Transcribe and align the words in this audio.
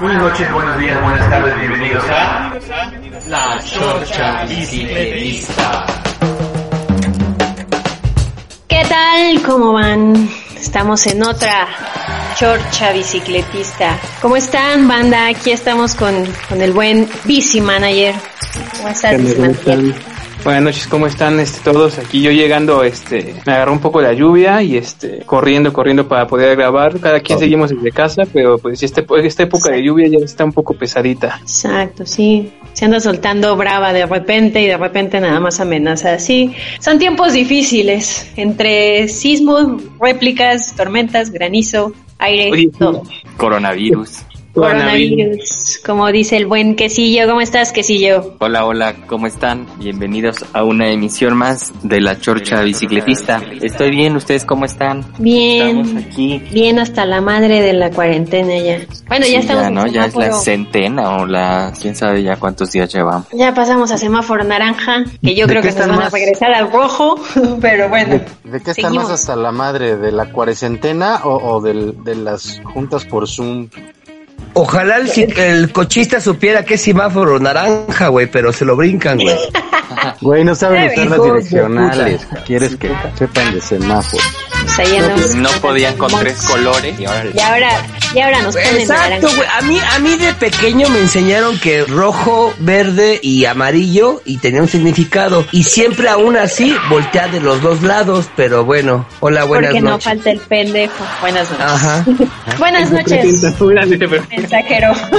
Buenas 0.00 0.22
noches, 0.22 0.52
buenos 0.52 0.78
días, 0.78 1.02
buenas 1.02 1.30
tardes, 1.30 1.58
bienvenidos 1.60 2.04
a 2.10 2.52
La 3.28 3.60
Chorcha 3.64 4.44
Bicicletista. 4.46 5.86
¿Qué 8.66 8.82
tal? 8.88 9.42
¿Cómo 9.42 9.74
van? 9.74 10.28
Estamos 10.56 11.06
en 11.06 11.22
otra 11.22 11.68
chorcha 12.36 12.92
bicicletista. 12.92 13.98
¿Cómo 14.20 14.36
están, 14.36 14.88
banda? 14.88 15.26
Aquí 15.28 15.52
estamos 15.52 15.94
con, 15.94 16.26
con 16.48 16.60
el 16.60 16.72
buen 16.72 17.08
Bici 17.24 17.60
Manager. 17.60 18.14
¿Cómo 18.76 18.88
estás, 18.88 19.16
Bici 19.18 19.38
Manager? 19.38 19.94
Buenas 20.44 20.62
noches, 20.64 20.88
¿cómo 20.88 21.06
están 21.06 21.38
este, 21.38 21.60
todos? 21.62 21.98
Aquí 21.98 22.20
yo 22.20 22.32
llegando, 22.32 22.82
este, 22.82 23.32
me 23.46 23.52
agarró 23.52 23.72
un 23.72 23.78
poco 23.78 24.02
la 24.02 24.12
lluvia 24.12 24.60
y 24.60 24.76
este, 24.76 25.20
corriendo, 25.20 25.72
corriendo 25.72 26.08
para 26.08 26.26
poder 26.26 26.56
grabar. 26.56 26.98
Cada 26.98 27.20
quien 27.20 27.38
seguimos 27.38 27.70
desde 27.70 27.92
casa, 27.92 28.24
pero 28.32 28.58
pues 28.58 28.82
este, 28.82 29.06
esta 29.22 29.44
época 29.44 29.70
de 29.70 29.84
lluvia 29.84 30.08
ya 30.08 30.18
está 30.18 30.44
un 30.44 30.52
poco 30.52 30.74
pesadita. 30.74 31.38
Exacto, 31.42 32.04
sí. 32.04 32.50
Se 32.72 32.84
anda 32.84 32.98
soltando 32.98 33.54
brava 33.54 33.92
de 33.92 34.04
repente 34.04 34.60
y 34.60 34.66
de 34.66 34.76
repente 34.76 35.20
nada 35.20 35.38
más 35.38 35.60
amenaza. 35.60 36.18
Sí, 36.18 36.52
son 36.80 36.98
tiempos 36.98 37.34
difíciles. 37.34 38.28
Entre 38.34 39.06
sismos, 39.06 39.80
réplicas, 40.00 40.74
tormentas, 40.74 41.30
granizo, 41.30 41.92
aire, 42.18 42.50
Oye, 42.50 42.70
todo. 42.76 43.04
Coronavirus. 43.36 44.24
Coronavirus, 44.54 45.80
como 45.84 46.06
dice 46.12 46.36
el 46.36 46.46
buen 46.46 46.76
quesillo. 46.76 47.26
¿Cómo 47.26 47.40
estás, 47.40 47.72
quesillo? 47.72 48.34
Hola, 48.38 48.66
hola, 48.66 48.94
¿cómo 49.06 49.26
están? 49.26 49.66
Bienvenidos 49.78 50.44
a 50.52 50.62
una 50.62 50.90
emisión 50.90 51.36
más 51.36 51.72
de 51.82 52.00
La 52.02 52.20
Chorcha 52.20 52.60
Bicicletista. 52.62 53.40
Estoy 53.62 53.90
bien, 53.90 54.14
¿ustedes 54.14 54.44
cómo 54.44 54.66
están? 54.66 55.04
Bien. 55.18 55.78
Estamos 55.80 56.04
aquí. 56.04 56.38
Bien 56.52 56.78
hasta 56.78 57.06
la 57.06 57.22
madre 57.22 57.62
de 57.62 57.72
la 57.72 57.90
cuarentena 57.90 58.58
ya. 58.58 58.80
Bueno, 59.08 59.26
ya 59.26 59.38
estamos 59.38 59.62
ya, 59.62 59.68
en 59.68 59.74
¿no? 59.74 59.86
Ya 59.86 60.04
es 60.04 60.14
la 60.16 60.32
centena 60.32 61.16
o 61.16 61.26
la... 61.26 61.72
quién 61.80 61.96
sabe 61.96 62.22
ya 62.22 62.36
cuántos 62.36 62.72
días 62.72 62.92
llevamos. 62.92 63.28
Ya 63.32 63.54
pasamos 63.54 63.90
a 63.90 63.96
semáforo 63.96 64.44
naranja, 64.44 65.04
que 65.22 65.34
yo 65.34 65.46
¿De 65.46 65.52
creo 65.54 65.62
que 65.62 65.68
nos 65.72 65.88
van 65.88 66.02
a 66.02 66.08
regresar 66.10 66.52
al 66.52 66.70
rojo, 66.70 67.16
pero 67.62 67.88
bueno. 67.88 68.20
¿De 68.44 68.60
qué 68.60 68.72
están 68.72 68.94
más 68.94 69.08
hasta 69.08 69.34
la 69.34 69.50
madre? 69.50 69.96
¿De 69.96 70.12
la 70.12 70.30
cuarentena 70.30 71.20
o, 71.24 71.54
o 71.54 71.60
del- 71.62 72.04
de 72.04 72.16
las 72.16 72.60
juntas 72.74 73.06
por 73.06 73.26
Zoom? 73.26 73.68
Ojalá 74.54 74.96
el, 74.98 75.08
si- 75.08 75.26
el 75.36 75.72
cochista 75.72 76.20
supiera 76.20 76.64
que 76.64 76.74
es 76.74 76.82
semáforo 76.82 77.38
naranja, 77.38 78.08
güey, 78.08 78.26
pero 78.26 78.52
se 78.52 78.64
lo 78.64 78.76
brincan, 78.76 79.18
güey. 79.18 79.36
Güey, 80.20 80.42
no 80.42 80.54
saben 80.54 80.90
usar 80.90 81.06
las 81.06 81.22
direccionales. 81.22 82.26
¿Quieres 82.46 82.76
que 82.76 82.90
sepan 83.18 83.54
de 83.54 83.60
semáforo? 83.60 84.22
Andamos. 84.78 85.34
No 85.36 85.50
podían 85.60 85.96
con 85.98 86.10
tres 86.18 86.42
colores 86.42 86.98
y 86.98 87.04
ahora... 87.04 87.24
Y 87.34 87.40
ahora, 87.40 87.70
y 88.14 88.20
ahora 88.20 88.42
nos 88.42 88.54
ponen 88.54 88.80
Exacto, 88.80 89.28
güey. 89.36 89.48
A 89.58 89.60
mí, 89.62 89.78
a 89.94 89.98
mí 89.98 90.16
de 90.16 90.32
pequeño 90.34 90.88
me 90.88 91.00
enseñaron 91.00 91.58
que 91.58 91.84
rojo, 91.84 92.52
verde 92.58 93.18
y 93.22 93.44
amarillo 93.44 94.20
y 94.24 94.38
tenía 94.38 94.60
un 94.62 94.68
significado. 94.68 95.46
Y 95.52 95.64
siempre 95.64 96.08
aún 96.08 96.36
así 96.36 96.74
voltea 96.88 97.28
de 97.28 97.40
los 97.40 97.62
dos 97.62 97.82
lados, 97.82 98.28
pero 98.36 98.64
bueno. 98.64 99.06
Hola, 99.20 99.44
buenas 99.44 99.70
Porque 99.70 99.80
no 99.82 99.90
noches. 99.90 100.04
falta 100.04 100.30
el 100.30 100.40
pendejo. 100.40 101.04
Buenas 101.20 101.50
noches. 101.50 101.64
Ajá. 101.66 102.04
Buenas 102.58 102.90
noches, 102.90 103.42
mensajero. 104.30 104.92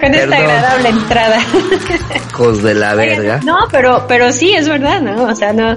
Con 0.00 0.14
esta 0.14 0.30
Perdón. 0.30 0.32
agradable 0.34 0.88
entrada. 0.88 1.38
Hijos 2.30 2.62
de 2.62 2.74
la 2.74 2.94
Oigan, 2.94 3.06
verga. 3.06 3.40
No, 3.44 3.58
pero, 3.70 4.06
pero 4.08 4.32
sí, 4.32 4.54
es 4.54 4.68
verdad, 4.68 5.00
¿no? 5.02 5.24
O 5.24 5.34
sea, 5.34 5.52
no, 5.52 5.76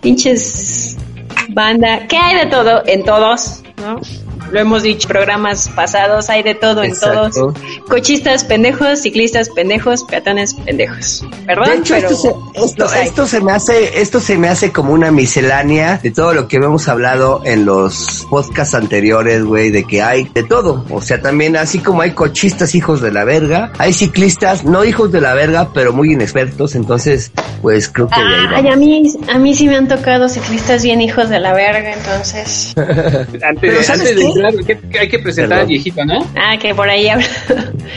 pinches 0.00 0.96
banda, 1.48 2.06
¿qué 2.08 2.16
hay 2.16 2.36
de 2.36 2.46
todo? 2.46 2.82
En 2.86 3.04
todos, 3.04 3.62
¿no? 3.78 4.00
Lo 4.52 4.60
hemos 4.60 4.82
dicho, 4.82 5.08
programas 5.08 5.70
pasados, 5.70 6.28
hay 6.28 6.42
de 6.42 6.54
todo 6.54 6.82
en 6.82 6.92
todos. 6.98 7.34
Cochistas 7.96 8.42
pendejos, 8.44 9.00
ciclistas 9.02 9.50
pendejos, 9.50 10.02
peatones 10.04 10.54
pendejos. 10.54 11.26
Perdón, 11.46 11.66
De 11.66 11.74
hecho, 11.76 11.94
pero 11.94 12.08
esto 12.08 12.88
se, 12.88 13.02
esto, 13.04 13.26
se 13.26 13.40
me 13.42 13.52
hace, 13.52 14.00
esto 14.00 14.18
se 14.18 14.38
me 14.38 14.48
hace 14.48 14.72
como 14.72 14.94
una 14.94 15.10
miscelánea 15.10 15.98
de 16.02 16.10
todo 16.10 16.32
lo 16.32 16.48
que 16.48 16.56
hemos 16.56 16.88
hablado 16.88 17.42
en 17.44 17.66
los 17.66 18.26
podcasts 18.30 18.74
anteriores, 18.74 19.44
güey, 19.44 19.70
de 19.70 19.84
que 19.84 20.00
hay 20.00 20.24
de 20.32 20.42
todo. 20.42 20.86
O 20.88 21.02
sea, 21.02 21.20
también 21.20 21.54
así 21.54 21.80
como 21.80 22.00
hay 22.00 22.12
cochistas 22.12 22.74
hijos 22.74 23.02
de 23.02 23.12
la 23.12 23.24
verga, 23.24 23.70
hay 23.76 23.92
ciclistas 23.92 24.64
no 24.64 24.86
hijos 24.86 25.12
de 25.12 25.20
la 25.20 25.34
verga, 25.34 25.68
pero 25.74 25.92
muy 25.92 26.14
inexpertos. 26.14 26.74
Entonces, 26.74 27.30
pues 27.60 27.90
creo 27.90 28.08
que 28.08 28.14
Ay, 28.16 28.46
vamos. 28.64 28.72
a 28.72 28.76
mí, 28.76 29.12
a 29.34 29.38
mí 29.38 29.54
sí 29.54 29.68
me 29.68 29.76
han 29.76 29.86
tocado 29.86 30.30
ciclistas 30.30 30.82
bien 30.82 31.02
hijos 31.02 31.28
de 31.28 31.40
la 31.40 31.52
verga, 31.52 31.92
entonces. 31.92 32.72
Antes, 32.76 33.58
Pero 33.60 33.76
de, 33.78 33.84
¿sabes 33.84 34.00
antes 34.00 34.16
de 34.16 34.22
qué? 34.22 34.26
entrar, 34.28 34.54
¿qué- 34.90 34.98
hay 34.98 35.08
que 35.10 35.18
presentar 35.18 35.58
al 35.58 35.66
viejito, 35.66 36.02
¿no? 36.06 36.26
Ah, 36.36 36.56
que 36.58 36.74
por 36.74 36.88
ahí 36.88 37.10
habla. 37.10 37.26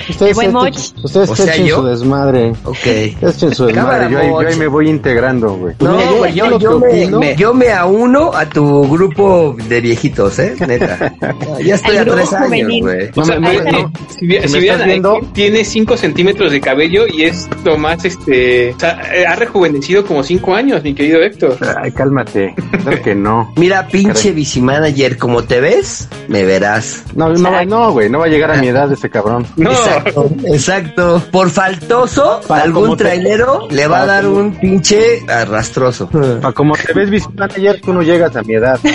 Ustedes, 0.10 0.36
buen 0.36 0.52
Moch. 0.54 0.76
ustedes 1.04 1.30
O 1.30 1.36
sea, 1.36 1.54
echen 1.54 1.66
yo. 1.68 1.76
su 1.78 1.84
desmadre. 1.86 2.54
Ok. 2.64 2.86
Echen 2.86 3.54
su 3.56 3.66
desmadre. 3.66 4.12
Yo, 4.12 4.20
ahí- 4.20 4.28
yo 4.30 4.40
ahí 4.40 4.56
me 4.58 4.68
voy 4.68 4.90
integrando, 4.90 5.54
güey. 5.56 5.76
No, 5.80 5.98
Mira, 5.98 6.12
güey, 6.12 6.34
yo, 6.34 6.60
yo 6.60 6.80
que 6.82 7.08
me, 7.08 7.18
me- 7.18 7.36
yo 7.36 7.54
me 7.54 7.72
auno 7.72 8.32
a 8.34 8.46
tu 8.48 8.88
grupo 8.90 9.56
de 9.68 9.82
viejitos, 9.82 10.40
¿eh? 10.40 10.56
Neta. 10.68 11.14
Ya 11.64 11.76
estoy 11.76 11.98
a 11.98 12.06
tres 12.06 12.32
años, 12.34 12.72
güey. 12.82 13.10
No, 13.16 13.22
O 13.22 13.26
sea, 13.26 13.40
me- 13.40 13.72
no. 13.72 13.92
si, 14.20 14.28
Si 14.42 14.48
si 14.50 14.60
vieran 14.60 14.86
viendo- 14.88 15.20
tiene 15.34 15.64
5 15.64 15.98
centímetros 15.98 16.52
de 16.52 16.62
cabello 16.62 17.06
y 17.08 17.24
es 17.24 17.48
lo 17.64 17.78
más, 17.78 18.04
este, 18.06 18.74
o 18.74 18.80
sea, 18.80 19.02
eh, 19.14 19.26
ha 19.26 19.36
rejuvenecido 19.36 20.06
como 20.06 20.24
5 20.24 20.54
años, 20.56 20.84
mi 20.84 20.94
querido 20.94 21.22
Héctor. 21.22 21.58
Ay, 21.82 21.92
cálmate. 21.92 22.54
Claro 22.84 23.02
que 23.02 23.16
no. 23.16 23.52
Mira, 23.58 23.88
pinche 23.88 24.32
bicimanager, 24.32 25.18
como 25.18 25.44
te 25.44 25.60
ves, 25.60 26.08
me 26.28 26.44
verás. 26.44 27.04
No, 27.16 27.30
no, 27.30 27.52
va- 27.52 27.66
no, 27.66 27.92
güey, 27.92 28.10
no 28.10 28.20
va 28.20 28.26
a 28.26 28.30
llegar 28.30 28.52
a 28.52 28.58
mi 28.58 28.68
edad 28.68 28.92
ese 28.92 29.10
cabrón. 29.10 29.46
No, 29.66 29.72
Exacto, 29.72 30.30
exacto. 30.46 31.24
Por 31.32 31.50
faltoso, 31.50 32.42
Para 32.48 32.64
algún 32.64 32.96
te- 32.98 33.04
trailero 33.04 33.68
le 33.70 33.88
va 33.88 33.98
a 33.98 34.00
para 34.02 34.14
dar 34.14 34.24
como- 34.26 34.38
un 34.38 34.56
pinche 34.60 35.22
arrastroso. 35.28 36.10
Pa' 36.42 36.52
como 36.54 36.76
te 36.76 36.94
ves 36.94 37.24
ayer, 37.56 37.82
tú 37.82 37.94
no 37.94 38.02
llegas 38.02 38.36
a 38.36 38.42
mi 38.44 38.56
edad. 38.56 38.80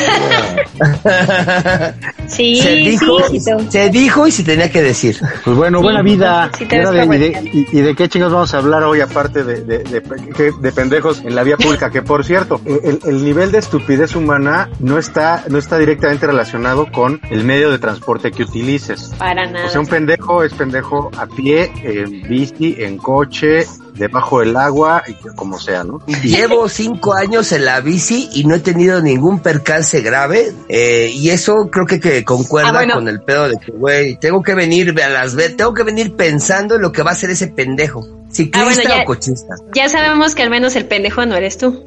Sí, 2.27 2.61
se 2.63 2.77
dijo, 2.77 3.19
sí, 3.29 3.41
se 3.71 3.91
dijo 3.91 4.27
y 4.27 4.31
se 4.31 4.45
tenía 4.45 4.71
que 4.71 4.81
decir. 4.83 5.19
Pues 5.45 5.57
bueno, 5.57 5.83
buena 5.83 6.01
vida. 6.01 6.49
sí 6.57 6.65
te 6.65 6.77
Y 6.77 6.79
de- 6.79 6.85
y, 6.85 7.19
de, 7.19 7.33
correcto. 7.33 7.41
y- 7.53 7.79
y 7.79 7.81
de 7.83 7.95
qué 7.97 8.09
chingos 8.09 8.33
vamos 8.33 8.55
a 8.55 8.59
hablar 8.59 8.85
hoy 8.85 9.01
aparte 9.01 9.43
de, 9.43 9.63
de, 9.63 9.79
de, 9.79 10.03
que- 10.37 10.53
de 10.59 10.73
pendejos 10.73 11.21
en 11.25 11.35
la 11.35 11.43
vía 11.43 11.57
pública? 11.57 11.91
Que 11.91 12.03
por 12.03 12.25
cierto, 12.25 12.61
el, 12.65 13.01
el 13.05 13.25
nivel 13.25 13.51
de 13.51 13.59
estupidez 13.59 14.15
humana 14.15 14.71
no 14.79 14.97
está, 14.99 15.43
no 15.49 15.59
está 15.59 15.77
directamente 15.79 16.27
relacionado 16.29 16.87
con 16.93 17.21
el 17.31 17.43
medio 17.45 17.71
de 17.71 17.79
transporte 17.81 18.31
que 18.31 18.45
utilices. 18.45 19.11
Para 19.19 19.51
nada. 19.51 19.67
O 19.67 19.69
sea, 19.69 19.81
un 19.81 19.89
pendejo 19.89 20.45
es 20.45 20.53
pendejo 20.65 21.11
a 21.17 21.27
pie, 21.27 21.73
en 21.83 22.23
bici, 22.29 22.77
en 22.79 22.99
coche, 22.99 23.67
debajo 23.95 24.41
del 24.41 24.55
agua, 24.57 25.03
y 25.09 25.15
como 25.35 25.59
sea, 25.59 25.85
¿no? 25.85 26.01
Llevo 26.23 26.69
cinco 26.69 27.15
años 27.15 27.51
en 27.53 27.65
la 27.65 27.81
bici 27.81 28.29
y 28.35 28.45
no 28.45 28.55
he 28.57 28.61
tenido 28.61 29.01
ningún 29.01 29.41
percance 29.41 30.03
grave. 30.03 30.53
eh, 30.69 31.11
y 31.15 31.31
eso 31.31 31.71
creo 31.71 31.87
que, 31.87 31.99
que 31.99 32.25
concuerda 32.25 32.69
Ah, 32.71 32.73
bueno. 32.73 32.95
con 32.95 33.09
el 33.09 33.21
pedo 33.23 33.49
de 33.49 33.57
que, 33.57 33.73
güey, 33.73 34.19
tengo 34.21 34.43
que 34.43 34.55
venir 34.55 34.95
a 35.03 35.09
las 35.09 35.35
ve- 35.35 35.49
tengo 35.51 35.73
que 35.73 35.83
venir 35.83 36.15
pensando 36.15 36.75
en 36.77 36.83
lo 36.83 36.93
que 36.93 37.03
va 37.03 37.11
a 37.11 37.15
hacer 37.15 37.31
ese 37.31 37.49
pendejo. 37.49 38.07
¿Ciclista 38.31 38.61
Ah, 38.61 38.65
bueno, 38.65 38.83
ya- 38.83 39.03
o 39.03 39.05
cochista? 39.07 39.55
Ya 39.75 39.89
sabemos 39.89 40.35
que 40.35 40.43
al 40.43 40.51
menos 40.51 40.77
el 40.77 40.87
pendejo 40.87 41.27
no 41.27 41.35
eres 41.35 41.59
tú. 41.59 41.83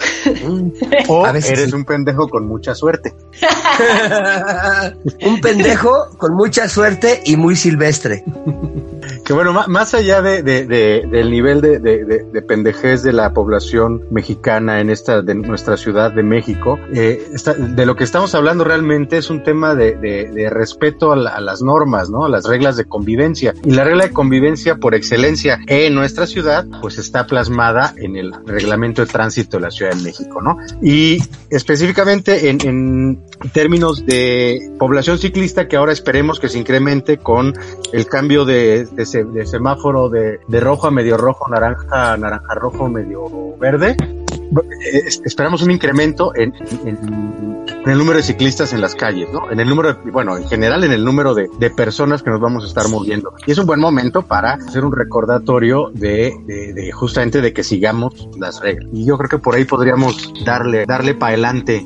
Mm. 0.45 0.71
O 1.07 1.25
A 1.25 1.31
veces 1.31 1.51
eres 1.51 1.69
sí. 1.69 1.75
un 1.75 1.85
pendejo 1.85 2.27
con 2.29 2.45
mucha 2.47 2.75
suerte. 2.75 3.13
un 5.25 5.41
pendejo 5.41 6.09
con 6.17 6.33
mucha 6.35 6.67
suerte 6.69 7.21
y 7.25 7.35
muy 7.37 7.55
silvestre. 7.55 8.23
que 9.23 9.33
bueno, 9.33 9.53
más 9.53 9.93
allá 9.93 10.21
de, 10.21 10.43
de- 10.43 10.65
de- 10.65 11.07
del 11.09 11.31
nivel 11.31 11.61
de, 11.61 11.79
de- 11.79 12.03
de- 12.05 12.23
de 12.23 12.41
pendejez 12.41 13.03
de 13.03 13.13
la 13.13 13.33
población 13.33 14.03
mexicana 14.11 14.81
en 14.81 14.89
esta, 14.89 15.21
de 15.21 15.33
nuestra 15.35 15.77
ciudad 15.77 16.11
de 16.11 16.23
México, 16.23 16.77
eh, 16.93 17.25
de 17.57 17.85
lo 17.85 17.95
que 17.95 18.03
estamos 18.03 18.35
hablando 18.35 18.63
realmente 18.63 19.17
es 19.17 19.29
un 19.29 19.41
tema 19.43 19.75
de, 19.75 20.49
respeto 20.51 21.11
a, 21.11 21.15
la- 21.15 21.39
las 21.39 21.61
normas, 21.61 22.09
¿no? 22.09 22.25
A 22.25 22.29
las 22.29 22.45
reglas 22.45 22.75
de 22.75 22.85
convivencia. 22.85 23.53
Y 23.63 23.71
la 23.71 23.83
regla 23.83 24.07
de 24.07 24.11
convivencia 24.11 24.75
por 24.75 24.93
excelencia 24.93 25.59
en 25.67 25.95
nuestra 25.95 26.27
ciudad, 26.27 26.65
pues 26.81 26.97
está 26.97 27.25
plasmada 27.25 27.93
en 27.97 28.15
el 28.17 28.33
reglamento 28.45 29.05
de 29.05 29.11
tránsito 29.11 29.57
de 29.57 29.61
la 29.63 29.71
Ciudad 29.71 29.93
de 29.93 30.03
México, 30.03 30.41
¿no? 30.41 30.57
Y 30.81 31.19
específicamente 31.49 32.49
en, 32.49 32.59
en 32.67 33.23
términos 33.53 34.05
de 34.05 34.71
población 34.77 35.17
ciclista, 35.17 35.67
que 35.67 35.77
ahora 35.77 35.93
esperemos 35.93 36.39
que 36.39 36.49
se 36.49 36.59
incremente 36.59 37.17
con 37.17 37.53
el 37.93 38.05
cambio 38.07 38.43
de, 38.45 38.85
de, 38.85 39.05
de 39.13 39.45
semáforo 39.45 40.09
de, 40.09 40.39
de 40.47 40.59
rojo 40.59 40.87
a 40.87 40.91
medio 40.91 41.17
rojo, 41.17 41.47
naranja, 41.49 42.17
naranja 42.17 42.53
rojo, 42.55 42.89
medio 42.89 43.57
verde. 43.59 44.22
Eh, 44.61 45.01
es- 45.07 45.21
esperamos 45.25 45.61
un 45.63 45.71
incremento 45.71 46.33
en, 46.35 46.53
en- 46.85 47.63
en 47.85 47.89
el 47.89 47.97
número 47.97 48.17
de 48.17 48.23
ciclistas 48.23 48.71
en 48.73 48.81
las 48.81 48.95
calles, 48.95 49.27
¿no? 49.31 49.49
En 49.51 49.59
el 49.59 49.67
número, 49.67 49.93
de- 49.93 50.11
bueno, 50.11 50.37
en 50.37 50.47
general 50.47 50.83
en 50.83 50.91
el 50.91 51.03
número 51.03 51.33
de, 51.33 51.47
de 51.59 51.69
personas 51.69 52.21
que 52.23 52.29
nos 52.29 52.39
vamos 52.39 52.63
a 52.63 52.67
estar 52.67 52.87
moviendo. 52.89 53.33
Y 53.47 53.51
es 53.51 53.57
un 53.57 53.65
buen 53.65 53.79
momento 53.79 54.21
para 54.21 54.53
hacer 54.53 54.85
un 54.85 54.95
recordatorio 54.95 55.89
de, 55.93 56.33
de, 56.45 56.73
de 56.73 56.91
justamente 56.91 57.41
de 57.41 57.53
que 57.53 57.63
sigamos 57.63 58.27
las 58.37 58.59
reglas. 58.61 58.89
Y 58.93 59.05
yo 59.05 59.17
creo 59.17 59.29
que 59.29 59.37
por 59.39 59.55
ahí 59.55 59.65
podríamos 59.65 60.33
darle, 60.45 60.85
darle 60.85 61.13
para 61.15 61.33
adelante. 61.33 61.85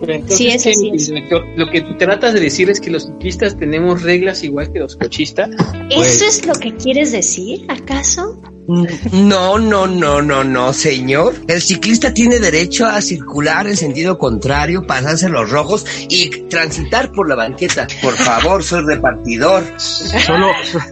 Pero 0.00 0.14
entonces, 0.14 0.36
Sí, 0.38 0.48
es 0.48 0.62
¿qué, 0.64 0.70
así 0.70 0.90
es. 0.94 1.06
director? 1.08 1.44
Lo 1.56 1.70
que 1.70 1.80
tú 1.82 1.96
tratas 1.96 2.34
de 2.34 2.40
decir 2.40 2.68
es 2.70 2.80
que 2.80 2.90
los 2.90 3.04
ciclistas 3.04 3.56
tenemos 3.56 4.02
reglas 4.02 4.42
igual 4.42 4.72
que 4.72 4.80
los 4.80 4.96
cochistas. 4.96 5.50
¿Eso 5.90 6.24
es 6.24 6.44
lo 6.46 6.54
que 6.54 6.74
quieres 6.74 7.12
decir, 7.12 7.64
acaso? 7.68 8.36
No, 8.68 9.58
no, 9.58 9.86
no, 9.86 10.22
no, 10.22 10.44
no, 10.44 10.72
señor. 10.72 11.34
El 11.48 11.60
ciclista 11.60 12.14
tiene 12.14 12.38
derecho 12.38 12.86
a 12.86 13.00
circular 13.00 13.66
en 13.66 13.76
sentido 13.76 14.18
contrario, 14.18 14.86
pasarse 14.86 15.28
los 15.28 15.50
rojos 15.50 15.84
y 16.08 16.30
transitar 16.48 17.10
por 17.12 17.28
la 17.28 17.34
banqueta. 17.34 17.86
Por 18.00 18.14
favor, 18.14 18.62
soy 18.62 18.82
repartidor. 18.84 19.64
Solo. 19.78 20.46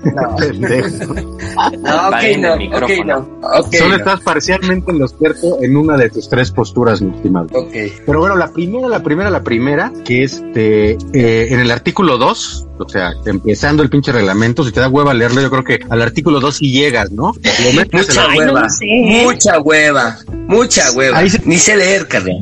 No, 0.05 0.29
ok, 0.37 1.87
Apaguen 1.87 2.35
el 2.35 2.41
no, 2.43 2.53
ok, 2.55 2.59
micrófono. 2.59 3.05
no. 3.41 3.49
Ok, 3.61 3.75
Solo 3.75 3.91
no. 3.91 3.97
estás 3.97 4.21
parcialmente 4.21 4.91
en 4.91 4.99
lo 4.99 5.09
cierto 5.09 5.59
en 5.63 5.77
una 5.77 5.97
de 5.97 6.11
tus 6.11 6.29
tres 6.29 6.51
posturas, 6.51 7.01
mi 7.01 7.15
estimado. 7.15 7.47
Ok. 7.53 7.73
Pero 8.05 8.19
bueno, 8.19 8.37
la 8.37 8.49
primera, 8.53 8.89
la 8.89 9.03
primera, 9.03 9.31
la 9.31 9.43
primera, 9.43 9.93
que 10.05 10.25
es 10.25 10.43
de, 10.55 10.99
eh, 11.13 11.49
en 11.51 11.61
el 11.61 11.71
artículo 11.71 12.19
2, 12.19 12.67
o 12.85 12.89
sea, 12.89 13.13
empezando 13.27 13.83
el 13.83 13.91
pinche 13.91 14.13
reglamento, 14.13 14.65
si 14.65 14.73
te 14.73 14.81
da 14.81 14.89
hueva 14.89 15.13
leerlo, 15.15 15.41
yo 15.43 15.51
creo 15.51 15.65
que 15.65 15.79
al 15.89 16.03
artículo 16.03 16.41
2 16.41 16.57
sí 16.57 16.71
llegas, 16.73 17.11
¿no? 17.13 17.33
Lo 17.65 17.73
metes 17.73 17.93
en 17.93 17.99
Mucha 18.09 18.15
la- 18.27 18.33
Ay, 18.33 18.39
no 18.41 18.53
hueva. 18.55 18.69
sé. 18.69 18.87
Mucha 19.23 19.61
hueva. 19.61 20.19
Mucha 20.49 20.91
hueva. 20.93 21.19
Ahí 21.19 21.31
se- 21.31 21.43
Ni 21.45 21.59
sé 21.59 21.77
leer, 21.77 22.09
carnal. 22.09 22.41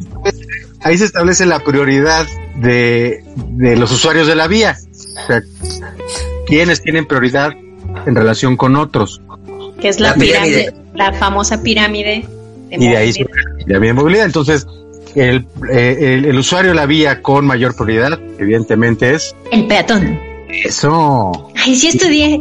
ahí 0.83 0.97
se 0.99 1.05
establece 1.05 1.45
la 1.47 1.61
prioridad 1.61 2.27
de, 2.57 3.23
de 3.37 3.77
los 3.77 3.91
usuarios 3.93 4.27
de 4.27 4.35
la 4.37 4.47
vía. 4.49 4.77
O 5.23 5.27
sea, 5.27 5.43
quiénes 6.47 6.83
tienen 6.83 7.07
prioridad 7.07 7.53
en 8.07 8.15
relación 8.15 8.57
con 8.57 8.77
otros. 8.77 9.21
Que 9.81 9.89
es 9.89 10.01
la, 10.01 10.09
La 10.11 10.15
pirámide. 10.15 10.59
pirámide, 10.73 10.75
la 10.95 11.13
famosa 11.15 11.63
pirámide. 11.63 12.25
De 12.71 12.77
Y 12.77 12.89
de 12.89 12.97
ahí 12.97 13.09
movilidad. 13.09 13.27
surge 13.31 13.65
la 13.73 13.79
vía 13.79 13.89
de 13.91 13.95
movilidad. 13.95 14.25
Entonces, 14.27 14.67
el, 15.15 15.47
eh, 15.73 15.97
el, 16.01 16.25
el 16.27 16.39
usuario 16.39 16.71
de 16.73 16.75
la 16.75 16.87
vía 16.87 17.23
con 17.23 17.47
mayor 17.47 17.75
prioridad, 17.75 18.19
evidentemente, 18.39 19.15
es 19.15 19.35
El 19.53 19.67
peatón. 19.67 20.19
Eso. 20.49 21.51
Ay, 21.57 21.77
sí 21.77 21.89
estudié. 21.89 22.41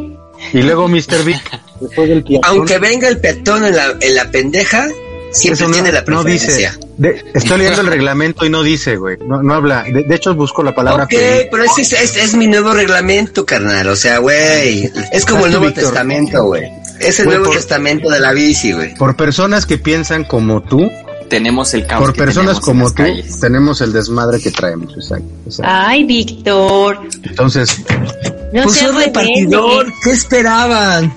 Y 0.53 0.61
luego 0.61 0.87
Mr. 0.87 1.23
Big, 1.25 1.41
después 1.81 2.09
del 2.09 2.23
Aunque 2.43 2.77
venga 2.79 3.07
el 3.07 3.19
peatón 3.19 3.65
en 3.65 3.75
la, 3.75 3.95
en 3.99 4.15
la 4.15 4.29
pendeja, 4.31 4.87
siempre 5.31 5.55
eso 5.55 5.67
no- 5.67 5.73
tiene 5.73 5.91
la 5.91 6.01
no 6.01 6.23
dice. 6.23 6.45
preferencia. 6.47 6.79
De- 6.97 7.23
estoy 7.33 7.57
leyendo 7.59 7.81
el 7.81 7.87
reglamento 7.87 8.45
y 8.45 8.49
no 8.49 8.63
dice, 8.63 8.95
güey. 8.97 9.17
No, 9.27 9.43
no 9.43 9.53
habla. 9.53 9.83
De, 9.83 10.03
de 10.03 10.15
hecho, 10.15 10.33
busco 10.35 10.63
la 10.63 10.73
palabra. 10.73 11.03
Ok, 11.03 11.09
pedir. 11.11 11.47
pero 11.51 11.63
ese 11.63 11.81
es, 11.81 11.93
es, 11.93 12.15
es 12.17 12.35
mi 12.35 12.47
nuevo 12.47 12.73
reglamento, 12.73 13.45
carnal. 13.45 13.87
O 13.89 13.95
sea, 13.95 14.17
güey. 14.19 14.91
Es 15.11 15.25
como 15.25 15.45
el 15.45 15.51
Nuevo 15.51 15.65
Víctor. 15.67 15.83
Testamento, 15.85 16.43
güey. 16.45 16.63
Es 16.99 17.19
el 17.19 17.25
Güey, 17.25 17.37
Nuevo 17.37 17.51
por- 17.51 17.55
Testamento 17.55 18.09
de 18.09 18.19
la 18.19 18.31
bici, 18.33 18.71
güey. 18.73 18.95
Por 18.95 19.15
personas 19.15 19.67
que 19.67 19.77
piensan 19.77 20.23
como 20.23 20.63
tú, 20.63 20.89
Tenemos 21.29 21.73
el 21.73 21.85
caos 21.85 22.01
por 22.05 22.13
que 22.13 22.21
personas 22.23 22.59
como 22.59 22.83
las 22.85 22.93
tú, 22.95 23.03
calles. 23.03 23.39
tenemos 23.39 23.81
el 23.81 23.91
desmadre 23.93 24.39
que 24.39 24.51
traemos. 24.51 24.93
Exacto. 24.95 25.27
exacto. 25.45 25.71
Ay, 25.75 26.03
Víctor. 26.05 26.99
Entonces, 27.23 27.83
No 28.53 28.63
pues 28.63 28.75
soy 28.77 29.05
repartidor. 29.05 29.87
¿Qué 30.03 30.11
esperaban? 30.11 31.13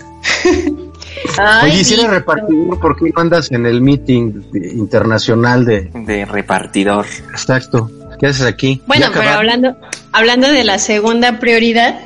Ay, 1.39 1.73
oye, 1.73 1.85
si 1.85 1.95
eres 1.95 2.11
repartidor, 2.11 2.81
¿por 2.81 2.97
qué 2.97 3.11
no 3.15 3.21
andas 3.21 3.51
en 3.53 3.67
el 3.67 3.81
meeting 3.81 4.43
internacional 4.55 5.65
de. 5.65 5.91
De 5.95 6.25
repartidor. 6.25 7.07
Exacto. 7.31 7.91
¿Qué 8.19 8.27
haces 8.27 8.47
aquí? 8.47 8.83
Bueno, 8.87 9.07
¿Ya 9.07 9.13
pero 9.19 9.31
hablando, 9.31 9.77
hablando 10.13 10.49
de 10.49 10.65
la 10.65 10.79
segunda 10.79 11.39
prioridad, 11.39 11.99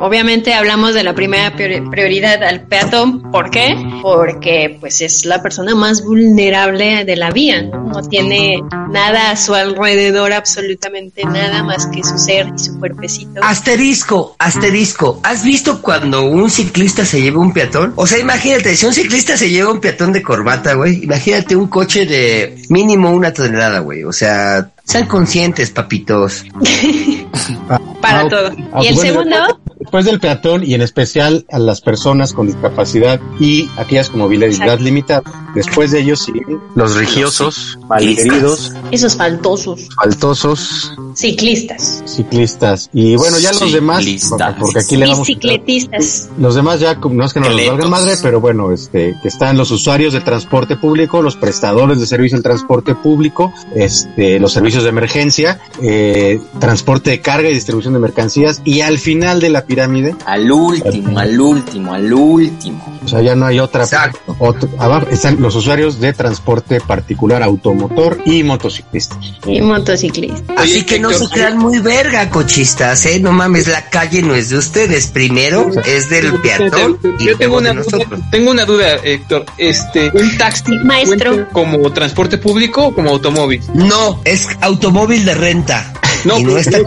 obviamente 0.00 0.52
hablamos 0.54 0.94
de 0.94 1.02
la 1.04 1.14
primera 1.14 1.54
priori- 1.56 1.88
prioridad 1.90 2.42
al 2.42 2.62
peatón. 2.62 3.30
¿Por 3.30 3.50
qué? 3.50 3.76
Porque 4.02 4.76
pues 4.80 5.00
es 5.00 5.24
la 5.24 5.42
persona 5.42 5.74
más 5.74 6.02
vulnerable 6.02 7.04
de 7.04 7.16
la 7.16 7.30
vía, 7.30 7.62
¿no? 7.62 7.82
No 7.84 8.02
tiene 8.02 8.60
nada 8.90 9.30
a 9.30 9.36
su 9.36 9.54
alrededor, 9.54 10.32
absolutamente 10.32 11.24
nada 11.24 11.62
más 11.62 11.86
que 11.86 12.02
su 12.02 12.18
ser 12.18 12.48
y 12.54 12.58
su 12.58 12.78
cuerpecito. 12.78 13.40
Asterisco, 13.42 14.36
asterisco. 14.38 15.20
¿Has 15.22 15.44
visto 15.44 15.80
cuando 15.80 16.24
un 16.24 16.50
ciclista 16.50 17.04
se 17.04 17.20
lleva 17.22 17.40
un 17.40 17.52
peatón? 17.52 17.92
O 17.96 18.06
sea, 18.06 18.18
imagínate, 18.18 18.74
si 18.76 18.86
un 18.86 18.92
ciclista 18.92 19.36
se 19.36 19.50
lleva 19.50 19.72
un 19.72 19.80
peatón 19.80 20.12
de 20.12 20.22
corbata, 20.22 20.74
güey, 20.74 21.04
imagínate 21.04 21.54
un 21.56 21.68
coche 21.68 22.06
de 22.06 22.56
mínimo 22.68 23.10
una 23.10 23.32
tonelada, 23.32 23.78
güey. 23.80 24.04
O 24.04 24.12
sea, 24.12 24.70
sean 24.84 25.06
conscientes, 25.06 25.70
papitos. 25.70 26.44
para 28.00 28.20
Ah, 28.20 28.28
todo. 28.28 28.50
ah, 28.72 28.80
y 28.82 28.86
el 28.88 28.94
bueno, 28.94 29.10
segundo, 29.12 29.60
Después 29.96 30.12
del 30.12 30.20
peatón 30.20 30.62
y 30.62 30.74
en 30.74 30.82
especial 30.82 31.46
a 31.50 31.58
las 31.58 31.80
personas 31.80 32.34
con 32.34 32.48
discapacidad 32.48 33.18
y 33.40 33.66
aquellas 33.78 34.10
con 34.10 34.20
movilidad 34.20 34.50
Exacto. 34.50 34.84
limitada. 34.84 35.22
Después 35.54 35.90
de 35.90 36.00
ellos 36.00 36.20
siguen 36.20 36.60
los 36.74 36.94
religiosos, 36.96 37.78
malheridos, 37.88 38.74
esos 38.90 39.16
faltosos 39.16 39.88
faltosos, 39.96 40.92
ciclistas, 41.14 42.02
ciclistas 42.04 42.90
y 42.92 43.16
bueno, 43.16 43.38
ya 43.38 43.52
los 43.52 43.72
demás, 43.72 44.04
porque 44.60 44.80
aquí 44.80 44.96
le 44.96 45.06
vamos 45.06 45.20
a 45.20 45.22
bicicletistas. 45.22 46.28
los 46.36 46.54
demás 46.54 46.78
ya 46.80 46.96
no 46.96 47.24
es 47.24 47.32
que 47.32 47.40
no 47.40 47.46
nos 47.46 47.54
Esqueletos. 47.54 47.78
valgan 47.78 47.90
madre, 47.90 48.16
pero 48.20 48.38
bueno, 48.38 48.72
este 48.72 49.14
que 49.22 49.28
están 49.28 49.56
los 49.56 49.70
usuarios 49.70 50.12
de 50.12 50.20
transporte 50.20 50.76
público, 50.76 51.22
los 51.22 51.36
prestadores 51.36 51.98
de 52.00 52.06
servicio 52.06 52.36
del 52.36 52.42
transporte 52.42 52.94
público, 52.94 53.50
este 53.74 54.38
los 54.38 54.52
servicios 54.52 54.82
de 54.82 54.90
emergencia, 54.90 55.58
eh, 55.80 56.38
transporte 56.60 57.08
de 57.08 57.22
carga 57.22 57.48
y 57.48 57.54
distribución 57.54 57.94
de 57.94 58.00
mercancías 58.00 58.60
y 58.66 58.82
al 58.82 58.98
final 58.98 59.40
de 59.40 59.48
la 59.48 59.64
pirámide, 59.64 59.85
Al 60.26 60.50
último, 60.50 61.18
al 61.18 61.40
último, 61.40 61.92
al 61.94 62.12
último. 62.12 62.98
o 63.04 63.08
sea, 63.08 63.20
ya 63.22 63.34
no 63.34 63.46
hay 63.46 63.58
otra 63.60 63.84
Exacto. 63.84 64.34
otro- 64.38 64.68
abajo 64.78 65.06
están 65.10 65.40
los 65.40 65.54
usuarios 65.54 66.00
de 66.00 66.12
transporte 66.12 66.80
particular 66.80 67.42
automotor 67.42 68.18
y 68.24 68.42
motociclistas. 68.42 69.18
Y 69.46 69.60
motociclistas. 69.60 70.42
Así 70.56 70.84
que 70.84 70.98
no 70.98 71.12
se 71.12 71.28
crean 71.28 71.58
muy 71.58 71.78
verga, 71.78 72.28
cochistas, 72.30 73.06
¿eh? 73.06 73.20
No 73.20 73.32
mames, 73.32 73.68
la 73.68 73.88
calle 73.88 74.22
no 74.22 74.34
es 74.34 74.50
de 74.50 74.58
ustedes. 74.58 75.08
Primero 75.08 75.70
es 75.84 76.08
del 76.10 76.32
peatón 76.40 76.98
y 77.18 77.24
Yo 77.26 77.36
tengo 77.38 77.60
luego 77.60 77.60
de 77.60 77.70
una, 77.70 77.82
duda, 77.82 77.98
nosotros. 77.98 78.20
tengo 78.30 78.50
una 78.50 78.64
duda, 78.64 78.94
Héctor. 79.02 79.44
Este, 79.58 80.10
¿un 80.14 80.36
taxi 80.38 80.72
Maestro. 80.84 81.48
como 81.52 81.92
transporte 81.92 82.38
público 82.38 82.86
o 82.86 82.94
como 82.94 83.10
automóvil? 83.10 83.62
No, 83.74 84.20
es 84.24 84.48
automóvil 84.60 85.24
de 85.24 85.34
renta. 85.34 85.92
No 86.24 86.36
pues, 86.42 86.66
está 86.66 86.78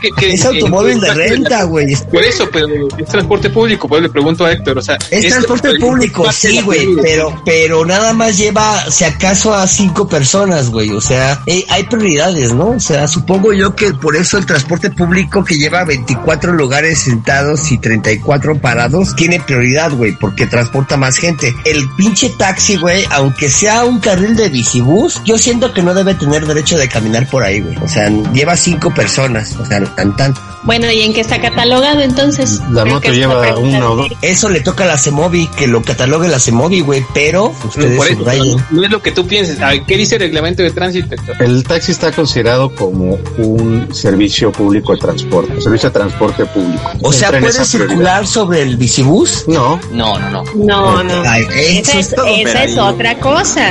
que- 0.00 0.10
que- 0.18 0.32
Es 0.34 0.44
automóvil 0.44 1.00
de 1.00 1.14
renta, 1.14 1.64
güey. 1.64 1.94
Por 2.10 2.22
eso, 2.24 2.48
pero 2.52 2.66
es 2.98 3.06
transporte 3.08 3.50
público, 3.50 3.88
pues 3.88 4.02
le 4.02 4.08
pregunto 4.08 4.44
a 4.44 4.52
Héctor, 4.52 4.78
o 4.78 4.82
sea, 4.82 4.96
Es 5.10 5.24
esto- 5.24 5.28
transporte 5.36 5.70
es 5.72 5.78
público, 5.78 6.26
de 6.26 6.32
sí, 6.32 6.60
güey, 6.62 6.86
pero, 7.02 7.42
pero 7.44 7.84
nada 7.84 8.12
más 8.12 8.36
lleva, 8.38 8.90
si 8.90 9.04
acaso, 9.04 9.54
a 9.54 9.66
cinco 9.66 10.08
personas, 10.08 10.70
güey. 10.70 10.90
O 10.90 11.00
sea, 11.00 11.40
eh, 11.46 11.64
hay 11.68 11.84
prioridades, 11.84 12.52
¿no? 12.52 12.70
O 12.70 12.80
sea, 12.80 13.06
supongo 13.08 13.52
yo 13.52 13.74
que 13.74 13.92
por 13.94 14.16
eso 14.16 14.38
el 14.38 14.46
transporte 14.46 14.90
público 14.90 15.44
que 15.44 15.56
lleva 15.56 15.84
24 15.84 16.52
lugares 16.52 16.98
sentados 17.00 17.70
y 17.72 17.78
34 17.78 18.58
parados 18.60 19.14
tiene 19.16 19.40
prioridad, 19.40 19.92
güey, 19.92 20.12
porque 20.12 20.46
transporta 20.46 20.96
más 20.96 21.16
gente. 21.18 21.54
El 21.64 21.88
pinche 21.96 22.30
taxi, 22.30 22.76
güey, 22.76 23.04
aunque 23.10 23.48
sea 23.48 23.84
un 23.84 23.98
carril 24.00 24.36
de 24.36 24.48
bicibús, 24.48 25.20
yo 25.24 25.38
siento 25.38 25.72
que 25.72 25.82
no 25.82 25.94
debe 25.94 26.14
tener 26.14 26.46
derecho 26.46 26.76
de 26.76 26.88
caminar 26.88 27.28
por 27.28 27.42
ahí, 27.42 27.60
güey. 27.60 27.76
O 27.82 27.88
sea, 27.88 28.08
lleva 28.32 28.55
cinco 28.60 28.92
personas, 28.94 29.54
o 29.60 29.64
sea, 29.66 29.82
tan 29.94 30.16
tan. 30.16 30.34
Bueno, 30.64 30.90
¿y 30.90 31.02
en 31.02 31.14
qué 31.14 31.20
está 31.20 31.40
catalogado 31.40 32.00
entonces? 32.00 32.60
La 32.72 32.82
Creo 32.82 32.94
moto 32.94 33.12
lleva 33.12 33.56
uno 33.56 33.92
o 33.92 33.96
dos. 33.96 34.08
Eso 34.20 34.48
le 34.48 34.60
toca 34.60 34.82
a 34.82 34.88
la 34.88 34.98
CEMOVI, 34.98 35.46
que 35.56 35.68
lo 35.68 35.80
catalogue 35.80 36.26
la 36.26 36.40
CEMOVI, 36.40 36.80
güey, 36.80 37.06
pero 37.14 37.52
ustedes 37.64 37.96
Por 37.96 38.08
eso, 38.08 38.56
no 38.72 38.82
es 38.84 38.90
lo 38.90 39.00
que 39.00 39.12
tú 39.12 39.28
pienses. 39.28 39.60
A 39.62 39.68
ver, 39.68 39.82
¿qué 39.86 39.96
dice 39.96 40.16
el 40.16 40.22
reglamento 40.22 40.64
de 40.64 40.72
tránsito? 40.72 41.14
El 41.38 41.62
taxi 41.62 41.92
está 41.92 42.10
considerado 42.10 42.74
como 42.74 43.16
un 43.38 43.94
servicio 43.94 44.50
público 44.50 44.94
de 44.94 44.98
transporte, 44.98 45.52
un 45.52 45.62
servicio 45.62 45.88
de 45.90 45.92
transporte 45.94 46.44
público. 46.46 46.82
O 47.02 47.12
sea, 47.12 47.30
¿puede 47.38 47.64
circular 47.64 48.26
sobre 48.26 48.62
el 48.62 48.76
bicibús? 48.76 49.44
No, 49.46 49.78
No, 49.92 50.18
no, 50.18 50.30
no. 50.30 50.44
No, 50.56 51.02
no. 51.04 51.22
Ay, 51.28 51.42
eso 51.42 51.90
Esa 51.92 51.98
es 52.00 52.08
es, 52.08 52.14
todo, 52.16 52.26
esa 52.26 52.42
pero 52.44 52.58
es 52.58 52.72
ahí- 52.72 52.78
otra 52.78 53.18
cosa. 53.20 53.68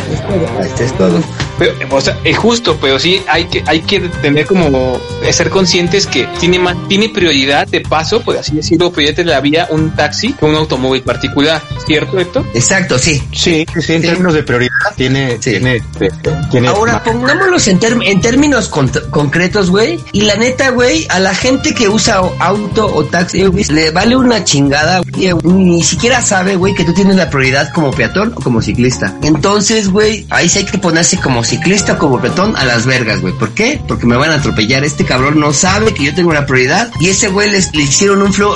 Este 0.61 0.85
es 0.85 0.97
todo. 0.97 1.19
Pero, 1.57 1.73
o 1.89 2.01
sea, 2.01 2.17
es 2.23 2.37
justo, 2.37 2.77
pero 2.81 2.99
sí 2.99 3.21
hay 3.27 3.45
que 3.45 3.63
hay 3.65 3.81
que 3.81 3.99
tener 4.21 4.45
como 4.45 4.99
ser 5.31 5.49
conscientes 5.49 6.05
que 6.07 6.27
tiene 6.39 6.59
más 6.59 6.75
tiene 6.87 7.09
prioridad 7.09 7.67
de 7.67 7.81
paso, 7.81 8.21
por 8.21 8.37
así 8.37 8.55
decirlo, 8.55 8.91
prioridad 8.91 9.17
de 9.17 9.25
la 9.25 9.39
vía 9.41 9.67
un 9.71 9.91
taxi 9.95 10.33
que 10.33 10.45
un 10.45 10.55
automóvil 10.55 11.01
particular, 11.01 11.61
¿cierto, 11.85 12.19
Héctor? 12.19 12.45
Exacto, 12.53 12.97
sí. 12.99 13.21
sí, 13.31 13.65
sí, 13.81 13.93
en 13.93 14.01
términos 14.01 14.33
de 14.33 14.43
prioridad 14.43 14.71
tiene, 14.95 15.33
Sí. 15.39 15.51
tiene, 15.51 15.75
este, 15.99 16.31
tiene 16.51 16.67
Ahora 16.67 17.03
pongámoslos 17.03 17.67
en, 17.67 17.79
en 18.03 18.21
términos 18.21 18.67
con- 18.69 18.91
concretos, 19.11 19.69
güey. 19.69 19.99
Y 20.11 20.21
la 20.21 20.35
neta, 20.35 20.69
güey, 20.69 21.05
a 21.09 21.19
la 21.19 21.33
gente 21.33 21.73
que 21.73 21.87
usa 21.87 22.21
auto 22.39 22.85
o 22.93 23.05
taxi, 23.05 23.43
güey, 23.45 23.63
le 23.65 23.91
vale 23.91 24.15
una 24.15 24.43
chingada, 24.43 25.01
güey. 25.01 25.33
Ni 25.43 25.83
siquiera 25.83 26.21
sabe, 26.21 26.55
güey, 26.55 26.73
que 26.73 26.83
tú 26.83 26.93
tienes 26.93 27.15
la 27.15 27.29
prioridad 27.29 27.71
como 27.73 27.91
peatón 27.91 28.33
o 28.35 28.41
como 28.41 28.61
ciclista. 28.61 29.17
Entonces, 29.23 29.89
güey, 29.89 30.25
ahí 30.29 30.49
sí 30.49 30.59
hay 30.59 30.65
que 30.65 30.77
ponerse 30.77 31.17
como 31.17 31.43
ciclista 31.45 31.97
como 31.97 32.19
peatón 32.19 32.55
a 32.55 32.65
las 32.65 32.85
vergas, 32.85 33.21
güey. 33.21 33.33
¿Por 33.33 33.51
qué? 33.51 33.81
Porque 33.87 34.05
me 34.05 34.17
van 34.17 34.31
a 34.31 34.35
atropellar. 34.35 34.83
Este 34.83 35.05
cabrón 35.05 35.39
no 35.39 35.53
sabe 35.53 35.93
que 35.93 36.03
yo 36.03 36.15
tengo 36.15 36.29
una 36.29 36.45
prioridad. 36.45 36.91
Y 36.99 37.09
ese 37.09 37.27
güey 37.27 37.49
le 37.49 37.59
hicieron 37.81 38.21
un 38.21 38.33
flow. 38.33 38.55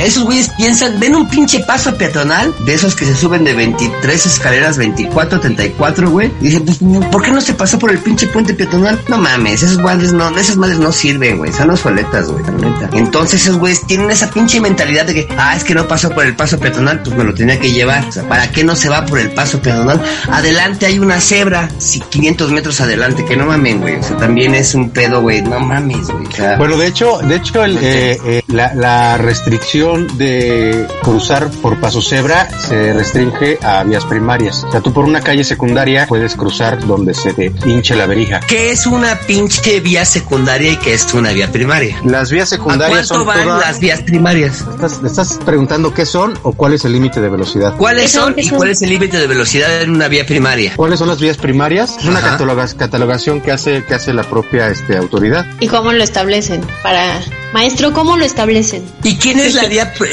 Esos 0.00 0.24
güeyes 0.24 0.50
piensan, 0.56 0.98
ven 1.00 1.14
un 1.14 1.28
pinche 1.28 1.60
paso 1.60 1.94
peatonal 1.96 2.54
de 2.64 2.74
esos 2.74 2.94
que 2.94 3.04
se 3.04 3.14
suben 3.14 3.44
de 3.44 3.54
23 3.54 4.26
escaleras, 4.26 4.78
24, 4.78 5.40
34, 5.40 6.10
güey. 6.10 6.32
Y 6.40 6.46
dicen, 6.46 6.64
pues, 6.64 6.78
¿por 7.10 7.22
qué 7.22 7.30
no 7.30 7.40
se 7.40 7.54
pasó 7.54 7.78
por 7.78 7.90
el 7.90 7.98
pinche 7.98 8.26
puente 8.28 8.54
peatonal? 8.54 9.00
No 9.08 9.18
mames, 9.18 9.62
esas 9.62 9.78
madres 9.78 10.12
no, 10.12 10.36
esas 10.36 10.56
madres 10.56 10.78
no 10.78 10.92
sirven, 10.92 11.38
güey. 11.38 11.52
Son 11.52 11.68
soletas, 11.76 12.28
güey. 12.28 12.44
Entonces 12.92 13.42
esos 13.42 13.58
güeyes 13.58 13.86
tienen 13.86 14.10
esa 14.10 14.30
pinche 14.30 14.60
mentalidad 14.60 15.06
de 15.06 15.14
que, 15.14 15.28
ah, 15.36 15.54
es 15.56 15.64
que 15.64 15.74
no 15.74 15.86
pasó 15.86 16.10
por 16.10 16.24
el 16.24 16.34
paso 16.36 16.58
peatonal, 16.58 17.02
pues 17.02 17.16
me 17.16 17.24
lo 17.24 17.34
tenía 17.34 17.58
que 17.58 17.72
llevar. 17.72 18.04
O 18.08 18.12
sea, 18.12 18.28
¿para 18.28 18.50
qué 18.50 18.64
no 18.64 18.76
se 18.76 18.88
va 18.88 19.04
por 19.06 19.18
el 19.18 19.30
paso 19.30 19.60
peatonal? 19.60 20.00
Adelante 20.30 20.86
hay 20.86 20.98
una 20.98 21.20
cebra, 21.20 21.68
si 21.78 22.00
500 22.00 22.27
metros 22.36 22.80
adelante, 22.80 23.24
que 23.24 23.36
no 23.36 23.46
mamen, 23.46 23.80
güey. 23.80 23.96
O 23.96 24.02
sea, 24.02 24.16
también 24.16 24.54
es 24.54 24.74
un 24.74 24.90
pedo, 24.90 25.20
güey. 25.20 25.42
No 25.42 25.60
mames, 25.60 26.08
güey. 26.08 26.26
O 26.26 26.30
sea, 26.32 26.56
Bueno, 26.56 26.76
de 26.76 26.86
hecho, 26.86 27.18
de 27.18 27.36
hecho, 27.36 27.64
el, 27.64 27.78
eh, 27.80 28.18
eh, 28.24 28.42
la, 28.48 28.74
la 28.74 29.16
restricción 29.18 30.06
de 30.18 30.86
cruzar 31.02 31.48
por 31.62 31.80
paso 31.80 32.00
cebra 32.02 32.48
se 32.58 32.92
restringe 32.92 33.58
a 33.62 33.82
vías 33.84 34.04
primarias. 34.04 34.64
O 34.64 34.70
sea, 34.70 34.80
tú 34.80 34.92
por 34.92 35.04
una 35.04 35.20
calle 35.20 35.44
secundaria 35.44 36.06
puedes 36.06 36.34
cruzar 36.34 36.84
donde 36.86 37.14
se 37.14 37.32
te 37.34 37.52
hinche 37.66 37.96
la 37.96 38.06
verija. 38.06 38.40
¿qué 38.40 38.70
es 38.70 38.86
una 38.86 39.14
pinche 39.26 39.80
vía 39.80 40.04
secundaria 40.04 40.72
y 40.72 40.76
qué 40.76 40.94
es 40.94 41.12
una 41.14 41.32
vía 41.32 41.50
primaria? 41.50 41.96
Las 42.04 42.30
vías 42.30 42.52
¿A 42.52 42.56
secundarias 42.56 43.08
cuánto 43.08 43.14
son 43.14 43.26
van 43.26 43.44
todas... 43.44 43.60
las 43.66 43.80
vías 43.80 44.02
primarias? 44.02 44.64
¿Estás, 44.74 45.00
estás 45.04 45.38
preguntando 45.44 45.92
qué 45.94 46.04
son 46.06 46.38
o 46.42 46.52
cuál 46.52 46.74
es 46.74 46.84
el 46.84 46.92
límite 46.92 47.20
de 47.20 47.28
velocidad? 47.28 47.74
¿Cuáles 47.76 48.02
¿Qué 48.04 48.08
son? 48.08 48.24
son 48.24 48.34
¿Qué 48.34 48.42
y 48.42 48.48
cuál 48.50 48.70
es 48.70 48.82
el 48.82 48.90
límite 48.90 49.18
de 49.18 49.26
velocidad 49.26 49.82
en 49.82 49.90
una 49.90 50.08
vía 50.08 50.26
primaria? 50.26 50.72
¿Cuáles 50.76 50.98
son 50.98 51.08
las 51.08 51.20
vías 51.20 51.36
primarias? 51.36 51.96
Es 51.98 52.04
una 52.04 52.17
Cataloga- 52.20 52.76
catalogación 52.76 53.40
que 53.40 53.52
hace, 53.52 53.84
que 53.84 53.94
hace 53.94 54.12
la 54.12 54.24
propia 54.24 54.68
este, 54.68 54.96
autoridad. 54.96 55.46
¿Y 55.60 55.68
cómo 55.68 55.92
lo 55.92 56.02
establecen? 56.02 56.60
Para 56.82 57.20
maestro, 57.52 57.92
¿cómo 57.92 58.16
lo 58.16 58.24
establecen? 58.24 58.84
¿Y 59.02 59.16
quién 59.16 59.38
es 59.38 59.54
la 59.54 59.64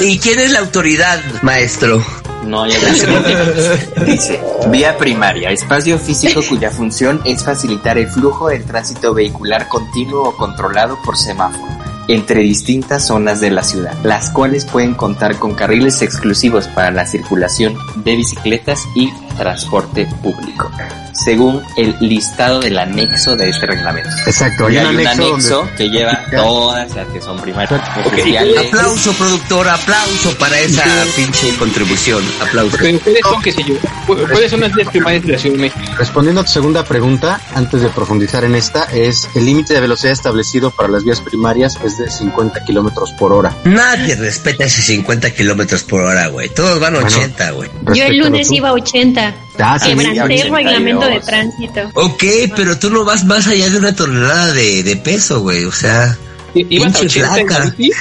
y 0.01 0.19
quién 0.19 0.39
es 0.39 0.51
la 0.51 0.59
autoridad, 0.59 1.19
maestro? 1.41 2.03
No 2.45 2.63
absolutamente. 2.63 4.05
Dice, 4.05 4.39
vía 4.69 4.97
primaria, 4.97 5.49
espacio 5.49 5.97
físico 5.97 6.41
cuya 6.47 6.69
función 6.69 7.21
es 7.25 7.43
facilitar 7.43 7.97
el 7.97 8.07
flujo 8.07 8.49
del 8.49 8.63
tránsito 8.65 9.13
vehicular 9.13 9.67
continuo 9.67 10.29
o 10.29 10.37
controlado 10.37 10.97
por 11.03 11.17
semáforo 11.17 11.65
entre 12.07 12.41
distintas 12.41 13.07
zonas 13.07 13.41
de 13.41 13.49
la 13.49 13.63
ciudad, 13.63 13.95
las 14.03 14.29
cuales 14.29 14.65
pueden 14.65 14.93
contar 14.93 15.37
con 15.39 15.55
carriles 15.55 16.03
exclusivos 16.03 16.67
para 16.67 16.91
la 16.91 17.07
circulación 17.07 17.75
de 17.95 18.15
bicicletas 18.15 18.79
y 18.95 19.11
transporte 19.37 20.07
público, 20.21 20.71
según 21.13 21.61
el 21.77 21.95
listado 21.99 22.59
del 22.59 22.77
anexo 22.77 23.35
de 23.35 23.49
este 23.49 23.65
reglamento. 23.67 24.09
Exacto, 24.25 24.69
Y 24.69 24.77
hay, 24.77 24.85
hay 24.85 24.95
un 24.95 25.07
anexo, 25.07 25.67
que 25.77 25.89
lleva 25.89 26.19
todas 26.31 26.93
las 26.95 27.07
que 27.07 27.21
son 27.21 27.39
primarias. 27.39 27.81
oficiales. 28.05 28.67
Aplauso, 28.67 29.13
productor, 29.13 29.67
aplauso 29.69 30.37
para 30.37 30.59
esa 30.59 30.83
pinche 31.15 31.55
contribución. 31.57 32.23
Aplauso. 32.41 32.75
Ustedes 32.75 33.19
son, 33.23 33.41
qué 33.41 33.51
sé 33.51 33.63
yo, 33.63 33.75
cu- 34.07 34.17
¿cuáles 34.29 34.51
son 34.51 34.59
las 34.61 34.73
vías 34.73 34.87
primarias 34.89 35.23
de 35.23 35.31
la 35.33 35.37
Ciudad 35.37 35.55
de 35.55 35.61
México? 35.61 35.95
Respondiendo 35.97 36.41
a 36.41 36.43
tu 36.43 36.51
segunda 36.51 36.83
pregunta, 36.83 37.39
antes 37.55 37.81
de 37.81 37.89
profundizar 37.89 38.43
en 38.43 38.55
esta, 38.55 38.83
es 38.85 39.27
el 39.35 39.45
límite 39.45 39.73
de 39.73 39.79
velocidad 39.81 40.11
establecido 40.13 40.71
para 40.71 40.89
las 40.89 41.03
vías 41.03 41.21
primarias 41.21 41.77
es 41.83 41.97
de 41.97 42.09
50 42.09 42.63
kilómetros 42.65 43.11
por 43.13 43.31
hora. 43.33 43.55
Nadie 43.63 44.15
respeta 44.15 44.65
esos 44.65 44.85
50 44.85 45.31
kilómetros 45.31 45.83
por 45.83 46.01
hora, 46.01 46.27
güey. 46.27 46.49
Todos 46.49 46.79
van 46.79 46.95
a 46.95 46.99
Bueno. 47.01 47.15
80, 47.17 47.51
güey. 47.51 47.69
Yo 47.93 48.05
el 48.05 48.17
lunes 48.17 48.51
iba 48.51 48.69
a 48.69 48.73
80. 48.73 49.24
Ah, 49.59 49.79
sí, 49.79 49.89
Quebranté 49.89 50.19
el 50.19 50.51
82. 50.51 50.57
reglamento 50.57 51.07
de 51.07 51.19
tránsito. 51.21 51.91
Ok, 51.93 52.23
pero 52.55 52.77
tú 52.77 52.89
no 52.89 53.05
vas 53.05 53.23
más 53.23 53.47
allá 53.47 53.69
de 53.69 53.77
una 53.77 53.95
tonelada 53.95 54.53
de, 54.53 54.83
de 54.83 54.95
peso, 54.97 55.41
güey. 55.41 55.65
O 55.65 55.71
sea, 55.71 56.17
¿Ibas 56.53 56.95
a 56.95 56.99
Pinche 56.99 57.23
80 57.23 57.39
en 57.39 57.47
la 57.47 57.59
bici? 57.77 57.91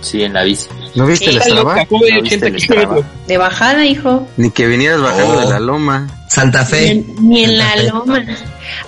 Sí, 0.00 0.22
en 0.22 0.32
la 0.32 0.42
bici. 0.42 0.66
¿No 0.94 1.06
viste 1.06 1.30
Sí, 1.30 1.36
el 1.36 1.42
Strava? 1.42 1.74
de 1.74 1.86
¿No 1.90 1.98
viste 2.00 2.18
80 2.18 2.46
el 2.46 2.56
kilómetros. 2.56 3.04
De 3.26 3.38
bajada, 3.38 3.84
hijo. 3.86 4.28
Ni 4.36 4.50
que 4.50 4.66
vinieras 4.66 5.00
bajando 5.00 5.34
Oh. 5.34 5.40
de 5.40 5.46
la 5.50 5.60
loma. 5.60 6.06
Santa 6.28 6.60
Ni 6.62 6.66
Fe. 6.66 6.90
en, 6.90 7.14
ni 7.20 7.44
en 7.44 7.58
la 7.58 7.70
Fe. 7.72 7.82
loma. 7.88 8.24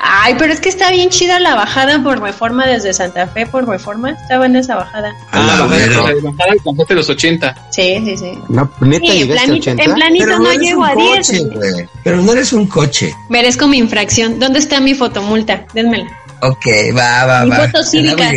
Ay, 0.00 0.34
pero 0.38 0.52
es 0.52 0.61
que 0.61 0.68
está 0.70 0.90
bien 0.90 1.11
chida 1.11 1.38
la 1.40 1.54
bajada 1.54 2.02
por 2.02 2.20
reforma 2.20 2.66
desde 2.66 2.92
Santa 2.94 3.26
Fe 3.26 3.46
por 3.46 3.68
reforma. 3.68 4.11
Está 4.12 4.38
buena 4.38 4.61
esa 4.61 4.76
bajada. 4.76 5.12
Ah, 5.32 5.40
la 5.58 5.64
bajada, 5.66 5.87
la 5.87 6.30
bajada 6.30 6.52
alcanzaste 6.52 6.94
los 6.94 7.08
80. 7.11 7.54
Sí, 7.70 8.02
sí, 8.04 8.16
sí. 8.16 8.32
No, 8.49 8.70
neta 8.80 9.06
Sí, 9.06 9.12
en 9.12 9.28
llegaste 9.28 9.46
planito, 9.46 9.70
80. 9.70 9.82
en 9.84 9.94
planito 9.94 10.25
Pero 10.26 10.38
no, 10.38 10.52
llego 10.54 10.84
a 10.84 10.94
10. 10.94 11.16
coche. 11.28 11.88
Pero 12.02 12.16
no 12.23 12.32
eres 12.32 12.52
un 12.52 12.66
coche. 12.66 13.14
Merezco 13.28 13.66
mi 13.66 13.78
infracción. 13.78 14.38
¿Dónde 14.38 14.58
está 14.58 14.80
mi 14.80 14.94
fotomulta? 14.94 15.64
Dénmela. 15.75 16.06
Ok, 16.40 16.66
va, 16.96 17.25
va, 17.26 17.44
Mi 17.44 17.50
va. 17.50 17.68
foto 17.68 17.82
Te 17.90 18.34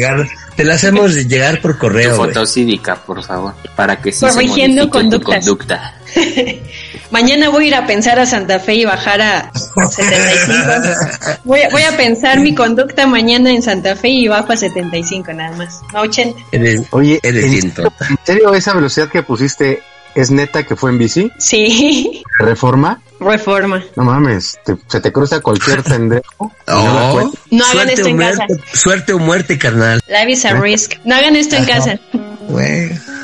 Te 0.58 0.64
la 0.66 0.74
hacemos 0.74 1.14
llegar 1.28 1.62
por 1.62 1.74
Tu 1.74 1.80
correo, 1.80 2.18
güey. 2.18 2.30
foto 2.34 2.46
cívica, 2.46 2.96
por 2.96 3.24
favor, 3.24 3.54
para 3.76 4.02
que 4.02 4.12
sí 4.12 4.20
Corrigiendo 4.22 4.82
se 4.84 4.88
modifique 4.88 4.90
conductas. 4.90 5.46
tu 5.46 5.58
conducta. 5.58 5.94
Mañana 7.12 7.50
voy 7.50 7.66
a 7.66 7.68
ir 7.68 7.76
a 7.76 7.86
pensar 7.88 8.20
a 8.20 8.26
Santa 8.26 8.60
Fe 8.60 8.74
y 8.76 8.86
bajar 8.86 9.22
a 9.22 9.52
75. 9.54 11.40
Voy 11.46 11.62
a, 11.62 11.70
voy 11.70 11.84
a 11.84 11.96
pensar 11.96 12.40
mi 12.42 12.54
conducta 12.54 13.08
mañana 13.08 13.52
en 13.52 13.62
Santa 13.62 13.96
Fe 13.96 14.10
y 14.10 14.28
bajo 14.28 14.52
a 14.52 14.58
75 14.58 15.32
nada 15.34 15.56
más. 15.56 15.80
A 15.94 16.02
80. 16.02 16.38
Eres, 16.52 16.82
Oye, 16.92 17.20
eres 17.24 17.46
¿en, 17.46 17.72
en 17.78 18.18
serio 18.24 18.54
esa 18.54 18.74
velocidad 18.74 19.08
que 19.10 19.24
pusiste 19.24 19.82
es 20.21 20.31
neta 20.31 20.63
que 20.63 20.75
fue 20.75 20.91
en 20.91 20.97
bici? 20.97 21.31
Sí. 21.38 22.24
¿Reforma? 22.39 23.01
Reforma. 23.19 23.83
No 23.95 24.03
mames, 24.03 24.59
te- 24.63 24.77
se 24.88 25.01
te 25.01 25.12
cruza 25.12 25.39
cualquier 25.41 25.81
pendejo. 25.83 26.24
no 26.39 27.09
Oh, 27.09 27.13
cuentas. 27.13 27.41
No 27.51 27.65
hagan 27.65 27.74
suerte 27.74 27.93
esto 27.93 28.05
o 28.05 28.09
en 28.09 28.15
muerte, 28.17 28.38
casa. 28.47 28.77
Suerte 28.77 29.13
o 29.13 29.19
muerte, 29.19 29.57
carnal. 29.57 30.00
Life 30.07 30.31
is 30.31 30.45
a 30.45 30.53
risk. 30.59 30.93
No 31.05 31.15
hagan 31.15 31.36
esto 31.36 31.55
en 31.55 31.65
casa. 31.65 32.00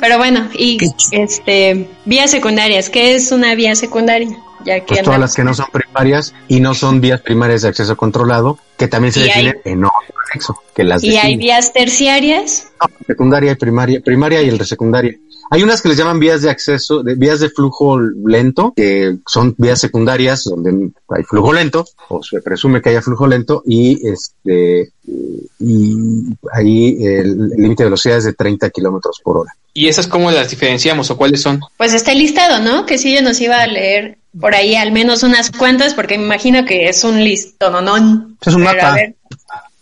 Pero 0.01 0.17
bueno, 0.17 0.49
y 0.57 0.77
este, 1.11 1.89
vías 2.05 2.31
secundarias. 2.31 2.89
¿Qué 2.89 3.15
es 3.15 3.31
una 3.31 3.55
vía 3.55 3.75
secundaria? 3.75 4.27
Ya 4.65 4.79
que 4.79 4.95
Pues 4.95 5.03
todas 5.03 5.19
las 5.19 5.35
que 5.35 5.43
no 5.43 5.53
son 5.53 5.67
primarias 5.71 6.33
y 6.47 6.59
no 6.59 6.73
son 6.73 7.01
vías 7.01 7.21
primarias 7.21 7.61
de 7.63 7.69
acceso 7.69 7.95
controlado, 7.97 8.57
que 8.77 8.87
también 8.87 9.13
se 9.13 9.21
hay- 9.21 9.27
definen 9.27 9.61
en 9.65 9.85
otro 9.85 10.15
anexo, 10.31 10.55
que 10.73 10.83
las 10.83 11.03
Y 11.03 11.17
hay 11.17 11.35
vías 11.37 11.73
terciarias. 11.73 12.67
No, 12.79 12.87
secundaria 13.05 13.51
y 13.51 13.55
primaria, 13.55 14.01
primaria 14.01 14.41
y 14.41 14.49
el 14.49 14.57
de 14.57 14.65
secundaria. 14.65 15.17
Hay 15.51 15.61
unas 15.61 15.81
que 15.81 15.89
les 15.89 15.97
llaman 15.97 16.19
vías 16.19 16.41
de 16.41 16.49
acceso, 16.49 17.03
de, 17.03 17.15
vías 17.15 17.39
de 17.39 17.49
flujo 17.49 17.99
lento, 17.99 18.73
que 18.75 19.17
son 19.27 19.53
vías 19.57 19.79
secundarias 19.79 20.45
donde 20.45 20.89
hay 21.09 21.23
flujo 21.23 21.53
lento, 21.53 21.85
o 22.09 22.23
se 22.23 22.41
presume 22.41 22.81
que 22.81 22.89
haya 22.89 23.01
flujo 23.01 23.27
lento, 23.27 23.61
y 23.65 24.07
este 24.07 24.91
y 25.59 25.95
ahí 26.53 26.97
el 27.05 27.49
límite 27.49 27.83
de 27.83 27.89
velocidad 27.89 28.17
es 28.17 28.23
de 28.23 28.33
30 28.33 28.69
kilómetros 28.69 29.19
por 29.23 29.37
hora. 29.37 29.53
¿Y 29.73 29.87
esas 29.87 30.07
cómo 30.07 30.31
las 30.31 30.49
diferenciamos 30.49 31.11
o 31.11 31.17
cuáles 31.17 31.41
son? 31.41 31.59
Pues 31.77 31.93
está 31.93 32.13
el 32.13 32.19
listado, 32.19 32.59
¿no? 32.63 32.85
Que 32.85 32.97
sí, 32.97 33.13
yo 33.13 33.21
nos 33.21 33.39
iba 33.41 33.61
a 33.61 33.67
leer 33.67 34.17
por 34.39 34.55
ahí 34.55 34.75
al 34.75 34.91
menos 34.91 35.23
unas 35.23 35.51
cuantas, 35.51 35.93
porque 35.93 36.17
me 36.17 36.25
imagino 36.25 36.65
que 36.65 36.89
es 36.89 37.03
un 37.03 37.23
listononón. 37.23 38.37
Es 38.45 38.53
un 38.53 38.63
mapa. 38.63 38.91
a 38.91 38.95
ver, 38.95 39.15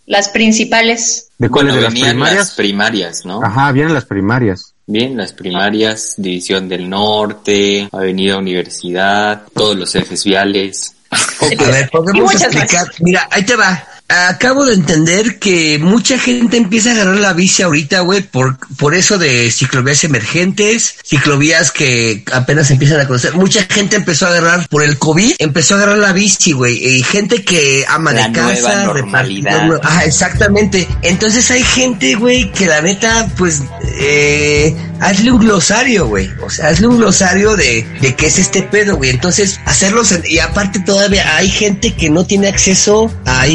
las 0.06 0.28
principales. 0.28 1.28
¿De 1.38 1.48
cuáles 1.48 1.74
Bueno, 1.74 1.88
de 1.88 1.94
las 1.94 2.00
primarias? 2.10 2.36
las 2.36 2.50
primarias, 2.52 3.24
¿no? 3.24 3.42
Ajá, 3.42 3.72
vienen 3.72 3.94
las 3.94 4.04
primarias. 4.04 4.74
Bien, 4.86 5.16
las 5.16 5.32
primarias, 5.32 6.14
División 6.16 6.68
del 6.68 6.88
Norte, 6.90 7.88
Avenida 7.92 8.36
Universidad, 8.36 9.42
todos 9.54 9.76
los 9.76 9.94
ejes 9.94 10.24
viales. 10.24 10.94
A 11.10 11.64
ver, 11.64 11.88
podemos 11.92 12.32
muchas 12.32 12.54
explicar. 12.54 12.86
Mira, 12.98 13.28
ahí 13.30 13.44
te 13.44 13.56
va. 13.56 13.82
Acabo 14.12 14.64
de 14.64 14.74
entender 14.74 15.38
que 15.38 15.78
mucha 15.78 16.18
gente 16.18 16.56
empieza 16.56 16.90
a 16.90 16.92
agarrar 16.92 17.16
la 17.16 17.32
bici 17.32 17.62
ahorita, 17.62 18.00
güey, 18.00 18.22
por, 18.22 18.56
por 18.76 18.94
eso 18.94 19.18
de 19.18 19.50
ciclovías 19.50 20.04
emergentes, 20.04 20.94
ciclovías 21.04 21.70
que 21.70 22.24
apenas 22.32 22.70
empiezan 22.70 23.00
a 23.00 23.06
conocer. 23.06 23.34
Mucha 23.34 23.64
gente 23.64 23.96
empezó 23.96 24.26
a 24.26 24.30
agarrar 24.30 24.68
por 24.68 24.82
el 24.84 24.98
COVID, 24.98 25.34
empezó 25.38 25.74
a 25.74 25.78
agarrar 25.78 25.98
la 25.98 26.12
bici, 26.12 26.52
güey. 26.52 26.74
Y 26.98 27.02
gente 27.02 27.44
que 27.44 27.84
ama 27.88 28.12
La 28.12 28.28
de 28.28 28.32
casa. 28.32 28.84
normalidad. 28.84 29.50
repartidor, 29.52 29.80
Ah, 29.84 30.04
exactamente. 30.04 30.86
Entonces 31.02 31.50
hay 31.50 31.62
gente, 31.62 32.14
güey, 32.14 32.50
que 32.52 32.66
la 32.66 32.80
neta, 32.82 33.28
pues, 33.36 33.62
eh, 33.98 34.74
hazle 35.00 35.32
un 35.32 35.38
glosario, 35.40 36.06
güey. 36.06 36.30
O 36.44 36.50
sea, 36.50 36.68
hazle 36.68 36.86
un 36.86 36.98
glosario 36.98 37.56
de, 37.56 37.86
de 38.00 38.14
qué 38.14 38.26
es 38.26 38.38
este 38.38 38.62
pedo, 38.62 38.96
güey. 38.96 39.10
Entonces, 39.10 39.60
hacerlos, 39.64 40.12
en- 40.12 40.22
y 40.26 40.38
aparte 40.38 40.80
todavía 40.80 41.36
hay 41.36 41.50
gente 41.50 41.94
que 41.94 42.10
no 42.10 42.24
tiene 42.26 42.48
acceso 42.48 43.12
a 43.24 43.46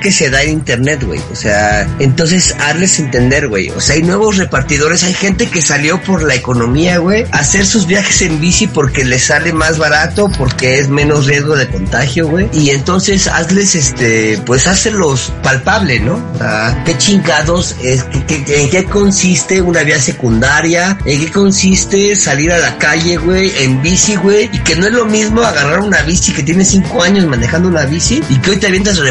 que 0.00 0.10
se 0.12 0.28
da 0.30 0.42
en 0.42 0.50
internet, 0.50 1.02
güey. 1.04 1.20
O 1.32 1.36
sea, 1.36 1.86
entonces, 1.98 2.54
hazles 2.60 2.98
entender, 2.98 3.48
güey. 3.48 3.70
O 3.70 3.80
sea, 3.80 3.94
hay 3.94 4.02
nuevos 4.02 4.36
repartidores, 4.36 5.02
hay 5.04 5.14
gente 5.14 5.46
que 5.48 5.62
salió 5.62 6.00
por 6.02 6.22
la 6.22 6.34
economía, 6.34 6.98
güey, 6.98 7.24
a 7.30 7.38
hacer 7.38 7.64
sus 7.66 7.86
viajes 7.86 8.22
en 8.22 8.40
bici 8.40 8.66
porque 8.66 9.04
les 9.04 9.24
sale 9.24 9.52
más 9.52 9.78
barato, 9.78 10.30
porque 10.36 10.78
es 10.78 10.88
menos 10.88 11.26
riesgo 11.26 11.54
de 11.56 11.68
contagio, 11.68 12.28
güey. 12.28 12.48
Y 12.52 12.70
entonces, 12.70 13.28
hazles, 13.28 13.74
este, 13.74 14.38
pues, 14.44 14.66
hácelos 14.66 15.32
palpable, 15.42 16.00
¿no? 16.00 16.14
O 16.34 16.38
sea, 16.38 16.82
qué 16.84 16.96
chingados 16.98 17.76
es, 17.82 18.02
qué- 18.26 18.44
qué- 18.44 18.62
en 18.62 18.70
qué 18.70 18.84
consiste 18.84 19.60
una 19.62 19.82
vía 19.82 20.00
secundaria, 20.00 20.98
en 21.04 21.20
qué 21.20 21.30
consiste 21.30 22.16
salir 22.16 22.52
a 22.52 22.58
la 22.58 22.78
calle, 22.78 23.16
güey, 23.16 23.52
en 23.60 23.80
bici, 23.82 24.16
güey, 24.16 24.50
y 24.52 24.58
que 24.58 24.74
no 24.76 24.86
es 24.86 24.92
lo 24.92 25.04
mismo 25.06 25.42
agarrar 25.42 25.80
una 25.80 26.02
bici 26.02 26.32
que 26.32 26.42
tiene 26.42 26.64
cinco 26.64 27.02
años 27.02 27.26
manejando 27.26 27.68
una 27.68 27.84
bici 27.84 28.22
y 28.28 28.36
que 28.36 28.50
hoy 28.50 28.56
te 28.56 28.66
avientas 28.66 28.98
el 28.98 29.06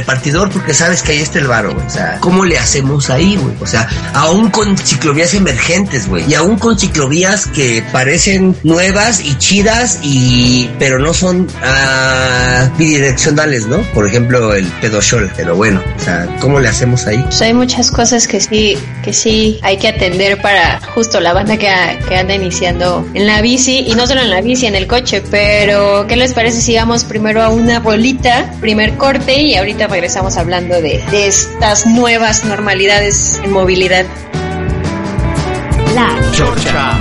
porque 0.51 0.73
sabes 0.73 1.01
que 1.01 1.11
ahí 1.13 1.19
está 1.19 1.39
el 1.39 1.47
varo, 1.47 1.73
güey. 1.73 1.85
O 1.85 1.89
sea, 1.89 2.17
¿cómo 2.19 2.45
le 2.45 2.57
hacemos 2.57 3.09
ahí, 3.09 3.35
güey? 3.35 3.55
O 3.61 3.67
sea, 3.67 3.87
aún 4.13 4.49
con 4.49 4.77
ciclovías 4.77 5.33
emergentes, 5.33 6.07
güey, 6.07 6.25
y 6.29 6.33
aún 6.35 6.57
con 6.57 6.77
ciclovías 6.79 7.47
que 7.47 7.83
parecen 7.91 8.55
nuevas 8.63 9.21
y 9.21 9.35
chidas 9.37 9.99
y, 10.03 10.69
pero 10.79 10.99
no 10.99 11.13
son, 11.13 11.47
ah, 11.63 12.69
bidireccionales, 12.77 13.67
¿no? 13.67 13.77
Por 13.93 14.07
ejemplo, 14.07 14.53
el 14.53 14.65
pedoshol, 14.81 15.31
pero 15.35 15.55
bueno, 15.55 15.81
o 15.97 16.03
sea, 16.03 16.27
¿cómo 16.39 16.59
le 16.59 16.67
hacemos 16.69 17.05
ahí? 17.07 17.21
Pues 17.23 17.41
hay 17.41 17.53
muchas 17.53 17.91
cosas 17.91 18.27
que 18.27 18.39
sí, 18.41 18.77
que 19.03 19.13
sí 19.13 19.59
hay 19.63 19.77
que 19.77 19.87
atender 19.89 20.41
para 20.41 20.79
justo 20.93 21.19
la 21.19 21.33
banda 21.33 21.57
que, 21.57 21.69
a- 21.69 21.97
que 21.99 22.17
anda 22.17 22.33
iniciando 22.35 23.07
en 23.13 23.27
la 23.27 23.41
bici 23.41 23.79
y 23.87 23.95
no 23.95 24.07
solo 24.07 24.21
en 24.21 24.29
la 24.29 24.41
bici, 24.41 24.65
en 24.65 24.75
el 24.75 24.87
coche. 24.87 25.21
Pero, 25.31 26.05
¿qué 26.07 26.15
les 26.15 26.33
parece 26.33 26.61
si 26.61 26.75
vamos 26.75 27.03
primero 27.03 27.41
a 27.41 27.49
una 27.49 27.79
bolita, 27.79 28.51
primer 28.59 28.97
corte 28.97 29.41
y 29.41 29.55
ahorita 29.55 29.87
regresamos 29.87 30.20
hablando 30.29 30.81
de, 30.81 31.03
de 31.09 31.27
estas 31.27 31.85
nuevas 31.85 32.45
normalidades 32.45 33.39
en 33.43 33.51
movilidad? 33.51 34.05
La 35.95 36.15
Chorcha. 36.31 36.99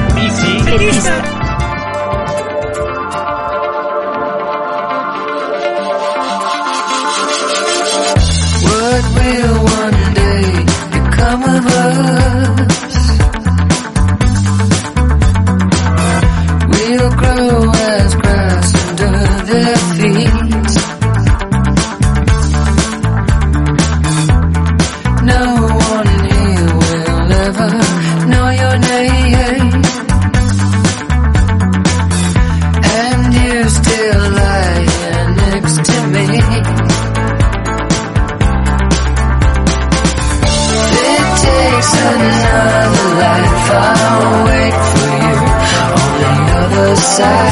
Side. 47.20 47.49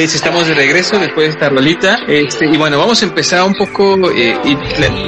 Pues 0.00 0.14
estamos 0.14 0.46
de 0.48 0.54
regreso 0.54 0.98
después 0.98 1.26
de 1.26 1.32
esta 1.34 1.50
rolita. 1.50 1.98
Este, 2.08 2.46
y 2.46 2.56
bueno, 2.56 2.78
vamos 2.78 3.02
a 3.02 3.04
empezar 3.04 3.46
un 3.46 3.54
poco 3.54 4.10
eh, 4.10 4.34
y 4.44 4.56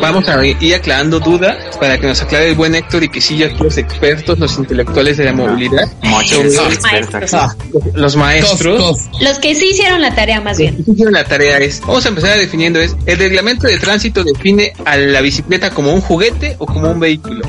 vamos 0.02 0.28
a 0.28 0.44
ir 0.44 0.74
aclarando 0.74 1.18
dudas 1.18 1.78
para 1.78 1.96
que 1.96 2.06
nos 2.06 2.20
aclare 2.20 2.50
el 2.50 2.56
buen 2.56 2.74
Héctor 2.74 3.02
y 3.04 3.08
que 3.08 3.22
sí, 3.22 3.42
aquí 3.42 3.56
los 3.64 3.78
expertos, 3.78 4.38
los 4.38 4.58
intelectuales 4.58 5.16
de 5.16 5.24
la 5.24 5.32
movilidad, 5.32 5.90
Muchos 6.02 6.54
sobre- 6.54 6.74
expertos. 6.74 7.32
Ah, 7.32 7.56
los 7.94 8.16
maestros. 8.16 8.98
Los 9.18 9.38
que 9.38 9.54
sí 9.54 9.70
hicieron 9.70 10.02
la 10.02 10.14
tarea 10.14 10.42
más 10.42 10.58
bien. 10.58 10.84
Que 10.84 10.90
hicieron 10.90 11.14
la 11.14 11.24
tarea 11.24 11.56
es, 11.56 11.80
vamos 11.80 12.04
a 12.04 12.10
empezar 12.10 12.36
definiendo 12.36 12.78
es, 12.78 12.94
el 13.06 13.16
reglamento 13.16 13.68
de 13.68 13.78
tránsito 13.78 14.22
define 14.22 14.74
a 14.84 14.98
la 14.98 15.22
bicicleta 15.22 15.70
como 15.70 15.94
un 15.94 16.02
juguete 16.02 16.56
o 16.58 16.66
como 16.66 16.90
un 16.90 17.00
vehículo. 17.00 17.41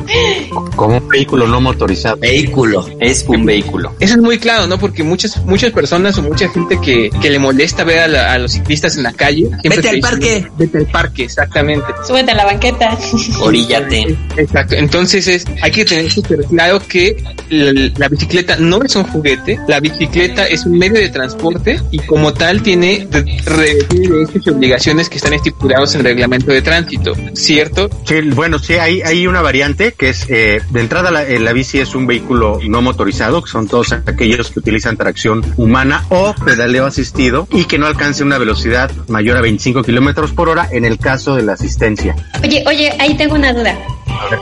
Como 0.76 0.98
un 0.98 1.08
vehículo 1.08 1.48
no 1.48 1.62
motorizado. 1.62 2.18
Vehículo. 2.18 2.88
Es 3.00 3.24
un 3.28 3.46
vehículo. 3.46 3.94
Eso 4.00 4.16
es 4.16 4.22
muy 4.22 4.38
claro, 4.40 4.68
¿no? 4.68 4.78
Porque 4.80 5.04
muchas 5.04 5.44
muchas 5.46 5.72
personas 5.72 6.18
o 6.18 6.22
mucha 6.24 6.50
gente 6.50 6.80
que, 6.82 7.10
que 7.22 7.30
le 7.30 7.40
molesta 7.40 7.84
ver 7.84 8.00
a, 8.00 8.08
la- 8.08 8.34
a 8.34 8.38
los 8.40 8.52
ciclistas 8.54 8.98
en 8.98 9.04
la 9.04 9.14
calle. 9.14 9.48
siempre 9.62 9.70
Vete 9.70 9.82
te 9.82 9.90
al 9.90 9.96
dicen, 9.96 10.10
parque. 10.12 10.48
Vete 10.58 10.78
al 10.80 10.86
parque, 10.88 11.24
exactamente. 11.26 11.86
Súbete 12.08 12.32
a 12.32 12.36
la 12.36 12.46
banqueta. 12.46 12.98
Oríllate. 13.42 14.18
Exacto. 14.38 14.76
Entonces 14.76 15.28
es, 15.28 15.46
hay 15.62 15.72
que 15.72 15.86
tener 15.86 16.12
súper 16.12 16.44
claro 16.46 16.82
que 16.88 17.22
la, 17.50 17.92
la 17.98 18.10
bicicleta 18.10 18.56
no 18.58 18.82
es 18.84 18.96
un 18.96 19.04
juguete, 19.04 19.60
la 19.68 19.80
bicicleta 19.80 20.46
es 20.48 20.66
un 20.66 20.78
medio 20.78 21.00
de 21.00 21.10
transporte 21.10 21.80
y 21.92 22.00
como 22.00 22.34
tal 22.34 22.62
tiene, 22.62 23.08
de- 23.10 23.42
re- 23.46 23.84
tiene 23.90 24.08
derechos 24.10 24.42
y 24.46 24.50
obligaciones 24.50 25.10
que 25.10 25.18
están 25.18 25.34
estipulados 25.34 25.94
en 25.94 26.02
el 26.02 26.06
reglamento 26.06 26.52
de 26.52 26.62
tránsito, 26.62 27.14
¿cierto? 27.34 27.90
Sí, 28.06 28.16
bueno, 28.34 28.60
sí, 28.60 28.74
hay, 28.74 29.02
hay 29.02 29.28
una 29.28 29.42
variante 29.42 29.94
que 29.94 30.10
es, 30.10 30.26
eh, 30.30 30.62
de 30.72 30.80
entrada 30.82 31.12
la, 31.12 31.24
eh, 31.24 31.40
la 31.40 31.54
bici 31.54 31.80
es 31.80 31.96
un 31.96 32.08
vehículo 32.08 32.60
no 32.68 32.82
motorizado, 32.82 33.42
que 33.44 33.50
son 33.50 33.68
todos 33.68 33.92
aquellos 33.92 34.52
que 34.52 34.60
utilizan 34.60 34.98
tracción 34.98 35.44
humana 35.58 36.06
o 36.10 36.34
pedaleo 36.46 36.86
asistido 36.86 37.48
y 37.52 37.66
que 37.66 37.78
no 37.78 37.86
alcance 37.88 38.24
una 38.24 38.38
velocidad 38.38 38.92
mayor 39.08 39.38
a 39.38 39.42
25 39.42 39.84
kilómetros 39.84 40.32
por 40.32 40.50
hora 40.50 40.68
en 40.72 40.86
el 40.86 40.98
caso 40.98 41.36
de 41.36 41.44
la 41.44 41.54
asistencia. 41.54 42.16
Oye, 42.44 42.64
oye, 42.68 42.92
ahí 43.00 43.16
tengo 43.16 43.36
una 43.36 43.54
duda. 43.54 43.78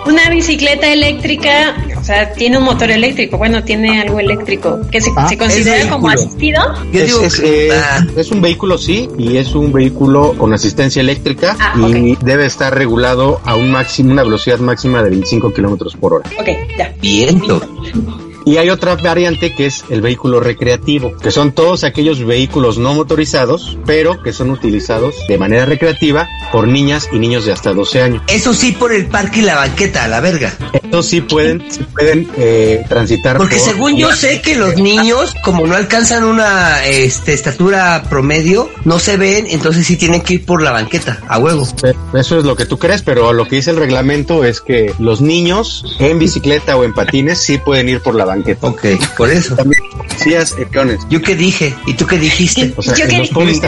Una 0.06 0.30
bicicleta 0.30 0.92
eléctrica, 0.92 1.76
o 2.00 2.04
sea, 2.04 2.34
tiene 2.34 2.58
un 2.58 2.64
motor 2.66 2.92
eléctrico, 2.92 3.38
bueno, 3.38 3.64
tiene 3.64 4.02
algo 4.02 4.20
eléctrico, 4.20 4.80
que 4.92 5.02
se, 5.02 5.10
Ah, 5.16 5.28
se 5.28 5.38
considera 5.38 5.90
como 5.90 6.10
asistido. 6.10 6.62
Yo 6.92 7.00
es, 7.00 7.06
digo 7.08 7.22
es, 7.22 7.40
que- 7.40 7.68
eh, 7.70 7.82
es 8.16 8.32
un 8.32 8.42
vehículo, 8.42 8.78
sí, 8.78 9.10
y 9.18 9.38
es 9.38 9.54
un 9.56 9.72
vehículo 9.72 10.34
con 10.38 10.54
asistencia 10.54 11.00
eléctrica 11.00 11.56
Ah, 11.60 11.74
y 11.78 12.16
debe 12.22 12.46
estar 12.46 12.76
regulado 12.76 13.40
a 13.46 13.56
un 13.56 13.72
máximo, 13.72 14.12
una 14.12 14.24
velocidad 14.24 14.60
máxima 14.60 15.02
de 15.04 15.10
25 15.10 15.54
kilómetros 15.54 15.96
por 15.96 16.11
hora. 16.11 16.11
Ok, 16.18 16.48
ya. 16.78 16.94
viento. 17.00 17.62
Y 18.46 18.58
hay 18.58 18.70
otra 18.70 18.96
variante 18.96 19.54
que 19.56 19.68
es 19.68 19.84
el 19.90 20.02
vehículo 20.02 20.40
recreativo, 20.40 21.16
que 21.18 21.32
son 21.32 21.52
todos 21.52 21.84
aquellos 21.84 22.24
vehículos 22.26 22.78
no 22.78 22.94
motorizados, 22.94 23.78
pero 23.86 24.22
que 24.24 24.34
son 24.34 24.50
utilizados 24.50 25.16
de 25.28 25.38
manera 25.38 25.66
recreativa 25.66 26.28
por 26.52 26.68
niñas 26.68 27.08
y 27.12 27.20
niños 27.20 27.46
de 27.46 27.52
hasta 27.54 27.74
12 27.74 28.02
años. 28.02 28.24
Eso 28.28 28.54
sí 28.54 28.72
por 28.72 28.92
el 28.94 29.08
parque 29.08 29.40
y 29.40 29.44
la 29.44 29.56
banqueta, 29.56 30.04
a 30.04 30.08
la 30.08 30.20
verga. 30.22 30.54
Estos 30.74 31.06
sí 31.06 31.22
pueden, 31.22 31.64
sí 31.72 31.84
pueden 31.94 32.30
eh, 32.38 32.84
transitar. 32.90 33.38
Porque 33.38 33.56
por- 33.58 33.66
según 33.66 33.96
yo 33.96 34.12
sé 34.12 34.42
que 34.42 34.56
los 34.56 34.76
niños, 34.78 35.34
como 35.44 35.66
no 35.68 35.76
alcanzan 35.76 36.24
una 36.24 36.86
este, 36.86 37.34
estatura 37.34 38.04
promedio, 38.10 38.70
no 38.86 39.00
se 39.00 39.18
ven, 39.18 39.46
entonces 39.50 39.86
sí 39.88 39.98
tienen 39.98 40.22
que 40.22 40.36
ir 40.36 40.46
por 40.46 40.62
la 40.62 40.72
banqueta, 40.72 41.20
a 41.28 41.38
huevo. 41.38 41.68
Eso 42.14 42.38
es 42.40 42.44
lo 42.44 42.56
que 42.56 42.66
tú 42.66 42.78
crees, 42.78 43.02
pero 43.04 43.34
lo 43.34 43.48
que 43.48 43.58
dice 43.58 43.72
el 43.72 43.78
reglamento 43.78 44.44
es 44.44 44.62
que 44.62 44.94
los 45.00 45.22
niños 45.22 45.96
en 46.00 46.20
bicicleta 46.20 46.76
o 46.76 46.84
en 46.84 46.94
patines 46.94 47.40
sí 47.40 47.58
pueden 47.58 47.88
ir 47.88 48.02
por 48.02 48.16
la 48.16 48.26
banqueta. 48.26 48.31
Ok, 48.62 48.86
por 49.18 49.30
eso. 49.30 49.56
También 49.56 49.82
decías 50.10 50.56
eh, 50.58 50.66
peones. 50.72 51.00
¿Yo 51.10 51.22
qué 51.22 51.36
dije? 51.36 51.74
¿Y 51.86 51.94
tú 51.96 52.06
qué 52.06 52.18
dijiste? 52.18 52.74
O 52.76 52.82
sea, 52.82 52.96
Yo 52.96 53.08
qué 53.08 53.18
los 53.20 53.30
dije. 53.30 53.62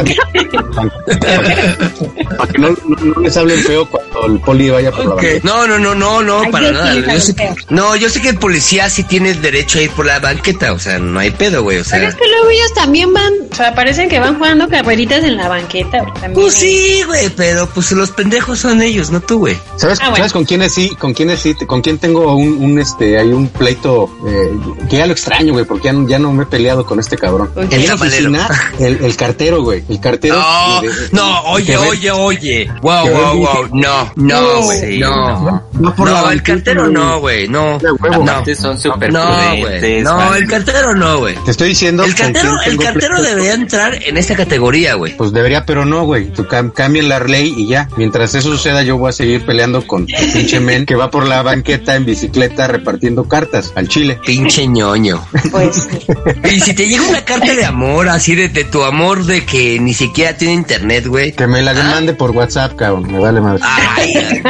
Para 2.38 2.52
que 2.52 2.58
no, 2.60 2.69
no- 2.69 3.13
no 3.15 3.21
les 3.21 3.38
hablen 3.38 3.60
feo 3.63 3.86
cuando 3.89 4.12
el 4.26 4.39
poli 4.39 4.69
vaya 4.69 4.91
por 4.91 5.06
la 5.06 5.15
banqueta. 5.15 5.47
No, 5.47 5.67
no, 5.67 5.80
no, 5.80 5.95
no, 5.95 6.21
no, 6.21 6.41
Ay, 6.41 6.52
para 6.52 6.65
yo 6.67 6.71
nada. 6.73 6.93
dije 6.93 7.13
Yo 7.13 7.19
sé 7.21 7.36
que- 7.36 7.43
feo. 7.47 7.56
no, 7.69 7.95
yo 7.95 8.10
sé 8.10 8.21
que 8.21 8.30
el 8.30 8.38
policía 8.38 8.89
sí 8.89 9.04
tiene 9.04 9.34
derecho 9.34 9.80
a 9.80 9.82
ir 9.84 9.91
por 9.91 10.06
la 10.06 10.19
banqueta, 10.19 10.73
o 10.73 10.80
sea, 10.80 10.99
no 10.99 11.19
hay 11.19 11.32
pedo, 11.32 11.63
güey, 11.63 11.78
o 11.80 11.84
Pero 11.84 11.99
sea. 12.02 12.10
es 12.10 12.15
que 12.15 12.28
luego 12.28 12.49
ellos 12.49 12.73
también 12.73 13.13
van, 13.13 13.34
o 13.52 13.56
sea, 13.56 13.73
parecen 13.76 14.10
que 14.10 14.19
van 14.19 14.38
jugando 14.38 14.67
carreritas 14.69 15.23
en 15.23 15.38
la 15.38 15.47
banqueta. 15.47 16.04
También. 16.13 16.34
Pues 16.34 16.56
sí, 16.56 17.02
güey, 17.06 17.30
pero 17.36 17.67
pues 17.69 17.91
los 17.91 18.12
pendejos 18.12 18.60
son 18.60 18.82
ellos, 18.82 19.12
no 19.12 19.21
tú, 19.21 19.39
güey. 19.39 19.58
¿Sabes, 19.78 19.99
Ah, 20.02 20.06
bueno. 20.10 20.17
¿Sabes 20.17 20.34
con 20.34 20.45
quiénes 20.45 20.73
sí? 20.73 20.89
¿Con 20.99 21.13
quiénes 21.13 21.39
sí? 21.39 21.54
¿Con 21.56 21.82
quién 21.82 21.97
tengo 21.97 22.36
un, 22.36 22.63
un 22.63 22.80
este, 22.80 23.17
hay 23.17 23.28
un 23.32 23.47
pleito 23.47 24.10
eh, 24.28 24.52
que 24.89 24.97
ya 24.97 25.06
lo 25.06 25.13
extraño, 25.13 25.54
güey, 25.54 25.65
porque 25.65 25.86
ya, 25.86 25.93
no- 25.93 26.08
ya 26.08 26.19
no 26.19 26.32
me 26.34 26.43
he 26.43 26.45
peleado 26.45 26.86
con 26.86 26.99
este 26.99 27.17
cabrón. 27.17 27.52
El 27.71 27.91
oficina, 27.91 28.49
el, 28.80 29.04
el 29.04 29.15
cartero, 29.15 29.62
güey, 29.63 29.84
el 29.89 29.99
cartero. 29.99 30.36
No, 30.39 30.82
de- 30.82 30.88
de- 30.89 31.10
no, 31.12 31.43
oye, 31.43 31.78
oye, 31.78 32.12
oye. 32.12 32.71
Wow, 32.82 33.08
wow, 33.10 33.38
wow. 33.38 33.67
No, 33.73 34.03
no, 34.16 34.42
No, 34.42 34.62
güey. 34.63 34.80
sí, 34.80 35.00
No. 35.00 35.63
No 35.74 35.96
por 35.96 36.10
la 36.10 36.22
No, 36.22 36.32
el 36.32 36.44
cartero 36.44 36.88
no, 36.89 37.20
güey. 37.20 37.48
No. 37.48 37.78
No. 37.80 38.44
Son 38.56 38.80
súper 38.80 39.12
No, 39.12 39.26
güey. 39.26 39.62
prudentes. 39.63 40.04
No, 40.04 40.36
el 40.36 40.48
cartero 40.48 40.96
no, 40.96 41.18
güey. 41.20 41.36
Te 41.46 41.52
estoy 41.52 41.70
diciendo. 41.70 42.04
El 42.04 42.16
cartero, 42.16 42.56
el 42.66 42.78
cartero 42.78 43.22
debería 43.22 43.54
entrar 43.54 43.96
en 44.04 44.18
esta 44.18 44.36
categoría, 44.36 44.96
güey. 44.96 45.16
Pues 45.18 45.32
debería, 45.34 45.66
pero 45.66 45.86
no, 45.86 46.04
güey. 46.06 46.30
Tú 46.32 46.44
cam- 46.44 46.72
cambien 46.74 47.10
la 47.10 47.20
ley 47.20 47.54
y 47.58 47.68
ya. 47.68 47.89
Mientras 47.98 48.34
eso 48.36 48.52
suceda, 48.52 48.84
yo 48.84 48.98
voy 48.98 49.10
a 49.10 49.13
seguir 49.13 49.46
peleando 49.46 49.86
con 49.86 50.06
el 50.10 50.32
pinche 50.32 50.60
men 50.60 50.86
que 50.86 50.96
va 50.96 51.10
por 51.12 51.26
la 51.28 51.42
banqueta 51.42 51.96
en 51.96 52.06
bicicleta 52.06 52.68
repartiendo 52.68 53.28
cartas 53.28 53.72
al 53.76 53.88
chile. 53.88 54.20
Pinche 54.26 54.68
ñoño. 54.68 55.24
Pues 55.52 55.88
Y 56.52 56.60
si 56.60 56.74
te 56.74 56.88
llega 56.88 57.04
una 57.08 57.26
carta 57.26 57.54
de 57.56 57.66
amor, 57.66 58.10
así 58.10 58.36
de, 58.36 58.50
de 58.50 58.63
tu 58.63 58.84
amor 58.84 59.26
de 59.26 59.46
que 59.46 59.80
ni 59.80 59.94
siquiera 59.94 60.36
tiene 60.38 60.54
internet, 60.54 61.08
güey. 61.08 61.32
Que 61.34 61.48
me 61.48 61.62
la 61.62 61.74
mande 61.74 62.13
por 62.13 62.32
WhatsApp, 62.32 62.76
cabrón. 62.76 63.12
Me 63.12 63.20
vale 63.20 63.42
madre. 63.42 63.62
Ay, 63.95 64.13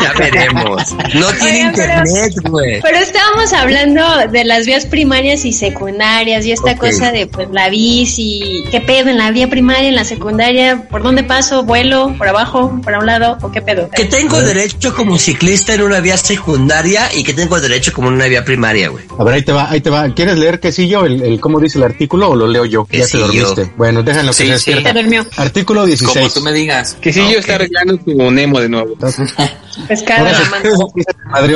ya 0.00 0.12
veremos. 0.18 0.82
No 1.14 1.26
tiene 1.32 1.68
Oigan, 1.68 1.68
internet, 1.68 2.32
güey. 2.44 2.80
Pero 2.82 2.98
estábamos 2.98 3.52
hablando 3.52 4.02
de 4.30 4.44
las 4.44 4.66
vías 4.66 4.86
primarias 4.86 5.44
y 5.44 5.52
secundarias 5.52 6.44
y 6.46 6.52
esta 6.52 6.76
cosa 6.76 7.12
de 7.12 7.26
pues 7.26 7.48
la 7.52 7.68
bici, 7.68 8.64
qué 8.70 8.80
pedo 8.80 9.10
en 9.10 9.18
la 9.18 9.30
vía 9.30 9.48
primaria, 9.48 9.88
en 9.88 9.94
la 9.94 10.04
secundaria, 10.04 10.86
por 10.90 11.02
dónde 11.02 11.22
paso, 11.24 11.62
vuelo, 11.64 12.14
por 12.18 12.28
abajo, 12.28 12.80
por 12.82 12.92
un 12.94 13.06
lado, 13.06 13.38
o 13.42 13.50
qué 13.50 13.62
pedo. 13.62 13.88
Que 13.90 14.04
tengo 14.04 14.40
derecho 14.40 14.94
como 14.94 15.18
ciclista 15.18 15.74
en 15.74 15.82
una 15.82 16.00
vía 16.00 16.16
secundaria 16.16 17.08
y 17.14 17.22
que 17.24 17.32
tengo 17.34 17.60
derecho 17.60 17.92
como 17.92 18.08
en 18.08 18.14
una 18.14 18.26
vía 18.26 18.44
primaria, 18.44 18.88
güey. 18.88 19.04
A 19.18 19.24
ver, 19.24 19.34
ahí 19.34 19.42
te 19.42 19.52
va, 19.52 19.70
ahí 19.70 19.80
te 19.80 19.90
va. 19.90 20.12
¿Quieres 20.14 20.36
leer 20.38 20.60
quesillo 20.60 21.04
el, 21.06 21.22
el 21.22 21.40
cómo 21.40 21.60
dice 21.60 21.78
el 21.78 21.84
artículo 21.84 22.30
o 22.30 22.36
lo 22.36 22.46
leo 22.46 22.64
yo? 22.64 22.86
Ya 22.90 23.06
te 23.06 23.18
dormiste. 23.18 23.70
Bueno, 23.76 24.02
déjenlo 24.02 24.32
que 24.32 24.36
Sí, 24.36 24.42
se 24.42 24.58
sí. 24.58 24.70
despierta. 24.72 24.92
Se 24.92 25.02
durmió. 25.02 25.26
Artículo 25.36 25.80
Como 25.80 25.86
16. 25.88 26.34
tú 26.34 26.40
me 26.42 26.52
digas. 26.52 26.96
Que 27.00 27.12
sí, 27.12 27.20
yo 27.32 27.38
está 27.38 27.54
arreglando 27.56 27.96
tu 27.98 28.30
Nemo 28.30 28.60
de 28.60 28.68
nuevo. 28.68 28.81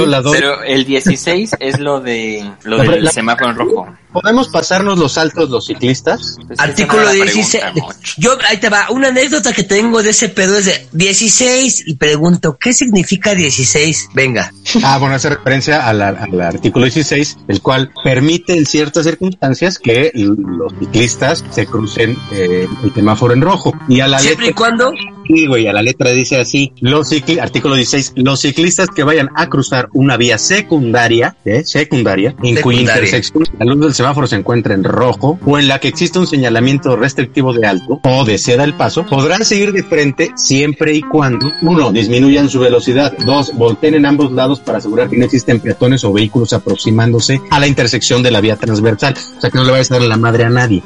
La 0.06 0.20
doy. 0.22 0.36
Pero 0.38 0.62
el 0.62 0.84
16 0.84 1.50
es 1.60 1.78
lo 1.80 2.00
de 2.00 2.48
lo 2.64 2.78
del 2.78 3.04
la- 3.04 3.10
semáforo 3.10 3.50
en 3.50 3.56
rojo. 3.56 3.86
¿Podemos 4.12 4.48
pasarnos 4.48 4.98
los 4.98 5.12
saltos 5.12 5.50
los 5.50 5.66
ciclistas? 5.66 6.36
Pues 6.46 6.58
Artículo 6.58 7.02
era 7.02 7.12
la 7.12 7.24
16. 7.24 7.62
pregunta, 7.64 7.86
Moch. 7.86 7.96
Yo, 8.16 8.38
ahí 8.48 8.56
te 8.56 8.70
va. 8.70 8.86
Una 8.90 9.08
anécdota 9.08 9.52
que 9.52 9.62
tengo 9.62 10.02
de 10.02 10.10
ese 10.10 10.30
pedo 10.30 10.56
es 10.56 10.64
de 10.64 10.86
16 10.92 11.82
y 11.86 11.96
pregunto, 11.96 12.56
¿qué 12.58 12.72
significa 12.72 13.34
16? 13.34 14.08
Venga. 14.14 14.50
Ah, 14.82 14.96
bueno, 14.98 15.16
hace 15.16 15.28
referencia 15.28 15.86
a 15.86 15.92
la- 15.92 16.08
al 16.08 16.40
artículo 16.40 16.86
16, 16.86 17.36
el 17.48 17.60
cual 17.60 17.92
permite 18.02 18.56
en 18.56 18.64
ciertas 18.64 19.04
circunstancias 19.04 19.78
que 19.78 20.10
los 20.14 20.72
ciclistas 20.78 21.44
se 21.50 21.66
crucen 21.66 22.16
eh, 22.32 22.66
el 22.84 22.94
semáforo 22.94 23.34
en 23.34 23.42
rojo. 23.42 23.74
Y 23.88 24.00
a 24.00 24.08
la 24.08 24.18
Siempre 24.18 24.46
y 24.46 24.48
letra, 24.48 24.58
cuando. 24.58 24.92
Sí, 25.26 25.46
güey, 25.46 25.66
a 25.66 25.72
la 25.72 25.82
letra 25.82 26.10
dice 26.10 26.38
así, 26.40 26.72
los 26.80 27.12
artículo 27.40 27.74
16, 27.74 28.12
los 28.16 28.40
ciclistas 28.40 28.88
que 28.94 29.02
vayan 29.02 29.28
a 29.34 29.48
cruzar 29.48 29.88
una 29.92 30.16
vía 30.16 30.38
secundaria, 30.38 31.36
¿eh? 31.44 31.62
secundaria, 31.64 32.30
en 32.30 32.36
cuya 32.36 32.56
Secundaria. 32.56 32.92
intersección 32.94 33.44
la 33.58 33.64
luz 33.66 33.80
del 33.80 33.94
semáforo 33.94 34.26
se 34.26 34.36
encuentra 34.36 34.74
en 34.74 34.84
rojo 34.84 35.38
o 35.44 35.58
en 35.58 35.68
la 35.68 35.78
que 35.78 35.88
existe 35.88 36.18
un 36.18 36.26
señalamiento 36.26 36.96
restrictivo 36.96 37.52
de 37.52 37.66
alto 37.66 38.00
o 38.04 38.24
de 38.24 38.38
ceda 38.38 38.64
el 38.64 38.74
paso, 38.74 39.06
podrán 39.06 39.44
seguir 39.44 39.72
de 39.72 39.82
frente 39.82 40.30
siempre 40.36 40.94
y 40.94 41.02
cuando, 41.02 41.50
uno, 41.62 41.92
disminuyan 41.92 42.48
su 42.48 42.60
velocidad, 42.60 43.12
dos, 43.24 43.52
volteen 43.54 43.94
en 43.94 44.06
ambos 44.06 44.32
lados 44.32 44.60
para 44.60 44.78
asegurar 44.78 45.08
que 45.08 45.16
no 45.16 45.24
existen 45.24 45.60
peatones 45.60 46.04
o 46.04 46.12
vehículos 46.12 46.52
aproximándose 46.52 47.40
a 47.50 47.60
la 47.60 47.66
intersección 47.66 48.22
de 48.22 48.30
la 48.30 48.40
vía 48.40 48.56
transversal, 48.56 49.14
o 49.36 49.40
sea 49.40 49.50
que 49.50 49.58
no 49.58 49.64
le 49.64 49.72
vayas 49.72 49.90
a 49.90 49.94
dar 49.98 50.02
la 50.02 50.16
madre 50.16 50.44
a 50.44 50.50
nadie. 50.50 50.82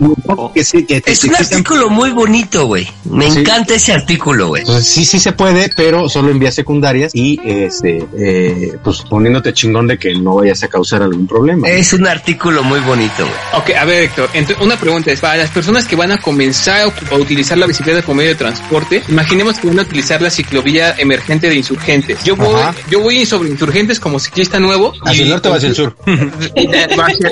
¿no? 0.00 0.52
que 0.54 0.64
sí, 0.64 0.84
que 0.84 1.02
Es 1.04 1.24
un 1.24 1.34
artículo 1.34 1.90
muy 1.90 2.10
bonito, 2.10 2.66
güey. 2.66 2.86
Me 3.04 3.30
Sí, 3.30 3.40
encanta 3.40 3.57
interesante 3.58 3.74
ese 3.74 3.92
artículo, 3.92 4.48
güey. 4.48 4.62
Entonces 4.62 4.86
sí, 4.86 5.04
sí 5.04 5.18
se 5.18 5.32
puede, 5.32 5.70
pero 5.76 6.08
solo 6.08 6.30
en 6.30 6.38
vías 6.38 6.54
secundarias 6.54 7.14
y 7.14 7.40
este, 7.44 8.04
eh, 8.16 8.78
pues 8.82 9.02
poniéndote 9.02 9.52
chingón 9.52 9.86
de 9.86 9.98
que 9.98 10.14
no 10.14 10.36
vayas 10.36 10.62
a 10.62 10.68
causar 10.68 11.02
algún 11.02 11.26
problema. 11.26 11.68
Es 11.68 11.92
un 11.92 12.06
artículo 12.06 12.62
muy 12.62 12.80
bonito, 12.80 13.24
güey. 13.24 13.62
Ok, 13.62 13.70
a 13.78 13.84
ver, 13.84 14.04
Héctor, 14.04 14.30
una 14.60 14.76
pregunta 14.76 15.10
es, 15.10 15.20
para 15.20 15.36
las 15.36 15.50
personas 15.50 15.86
que 15.86 15.96
van 15.96 16.12
a 16.12 16.18
comenzar 16.18 16.82
a, 17.10 17.16
utilizar 17.16 17.58
la 17.58 17.66
bicicleta 17.66 18.02
como 18.02 18.16
medio 18.16 18.30
de 18.30 18.36
transporte, 18.36 19.02
imaginemos 19.08 19.58
que 19.58 19.68
van 19.68 19.78
a 19.78 19.82
utilizar 19.82 20.22
la 20.22 20.30
ciclovía 20.30 20.94
emergente 20.98 21.48
de 21.48 21.56
insurgentes. 21.56 22.22
Yo 22.24 22.36
voy, 22.36 22.54
Ajá. 22.54 22.74
yo 22.90 23.00
voy 23.00 23.26
sobre 23.26 23.48
insurgentes 23.48 23.98
como 24.00 24.18
ciclista 24.18 24.58
nuevo. 24.58 24.92
¿Hacia 25.04 25.24
el 25.24 25.30
norte 25.30 25.48
o 25.48 25.54
hacia 25.54 25.68
el 25.68 25.74
sur? 25.74 25.96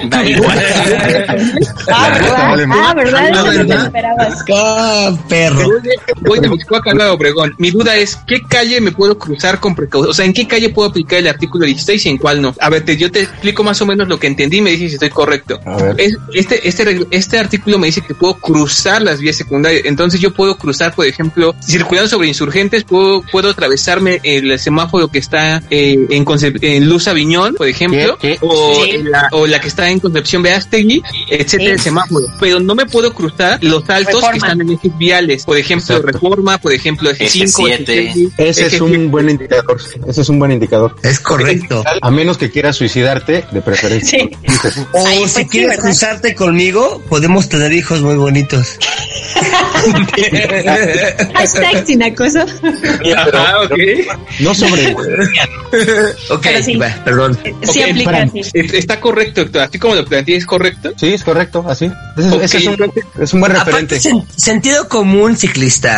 Da 0.09 0.25
igual. 0.29 0.59
Ah, 1.93 2.11
¿verdad? 2.15 2.67
Ah, 2.71 2.95
¿verdad? 2.95 3.21
Ah, 3.21 3.31
Eso 3.31 3.45
no 3.45 3.51
¿verdad? 3.51 3.85
esperabas. 3.87 4.45
Ah, 4.53 5.13
perro. 5.29 5.69
Voy 6.21 6.41
de, 6.41 6.49
Mixcoac 6.49 6.87
a 6.87 7.13
Obregón. 7.13 7.55
Mi 7.59 7.71
duda 7.71 7.97
es, 7.97 8.17
¿qué 8.27 8.41
calle 8.43 8.81
me 8.81 8.93
puedo 8.93 9.19
cruzar 9.19 9.61
con 9.61 9.75
precaución? 9.75 10.11
O 10.11 10.15
sea, 10.15 10.25
¿en 10.25 10.33
qué 10.33 10.47
calle 10.47 10.71
puedo 10.71 10.89
aplicar 10.89 11.19
el 11.19 11.29
artículo 11.29 11.67
16 11.67 12.07
y 12.07 12.09
en 12.09 12.19
cuál 12.19 12.41
no? 12.43 12.55
A 12.61 12.71
ver, 12.71 12.85
te- 12.85 12.97
yo 12.97 13.11
te 13.11 13.21
explico 13.23 13.63
más 13.63 13.81
o 13.83 13.87
menos 13.87 14.09
lo 14.09 14.19
que 14.19 14.27
entendí 14.27 14.59
y 14.59 14.61
me 14.63 14.71
dices 14.71 14.89
si 14.91 14.95
estoy 14.95 15.11
correcto. 15.11 15.61
A 15.65 15.77
ver. 15.77 15.95
Es- 16.01 16.17
este, 16.35 16.67
este, 16.69 17.07
este 17.11 17.39
artículo 17.39 17.79
me 17.79 17.87
dice 17.87 18.01
que 18.01 18.15
puedo 18.15 18.35
cruzar 18.35 19.03
las 19.03 19.21
vías 19.21 19.37
secundarias. 19.37 19.83
Entonces 19.85 20.21
yo 20.21 20.33
puedo 20.33 20.57
cruzar, 20.57 20.95
por 20.95 21.07
ejemplo, 21.07 21.55
circulando 21.63 22.09
sobre 22.09 22.29
insurgentes, 22.29 22.85
puedo, 22.85 23.23
puedo 23.23 23.51
atravesarme 23.51 24.21
el 24.23 24.59
semáforo 24.59 25.09
que 25.09 25.19
está 25.19 25.63
eh, 25.71 26.07
en, 26.11 26.89
Luz 26.89 27.09
Aviñón, 27.09 27.55
por 27.55 27.69
ejemplo, 27.69 28.17
¿Qué? 28.21 28.33
¿Qué? 28.33 28.39
O, 28.43 28.85
Sí. 28.85 29.03
la, 29.05 29.29
o 29.33 29.47
la 29.47 29.61
que 29.61 29.69
está 29.69 29.91
en 29.91 30.01
Concepción 30.01 30.43
Beastegui, 30.43 31.03
etcétera, 31.31 31.73
el 31.73 31.81
semáforo. 31.81 32.27
Pero 32.41 32.61
no 32.61 32.75
me 32.75 32.87
puedo 32.87 33.13
cruzar 33.13 33.59
los 33.63 33.89
altos 33.89 34.15
Reforma. 34.15 34.31
que 34.33 34.39
están 34.39 34.61
en 34.61 34.71
ejes 34.73 34.99
viales. 34.99 35.45
Por 35.45 35.57
ejemplo. 35.59 36.06
Reforma, 36.07 36.59
por 36.59 36.73
ejemplo, 36.73 37.11
eje 37.11 37.25
Eje 37.25 37.47
5, 37.49 37.67
eje 37.69 37.77
siete. 37.77 38.13
6, 38.15 38.29
Ese 38.39 38.67
es 38.67 38.81
un 38.81 39.11
buen 39.11 39.29
indicador. 39.31 39.81
Ese 40.07 40.21
es 40.21 40.29
un 40.29 40.39
buen 40.39 40.53
indicador. 40.53 40.95
Es 41.03 41.21
correcto. 41.21 41.83
A 42.03 42.11
menos 42.11 42.39
que 42.39 42.51
quieras 42.51 42.77
suicidarte, 42.77 43.45
de 43.51 43.61
preferencia. 43.63 44.19
Sí. 44.19 44.31
O 44.93 45.07
Ay, 45.07 45.29
si 45.29 45.41
sí, 45.43 45.47
quieres 45.49 45.79
cruzarte 45.79 46.35
conmigo, 46.35 47.03
podemos 47.09 47.49
tener 47.49 47.73
hijos 47.73 48.01
muy 48.03 48.15
bonitos. 48.17 48.79
Hashtag 51.35 51.87
sin 51.87 52.03
acoso. 52.03 52.41
Ajá, 53.17 53.61
ok. 53.63 53.73
No 54.41 54.55
sobre. 54.55 54.93
ok, 56.31 56.41
Pero 56.43 56.63
sí. 56.65 56.77
va, 56.77 56.89
perdón. 57.05 57.39
Sí 57.63 57.83
Ok, 57.83 57.91
aplica. 57.91 58.23
Es- 58.35 58.53
Está 58.55 59.01
correcto, 59.01 59.43
doctor. 59.43 59.63
Así 59.63 59.79
como 59.79 59.95
lo 59.95 60.05
planteé, 60.05 60.37
¿es 60.37 60.47
correcto? 60.47 60.93
Sí, 60.97 61.13
es 61.15 61.23
correcto, 61.23 61.65
así. 61.69 61.91
Ese, 62.17 62.29
Ok. 62.31 62.43
ese 62.43 62.59
es, 62.59 62.67
un, 62.67 62.93
es 63.21 63.35
un 63.35 63.41
buen 63.41 63.53
referente. 63.53 63.97
Aparte, 63.97 64.11
sen- 64.11 64.25
sentido 64.37 64.89
común, 64.89 65.37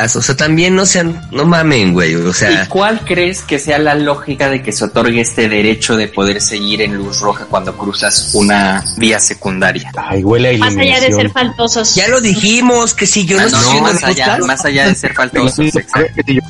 O 0.04 0.22
sea, 0.22 0.36
también 0.36 0.74
no 0.74 0.86
sean, 0.86 1.20
no 1.30 1.44
mamen, 1.44 1.92
güey. 1.92 2.14
O 2.14 2.30
¿Y 2.30 2.34
sea, 2.34 2.68
cuál 2.68 3.00
crees 3.04 3.42
que 3.42 3.58
sea 3.58 3.78
la 3.78 3.94
lógica 3.94 4.48
de 4.48 4.62
que 4.62 4.72
se 4.72 4.84
otorgue 4.84 5.20
este 5.20 5.48
derecho 5.48 5.96
de 5.96 6.08
poder 6.08 6.40
seguir 6.40 6.82
en 6.82 6.94
luz 6.96 7.20
roja 7.20 7.46
cuando 7.46 7.76
cruzas 7.76 8.30
una 8.34 8.84
vía 8.96 9.18
secundaria? 9.20 9.90
Ay, 9.96 10.22
huele 10.24 10.54
a 10.56 10.58
Más 10.58 10.76
allá 10.76 11.00
de 11.00 11.12
ser 11.12 11.30
faltosos. 11.30 11.94
ya 11.94 12.08
lo 12.08 12.20
dijimos, 12.20 12.94
que 12.94 13.06
si 13.06 13.24
yo 13.26 13.36
no, 13.40 13.46
Ah, 13.48 13.60
no, 13.74 13.80
más 13.82 14.04
allá, 14.04 14.38
más 14.46 14.64
allá 14.64 14.86
de 14.88 14.94
ser 14.94 15.14
faltosos. 15.14 15.58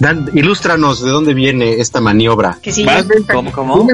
Dan, 0.01 0.31
ilústranos 0.35 1.03
de 1.03 1.11
dónde 1.11 1.35
viene 1.35 1.81
esta 1.81 2.01
maniobra. 2.01 2.59
Que 2.63 2.73
sí. 2.73 2.85
Vas, 2.85 3.05
¿Cómo, 3.33 3.53
cómo? 3.53 3.87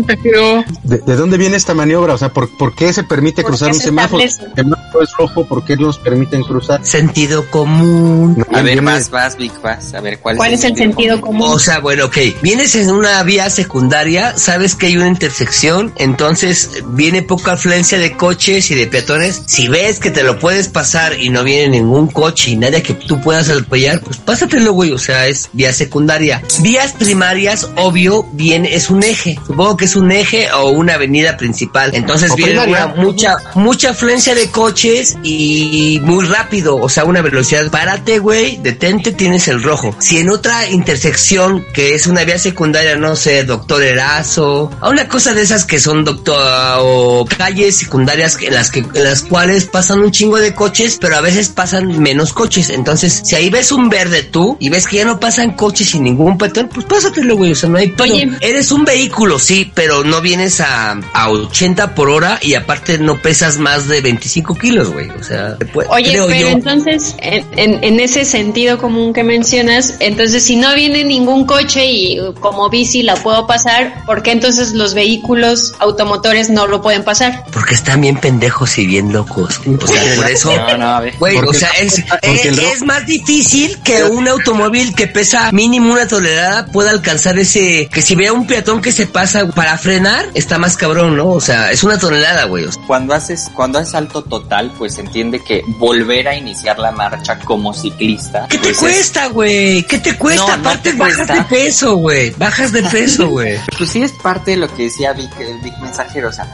¿De, 0.83 0.99
de 0.99 1.17
dónde 1.17 1.37
viene 1.39 1.57
esta 1.57 1.75
maniobra? 1.75 2.15
O 2.15 2.19
sea, 2.19 2.29
¿por, 2.31 2.57
por 2.57 2.75
qué 2.75 2.93
se 2.93 3.05
permite 3.05 3.43
¿Por 3.43 3.53
cruzar 3.53 3.69
qué 3.71 3.75
un 3.77 3.81
se 3.81 3.87
semáforo? 3.87 4.23
establece? 4.23 4.61
El 4.61 4.65
semáforo 4.65 5.05
es 5.05 5.11
rojo, 5.19 5.45
¿por 5.47 5.65
qué 5.65 5.77
nos 5.77 5.99
permiten 5.99 6.43
cruzar? 6.43 6.85
Sentido 6.85 7.45
común. 7.51 8.45
A 8.53 8.63
ver, 8.63 8.81
Viene- 8.81 8.81
vas, 9.11 9.37
vas. 9.63 9.95
A 9.95 10.01
ver, 10.01 10.19
¿cuál, 10.19 10.37
¿Cuál 10.37 10.55
es 10.55 10.65
el 10.65 10.77
sentido 10.77 11.21
común? 11.21 11.49
O 11.49 11.59
sea, 11.59 11.81
bueno, 11.81 12.07
ok. 12.07 12.19
Vienes 12.43 12.75
en 12.75 12.91
una 12.91 13.23
vía 13.23 13.49
secundaria, 13.51 14.37
sabes 14.37 14.75
que 14.75 14.87
hay 14.87 14.97
una 14.97 15.09
intersección, 15.09 15.93
entonces 15.97 16.83
viene 16.89 17.23
poca 17.23 17.53
afluencia 17.53 17.99
de 17.99 18.17
coches 18.17 18.71
y 18.71 18.75
de 18.75 18.87
peatones. 18.87 19.43
Si 19.47 19.69
ves 19.69 19.99
que 19.99 20.11
te 20.11 20.23
lo 20.23 20.39
puedes 20.39 20.69
pasar 20.69 21.19
y 21.21 21.31
no 21.31 21.45
viene 21.45 21.69
ningún 21.69 22.09
coche 22.09 22.53
y 22.53 22.57
nadie 22.57 22.83
que 22.83 22.95
tú 22.95 23.21
puedas 23.21 23.49
atropellar, 23.49 24.01
pues 24.01 24.19
pásatelo, 24.19 24.73
güey. 24.73 24.93
O 24.93 24.99
sea, 24.99 25.27
es 25.27 25.49
vía 25.53 25.73
secundaria. 25.73 26.43
Vías 26.61 26.93
primarias, 26.93 27.69
obvio, 27.77 28.27
viene, 28.33 28.75
es 28.75 28.91
un 28.91 29.03
eje. 29.03 29.39
Supongo 29.47 29.77
que 29.77 29.85
es 29.85 29.97
un 29.97 30.13
eje 30.13 30.51
o 30.53 30.71
una 30.71 30.95
avenida 30.95 31.37
principal. 31.37 31.91
Entonces 31.95 32.31
O 32.31 32.37
viene 32.37 32.65
una 32.67 32.89
mucha, 32.89 33.37
mucha 33.55 33.91
afluencia 33.91 34.35
de 34.35 34.51
coches 34.51 35.17
y 35.23 36.01
muy 36.03 36.25
rápido. 36.27 36.77
O 36.77 36.89
sea, 36.89 37.05
una 37.05 37.23
velocidad. 37.23 37.71
Párate, 37.71 38.19
güey, 38.19 38.59
detente, 38.59 39.13
tienes 39.25 39.49
el 39.49 39.63
rojo. 39.63 39.97
Si 40.01 40.19
en 40.19 40.29
otra 40.29 40.69
intersección, 40.69 41.65
que 41.73 41.95
es 41.95 42.07
una 42.07 42.25
vía 42.25 42.39
secundaria, 42.39 42.95
no 42.97 43.17
sé, 43.17 43.45
doctor 43.45 43.83
Erazo, 43.83 44.71
a 44.83 44.91
una 44.91 45.09
cosa 45.09 45.33
de 45.33 45.41
esas 45.41 45.65
que 45.65 45.81
son 45.81 46.05
doctor 46.05 46.37
o 46.81 47.25
calles 47.25 47.75
secundarias 47.77 48.37
en 48.43 48.53
las 48.53 48.71
que, 48.71 48.81
en 48.81 49.03
las 49.05 49.23
cuales 49.23 49.65
pasan 49.65 50.01
un 50.01 50.11
chingo 50.11 50.39
de 50.39 50.55
coches, 50.55 50.99
pero 51.01 51.17
a 51.17 51.23
veces 51.23 51.49
pasan 51.49 52.03
menos 52.03 52.35
coches. 52.35 52.69
Entonces, 52.69 53.23
si 53.25 53.35
ahí 53.35 53.49
ves 53.49 53.73
un 53.73 53.89
verde 53.89 54.25
tú 54.25 54.59
y 54.61 54.69
ves 54.69 54.87
que 54.87 54.97
ya 54.99 55.07
no 55.07 55.19
pasan 55.19 55.53
coches 55.53 55.89
sin 55.89 56.05
ningún 56.05 56.37
peatón, 56.37 56.69
pues 56.69 56.85
pásatelo, 56.85 57.37
güey. 57.39 57.53
O 57.53 57.55
sea, 57.55 57.71
no 57.71 57.79
hay. 57.79 57.95
Oye. 57.99 58.29
Eres 58.43 58.73
un 58.73 58.85
vehículo, 58.85 59.39
sí, 59.39 59.73
pero 59.75 60.05
no 60.05 60.21
vienes 60.21 60.61
a, 60.61 61.01
a 61.15 61.31
80 61.31 61.95
por 61.95 62.11
hora 62.11 62.39
y 62.43 62.57
aparte 62.57 62.99
no 62.99 63.23
pesas 63.23 63.57
más 63.57 63.89
de 63.89 64.03
25 64.03 64.55
kilos, 64.57 64.91
güey. 64.93 65.09
O 65.19 65.23
sea, 65.25 65.57
te 65.57 65.65
puede- 65.65 65.89
Oye, 65.89 66.13
pero 66.13 66.29
yo. 66.29 66.49
entonces, 66.51 67.15
en, 67.21 67.47
en- 67.57 67.83
en 67.83 68.01
ese 68.01 68.27
sentido 68.27 68.77
común 68.77 69.14
que 69.15 69.25
mencionas, 69.25 69.95
entonces 70.01 70.43
si 70.45 70.57
no 70.57 70.75
viene 70.75 71.05
ningún 71.05 71.47
coche 71.47 71.87
y 71.87 72.19
como 72.41 72.69
bici 72.69 73.03
la 73.03 73.15
puedo 73.17 73.47
pasar, 73.47 74.05
¿por 74.05 74.23
qué 74.23 74.33
entonces 74.33 74.73
los 74.73 74.93
vehículos 74.93 75.73
automotores 75.79 76.51
no 76.51 76.67
lo 76.67 76.83
pueden 76.83 77.03
pasar? 77.05 77.47
Porque 77.53 77.75
están 77.75 78.03
bien 78.03 78.19
pendejos 78.21 78.77
y 78.77 78.87
bien 78.87 79.13
locos. 79.13 79.61
O 79.67 79.87
sea, 79.87 80.17
por 80.17 80.31
eso. 80.31 80.55
No, 80.55 80.77
no, 80.77 80.89
a 80.89 81.01
ver. 81.01 81.15
Güey, 81.19 81.35
Porque- 81.37 81.51
o 81.51 81.55
sea, 81.55 81.71
es, 81.81 82.05
el 82.45 82.59
es, 82.59 82.83
más 82.83 83.07
difícil 83.07 83.79
que 83.83 84.05
un 84.05 84.29
automóvil 84.29 84.95
que 84.95 85.07
pesa 85.07 85.51
mínimo 85.53 85.93
una 85.95 86.07
tonelada 86.07 86.67
pueda 86.67 86.91
alcanzar 86.91 87.39
ese, 87.39 87.89
que 87.91 88.03
si 88.03 88.15
vea 88.15 88.33
un 88.33 88.47
peatón 88.47 88.83
que 88.83 88.93
se 88.93 89.07
pasa 89.07 89.47
para 89.49 89.79
frenar, 89.79 90.29
está 90.35 90.59
más 90.59 90.77
cabrón, 90.77 91.17
¿no? 91.17 91.29
O 91.31 91.41
sea, 91.41 91.71
es 91.71 91.83
una 91.85 91.99
tonelada, 91.99 92.45
güey. 92.45 92.65
O 92.65 92.73
sea, 92.73 92.83
Cuando 92.87 93.15
haces, 93.15 93.49
cuando 93.55 93.79
haces 93.79 93.93
salto 93.93 94.23
total, 94.23 94.73
pues 94.77 94.95
se 94.95 95.03
entiende 95.03 95.41
que 95.45 95.63
volver 95.79 96.27
a 96.27 96.37
iniciar 96.37 96.79
la 96.81 96.91
marcha 96.91 97.39
como 97.39 97.73
ciclista. 97.73 98.47
¿Qué 98.49 98.59
te 98.59 98.75
pues, 98.75 98.83
es- 98.83 99.04
cuesta, 99.05 99.29
güey? 99.29 99.83
¿Qué 99.83 99.99
te 99.99 100.17
cuesta? 100.17 100.57
No, 100.57 100.63
no 100.63 100.69
Aparte 100.71 100.93
te 100.93 100.97
bajas 100.97 101.17
cuesta. 101.17 101.35
de 101.35 101.43
peso, 101.43 101.97
güey. 101.97 102.31
Bajas 102.39 102.73
de 102.73 102.83
peso, 102.85 103.29
güey. 103.29 103.59
Pues 103.77 103.91
sí 103.91 104.03
es 104.03 104.13
parte 104.13 104.53
de 104.53 104.57
lo 104.57 104.75
que 104.75 104.85
decía 104.85 105.13
Vic, 105.13 105.31
el 105.41 105.59
Vic 105.59 105.77
Mensajero, 105.81 106.31
o 106.31 106.33
sea, 106.33 106.47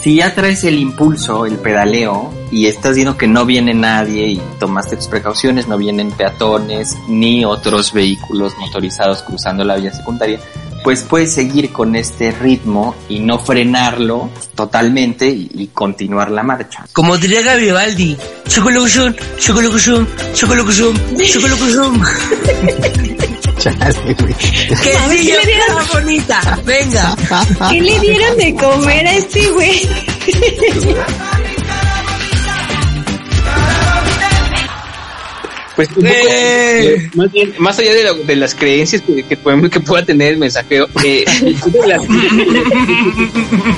si 0.00 0.16
ya 0.16 0.34
traes 0.34 0.64
el 0.64 0.78
impulso, 0.78 1.44
el 1.44 1.58
pedaleo, 1.58 2.32
y 2.50 2.66
estás 2.66 2.94
viendo 2.94 3.18
que 3.18 3.26
no 3.26 3.44
viene 3.44 3.74
nadie 3.74 4.26
y 4.26 4.42
tomaste 4.58 4.96
tus 4.96 5.06
precauciones, 5.06 5.68
no 5.68 5.76
vienen 5.76 6.10
peatones 6.12 6.96
ni 7.08 7.44
otros 7.44 7.92
vehículos 7.92 8.56
motorizados 8.56 9.22
cruzando 9.22 9.62
la 9.62 9.76
vía 9.76 9.92
secundaria, 9.92 10.40
pues 10.82 11.02
puedes 11.02 11.32
seguir 11.32 11.72
con 11.72 11.96
este 11.96 12.32
ritmo 12.32 12.94
y 13.08 13.20
no 13.20 13.38
frenarlo 13.38 14.30
totalmente 14.54 15.28
y, 15.28 15.50
y 15.54 15.66
continuar 15.68 16.30
la 16.30 16.42
marcha. 16.42 16.84
Como 16.92 17.16
diría 17.18 17.42
chocolocuzum, 18.48 19.14
chocolocuzum, 19.38 20.06
chocolocuzum. 20.34 22.02
Chale, 23.58 24.14
güey. 24.18 24.34
Que 24.34 24.74
sí, 24.74 25.16
¿qué 25.18 25.24
yo 25.24 25.36
le 25.36 25.46
dieron? 25.46 25.86
bonita. 25.92 26.58
Venga. 26.64 27.16
¿Qué 27.70 27.80
le 27.80 28.00
dieron 28.00 28.36
de 28.36 28.54
comer 28.54 29.06
a 29.06 29.14
este 29.14 29.50
güey? 29.50 29.88
Pues 35.76 35.88
un 35.88 35.94
poco, 35.94 36.08
Eh. 36.14 37.10
más, 37.14 37.32
bien, 37.32 37.54
más 37.58 37.78
allá 37.78 37.92
de, 38.26 38.36
las 38.36 38.54
creencias 38.54 39.00
que, 39.02 39.22
que, 39.22 39.36
que 39.70 39.80
pueda 39.80 40.04
tener 40.04 40.32
el 40.32 40.38
mensajero, 40.38 40.86
eh, 41.02 41.24
de, 41.42 41.86
las, 41.86 42.02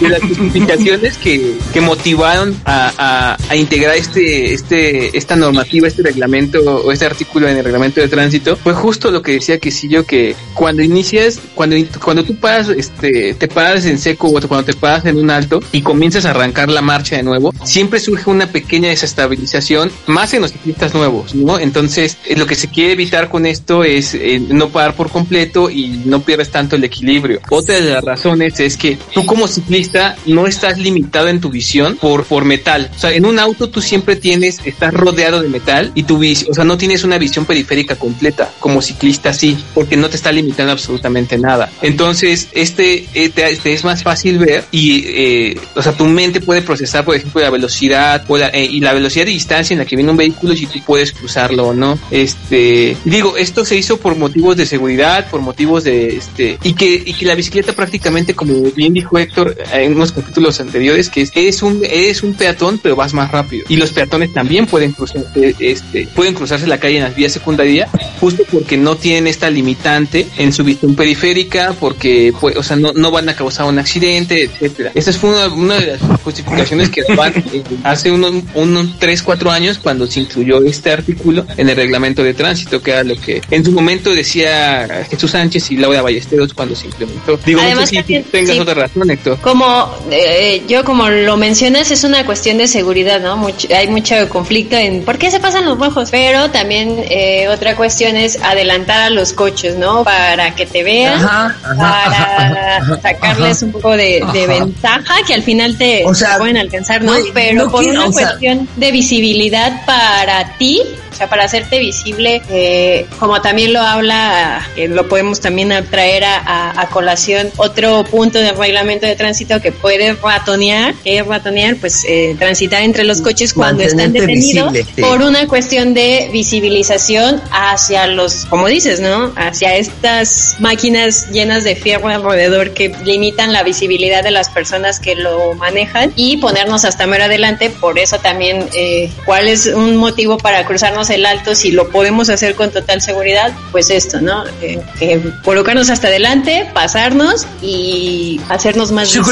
de 0.00 0.08
las 0.08 0.20
justificaciones 0.22 1.16
que, 1.18 1.54
que 1.72 1.80
motivaron 1.80 2.56
a, 2.64 2.92
a- 2.98 3.36
a 3.48 3.56
integrar 3.56 3.96
este, 3.96 4.52
este, 4.54 5.16
esta 5.16 5.36
normativa, 5.36 5.86
este 5.88 6.02
reglamento 6.02 6.60
o 6.60 6.90
este 6.92 7.04
artículo 7.06 7.48
en 7.48 7.58
el 7.58 7.64
reglamento 7.64 8.00
de 8.00 8.08
tránsito, 8.08 8.56
fue 8.56 8.72
justo 8.74 9.10
lo 9.10 9.22
que 9.22 9.32
decía 9.32 9.58
que 9.58 9.70
sí 9.70 9.88
yo 9.88 10.04
que 10.04 10.34
cuando 10.54 10.82
inicias, 10.82 11.38
cuando, 11.54 11.76
cuando 12.02 12.24
tú 12.24 12.34
paras, 12.36 12.68
este, 12.70 13.34
te 13.34 13.48
paras 13.48 13.84
en 13.86 13.98
seco 13.98 14.28
o 14.28 14.40
cuando 14.48 14.64
te 14.64 14.74
paras 14.74 15.04
en 15.06 15.16
un 15.18 15.30
alto 15.30 15.60
y 15.72 15.82
comienzas 15.82 16.24
a 16.24 16.30
arrancar 16.30 16.70
la 16.70 16.82
marcha 16.82 17.16
de 17.16 17.22
nuevo, 17.22 17.52
siempre 17.64 18.00
surge 18.00 18.28
una 18.30 18.46
pequeña 18.50 18.88
desestabilización, 18.88 19.90
más 20.06 20.32
en 20.34 20.42
los 20.42 20.52
ciclistas 20.52 20.92
nuevos, 20.94 21.34
¿no? 21.34 21.58
Entonces 21.58 21.83
Entonces, 21.84 22.16
eh, 22.26 22.36
lo 22.36 22.46
que 22.46 22.54
se 22.54 22.68
quiere 22.68 22.92
evitar 22.94 23.28
con 23.28 23.44
esto 23.46 23.84
es 23.84 24.14
eh, 24.14 24.40
no 24.48 24.70
parar 24.70 24.94
por 24.94 25.10
completo 25.10 25.68
y 25.70 26.00
no 26.06 26.20
pierdas 26.22 26.48
tanto 26.50 26.76
el 26.76 26.84
equilibrio. 26.84 27.40
Otra 27.50 27.74
de 27.80 27.90
las 27.92 28.02
razones 28.02 28.58
es 28.60 28.76
que 28.76 28.96
tú 29.12 29.26
como 29.26 29.46
ciclista 29.48 30.16
no 30.26 30.46
estás 30.46 30.78
limitado 30.78 31.28
en 31.28 31.40
tu 31.40 31.50
visión 31.50 31.96
por, 31.96 32.24
por 32.24 32.44
metal. 32.46 32.90
O 32.96 32.98
sea, 32.98 33.12
en 33.12 33.26
un 33.26 33.38
auto 33.38 33.68
tú 33.68 33.82
siempre 33.82 34.16
tienes, 34.16 34.60
estás 34.64 34.94
rodeado 34.94 35.42
de 35.42 35.48
metal 35.48 35.92
y 35.94 36.04
tu 36.04 36.18
visión, 36.18 36.50
o 36.52 36.54
sea, 36.54 36.64
no 36.64 36.78
tienes 36.78 37.04
una 37.04 37.18
visión 37.18 37.44
periférica 37.44 37.96
completa. 37.96 38.50
Como 38.60 38.80
ciclista 38.80 39.32
sí, 39.34 39.56
porque 39.74 39.96
no 39.96 40.08
te 40.08 40.16
está 40.16 40.32
limitando 40.32 40.72
absolutamente 40.72 41.36
nada. 41.38 41.70
Entonces, 41.82 42.48
este, 42.52 43.06
eh, 43.14 43.28
te- 43.28 43.56
te 43.56 43.72
es 43.74 43.84
más 43.84 44.02
fácil 44.02 44.38
ver 44.38 44.64
y, 44.72 45.04
eh, 45.06 45.60
o 45.74 45.82
sea, 45.82 45.92
tu 45.92 46.04
mente 46.06 46.40
puede 46.40 46.62
procesar, 46.62 47.04
por 47.04 47.14
ejemplo, 47.16 47.40
la 47.42 47.50
velocidad 47.50 48.24
o 48.28 48.38
la- 48.38 48.48
eh, 48.48 48.64
y 48.64 48.80
la 48.80 48.94
velocidad 48.94 49.26
de 49.26 49.32
distancia 49.32 49.74
en 49.74 49.80
la 49.80 49.84
que 49.84 49.96
viene 49.96 50.10
un 50.10 50.16
vehículo 50.16 50.54
si 50.56 50.66
tú 50.66 50.78
puedes 50.86 51.12
cruzarlo 51.12 51.73
no. 51.74 51.98
Este, 52.10 52.96
digo, 53.04 53.36
esto 53.36 53.64
se 53.64 53.76
hizo 53.76 53.98
por 53.98 54.16
motivos 54.16 54.56
de 54.56 54.66
seguridad, 54.66 55.28
por 55.30 55.40
motivos 55.40 55.84
de, 55.84 56.16
este, 56.16 56.58
y 56.62 56.74
que, 56.74 57.02
y 57.04 57.14
que 57.14 57.26
la 57.26 57.34
bicicleta 57.34 57.72
prácticamente, 57.72 58.34
como 58.34 58.54
bien 58.72 58.92
dijo 58.94 59.18
Héctor 59.18 59.56
en 59.72 59.94
unos 59.94 60.12
capítulos 60.12 60.60
anteriores, 60.60 61.08
que 61.08 61.22
es, 61.22 61.32
es 61.34 61.62
un, 61.62 61.82
es 61.82 62.22
un 62.22 62.34
peatón, 62.34 62.78
pero 62.82 62.96
vas 62.96 63.14
más 63.14 63.30
rápido. 63.30 63.64
Y 63.68 63.76
los 63.76 63.90
peatones 63.90 64.32
también 64.32 64.66
pueden 64.66 64.92
cruzar, 64.92 65.24
este, 65.34 66.08
pueden 66.14 66.34
cruzarse 66.34 66.66
la 66.66 66.78
calle 66.78 66.98
en 66.98 67.04
las 67.04 67.14
vías 67.14 67.32
secundarias, 67.32 67.90
justo 68.20 68.42
porque 68.50 68.76
no 68.76 68.96
tienen 68.96 69.26
esta 69.26 69.50
limitante 69.50 70.26
en 70.38 70.52
su 70.52 70.64
visión 70.64 70.94
periférica, 70.94 71.74
porque, 71.78 72.32
pues, 72.40 72.56
o 72.56 72.62
sea, 72.62 72.76
no, 72.76 72.92
no 72.92 73.10
van 73.10 73.28
a 73.28 73.36
causar 73.36 73.66
un 73.66 73.78
accidente, 73.78 74.44
etcétera. 74.44 74.92
Esta 74.94 75.12
fue 75.12 75.30
una, 75.30 75.46
una 75.54 75.80
de 75.80 75.86
las 75.86 76.00
justificaciones 76.22 76.90
que 76.90 77.02
daban 77.02 77.34
eh, 77.52 77.62
hace 77.82 78.10
unos, 78.10 78.42
unos 78.54 78.98
3, 78.98 79.22
4 79.22 79.50
años 79.50 79.78
cuando 79.78 80.06
se 80.06 80.20
incluyó 80.20 80.62
este 80.64 80.90
artículo 80.90 81.46
en 81.56 81.63
el 81.68 81.76
reglamento 81.76 82.22
de 82.22 82.34
tránsito, 82.34 82.82
que 82.82 82.90
era 82.92 83.04
lo 83.04 83.16
que 83.16 83.40
en 83.50 83.64
su 83.64 83.72
momento 83.72 84.10
decía 84.14 85.04
Jesús 85.10 85.30
Sánchez 85.32 85.70
y 85.70 85.76
Laura 85.76 86.02
Ballesteros 86.02 86.52
cuando 86.54 86.74
se 86.74 86.86
implementó. 86.86 87.38
Digo, 87.44 87.60
no 87.60 87.66
Además, 87.66 87.88
sé 87.88 87.96
si 87.96 87.96
tú 87.96 88.02
también- 88.02 88.24
tengas 88.30 88.54
sí. 88.56 88.60
otra 88.60 88.74
razón, 88.74 89.10
Héctor. 89.10 89.38
Como 89.40 89.94
eh, 90.10 90.62
yo 90.68 90.84
como 90.84 91.08
lo 91.08 91.36
mencionas 91.36 91.90
es 91.90 92.04
una 92.04 92.24
cuestión 92.26 92.58
de 92.58 92.68
seguridad, 92.68 93.20
¿no? 93.20 93.36
Mucho- 93.36 93.68
hay 93.74 93.88
mucho 93.88 94.14
conflicto 94.28 94.76
en 94.76 95.02
por 95.04 95.18
qué 95.18 95.30
se 95.30 95.40
pasan 95.40 95.64
los 95.64 95.78
rojos, 95.78 96.08
pero 96.10 96.50
también 96.50 96.96
eh, 97.10 97.48
otra 97.48 97.76
cuestión 97.76 98.16
es 98.16 98.38
adelantar 98.42 99.00
a 99.02 99.10
los 99.10 99.32
coches, 99.32 99.76
¿no? 99.76 100.04
Para 100.04 100.54
que 100.54 100.66
te 100.66 100.82
vean, 100.82 101.14
Ajá, 101.24 101.56
ajá, 101.62 101.76
para 101.76 102.76
ajá, 102.76 103.00
sacarles 103.02 103.56
ajá. 103.58 103.66
un 103.66 103.72
poco 103.72 103.96
de, 103.96 104.22
ventaja 104.48 105.14
que 105.26 105.34
al 105.34 105.42
final 105.42 105.76
te, 105.78 106.04
O 106.04 106.14
sea, 106.14 106.32
te 106.34 106.38
pueden 106.38 106.56
alcanzar, 106.56 107.02
¿no? 107.02 107.12
pero 107.32 107.64
no 107.64 107.70
por 107.70 107.82
quiero- 107.84 108.02
una 108.04 108.12
sea- 108.12 108.28
cuestión 108.28 108.68
de 108.76 108.92
visibilidad 108.92 109.84
para 109.86 110.56
ti. 110.58 110.80
O 111.12 111.16
sea, 111.16 111.28
para 111.28 111.46
hacerte 111.54 111.78
visible, 111.78 112.42
eh, 112.50 113.06
como 113.20 113.40
también 113.40 113.72
lo 113.72 113.80
habla, 113.80 114.66
que 114.74 114.88
lo 114.88 115.08
podemos 115.08 115.40
también 115.40 115.72
traer 115.88 116.24
a, 116.24 116.36
a- 116.38 116.80
a 116.82 116.88
colación, 116.88 117.50
otro 117.58 118.04
punto 118.04 118.40
del 118.40 118.56
reglamento 118.56 119.06
de 119.06 119.14
tránsito 119.14 119.60
que 119.60 119.70
puede 119.70 120.14
ratonear, 120.14 120.94
que 121.04 121.18
es 121.18 121.26
ratonear, 121.26 121.76
pues 121.76 122.04
eh, 122.08 122.34
transitar 122.38 122.82
entre 122.82 123.04
los 123.04 123.20
coches 123.20 123.54
cuando 123.54 123.84
están 123.84 124.12
detenidos 124.12 124.72
visible, 124.72 124.92
sí. 124.96 125.00
por 125.02 125.22
una 125.22 125.46
cuestión 125.46 125.94
de 125.94 126.28
visibilización 126.32 127.40
hacia 127.52 128.08
los, 128.08 128.46
como 128.46 128.66
dices, 128.66 128.98
¿no? 128.98 129.32
Hacia 129.36 129.76
estas 129.76 130.56
máquinas 130.58 131.30
llenas 131.30 131.62
de 131.62 131.76
fierro 131.76 132.08
alrededor 132.08 132.70
que 132.74 132.92
limitan 133.04 133.52
la 133.52 133.62
visibilidad 133.62 134.24
de 134.24 134.32
las 134.32 134.48
personas 134.48 134.98
que 134.98 135.14
lo 135.14 135.54
manejan 135.54 136.12
y 136.16 136.38
ponernos 136.38 136.84
hasta 136.84 137.06
mero 137.06 137.24
adelante. 137.24 137.70
Por 137.70 137.98
eso 138.00 138.18
también, 138.18 138.68
eh, 138.74 139.08
¿cuál 139.24 139.46
es 139.46 139.66
un 139.66 139.96
motivo 139.96 140.36
para 140.38 140.64
cruzarnos 140.66 141.10
el 141.10 141.24
alto 141.26 141.43
si 141.52 141.72
lo 141.72 141.88
podemos 141.88 142.28
hacer 142.30 142.54
con 142.54 142.70
total 142.70 143.02
seguridad? 143.02 143.52
Pues 143.72 143.90
esto, 143.90 144.20
¿no? 144.20 144.44
Eh, 144.62 144.80
eh, 145.00 145.20
colocarnos 145.44 145.90
hasta 145.90 146.06
adelante, 146.06 146.70
pasarnos 146.72 147.46
y 147.60 148.40
hacernos 148.48 148.92
más 148.92 149.08
visibles. 149.12 149.24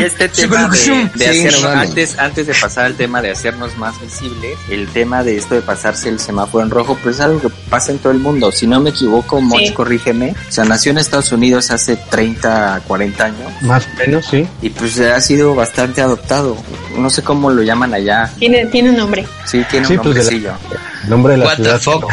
Y 0.00 0.04
este 0.04 0.28
tema 0.28 0.68
de, 0.68 0.78
de 1.14 1.32
Sí, 1.32 1.46
hacer- 1.48 1.66
antes, 1.66 2.18
antes 2.18 2.46
de 2.46 2.54
pasar 2.54 2.84
al 2.86 2.94
tema 2.94 3.20
de 3.20 3.30
hacernos 3.32 3.76
más 3.76 4.00
visibles, 4.00 4.56
el 4.70 4.86
tema 4.88 5.24
de 5.24 5.36
esto 5.36 5.54
de 5.56 5.62
pasarse 5.62 6.08
el 6.08 6.20
semáforo 6.20 6.62
en 6.64 6.70
rojo, 6.70 6.96
pues 7.02 7.16
es 7.16 7.20
algo 7.22 7.40
que 7.40 7.48
pasa 7.70 7.90
en 7.92 7.98
todo 7.98 8.12
el 8.12 8.18
mundo. 8.18 8.52
Si 8.52 8.66
no 8.66 8.80
me 8.80 8.90
equivoco, 8.90 9.40
Moch, 9.40 9.58
Sí. 9.58 9.72
corrígeme. 9.72 10.34
O 10.48 10.52
sea, 10.52 10.64
nació 10.64 10.92
en 10.92 10.98
Estados 10.98 11.32
Unidos 11.32 11.70
hace 11.70 11.96
30, 11.96 12.82
40 12.86 13.24
años 13.24 13.50
Más 13.62 13.84
o 13.86 13.98
menos, 13.98 14.26
sí. 14.26 14.46
y 14.62 14.70
pues 14.70 14.98
ha 15.00 15.20
sido 15.20 15.54
bastante 15.54 16.00
adoptado. 16.02 16.56
No 16.96 17.10
sé 17.10 17.22
cómo 17.22 17.50
lo 17.50 17.62
llaman 17.62 17.94
allá. 17.94 18.30
Tiene, 18.38 18.66
tiene 18.66 18.90
un 18.90 18.96
nombre. 18.96 19.26
Sí, 19.44 19.62
tiene 19.70 19.86
Sí, 19.86 19.94
un 19.96 20.02
pues, 20.02 20.14
de 20.14 20.22
la- 20.24 20.30
nombrecillo. 20.30 20.85
El 21.04 21.10
nombre 21.10 21.32
de 21.32 21.38
la 21.38 21.44
What 21.46 21.56
the 21.56 21.78
ciudad. 21.78 21.80
fuck? 21.80 22.12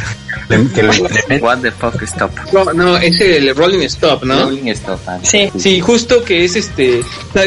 Que, 0.50 0.56
que 0.56 0.82
implementa. 0.98 1.46
What 1.46 1.60
the 1.60 1.72
fuck 1.72 2.02
stop. 2.04 2.32
No, 2.52 2.66
no, 2.74 2.98
es 2.98 3.20
el 3.22 3.56
Rolling 3.56 3.80
Stop, 3.84 4.24
¿no? 4.24 4.44
Rolling 4.46 4.68
stop. 4.70 5.00
ah. 5.08 5.20
Sí. 5.24 5.50
Sí, 5.58 5.80
justo 5.80 6.24
que 6.24 6.44
es 6.46 6.56
este. 6.56 7.02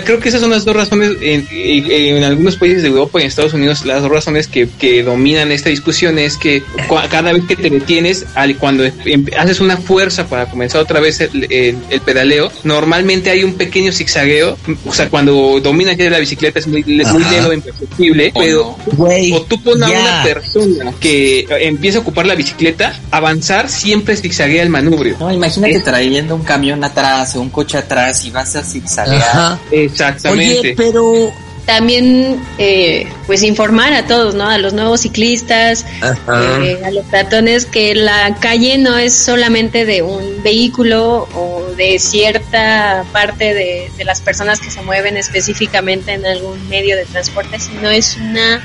creo 0.04 0.18
que 0.20 0.28
esas 0.28 0.40
son 0.40 0.50
las 0.50 0.64
dos 0.64 0.74
razones 0.76 1.12
en, 1.20 1.46
en- 1.50 1.90
en 2.16 2.24
algunos 2.24 2.56
países 2.56 2.82
de 2.82 2.88
Europa 2.88 3.18
y 3.18 3.22
en 3.22 3.28
Estados 3.28 3.52
Unidos. 3.54 3.84
Las 3.84 4.02
dos 4.02 4.10
razones 4.10 4.46
que, 4.48 4.68
que 4.68 5.02
dominan 5.02 5.52
esta 5.52 5.70
discusión 5.70 6.18
es 6.18 6.36
que 6.36 6.62
cada 7.10 7.32
vez 7.32 7.44
que 7.46 7.56
te 7.56 7.70
detienes, 7.70 8.26
al, 8.34 8.56
cuando 8.56 8.84
em- 8.84 9.26
haces 9.38 9.60
una 9.60 9.76
fuerza 9.76 10.26
para 10.26 10.46
comenzar 10.46 10.80
otra 10.80 11.00
vez 11.00 11.20
el, 11.20 11.46
el- 11.50 11.76
el 11.90 12.00
pedaleo, 12.00 12.50
normalmente 12.64 13.30
hay 13.30 13.44
un 13.44 13.54
pequeño 13.54 13.92
zigzagueo. 13.92 14.56
O 14.86 14.92
sea, 14.94 15.08
cuando 15.08 15.60
dominas 15.62 15.96
ya 15.96 16.08
la 16.10 16.18
bicicleta 16.18 16.58
es 16.58 16.66
muy, 16.66 16.82
muy 16.84 17.00
Ajá. 17.04 17.18
lento, 17.30 17.52
imperceptible, 17.52 18.32
O 18.34 18.40
pero 18.40 18.76
Güey, 18.96 19.32
o 19.32 19.42
tú 19.42 19.62
pones 19.62 19.82
a 19.88 19.90
ya. 19.90 20.00
una 20.00 20.22
persona 20.24 20.92
que 21.00 21.46
empieza 21.60 21.98
a 21.98 22.00
ocupar 22.00 22.26
la 22.26 22.34
bicicleta, 22.34 22.85
avanzar 23.10 23.68
siempre 23.68 24.16
zigzaguea 24.16 24.62
el 24.62 24.70
manubrio. 24.70 25.16
No, 25.18 25.32
imagínate 25.32 25.80
trayendo 25.80 26.34
un 26.34 26.42
camión 26.42 26.82
atrás 26.84 27.36
o 27.36 27.40
un 27.40 27.50
coche 27.50 27.78
atrás 27.78 28.24
y 28.24 28.30
vas 28.30 28.56
a 28.56 28.62
zigzaguear. 28.62 29.22
Ajá. 29.22 29.58
Exactamente. 29.70 30.60
Oye, 30.60 30.74
pero 30.76 31.32
también 31.66 32.40
eh, 32.58 33.08
pues 33.26 33.42
informar 33.42 33.92
a 33.92 34.06
todos, 34.06 34.34
¿no? 34.34 34.48
A 34.48 34.56
los 34.56 34.72
nuevos 34.72 35.00
ciclistas, 35.00 35.84
eh, 36.02 36.80
a 36.84 36.90
los 36.92 37.04
peatones 37.06 37.66
que 37.66 37.94
la 37.94 38.36
calle 38.40 38.78
no 38.78 38.96
es 38.96 39.14
solamente 39.14 39.84
de 39.84 40.02
un 40.02 40.42
vehículo 40.42 41.28
o 41.34 41.64
de 41.76 41.98
cierta 41.98 43.04
parte 43.12 43.52
de, 43.52 43.90
de 43.96 44.04
las 44.04 44.20
personas 44.20 44.60
que 44.60 44.70
se 44.70 44.80
mueven 44.82 45.16
específicamente 45.16 46.12
en 46.12 46.24
algún 46.24 46.68
medio 46.68 46.96
de 46.96 47.04
transporte, 47.04 47.58
sino 47.58 47.90
es 47.90 48.16
una 48.16 48.62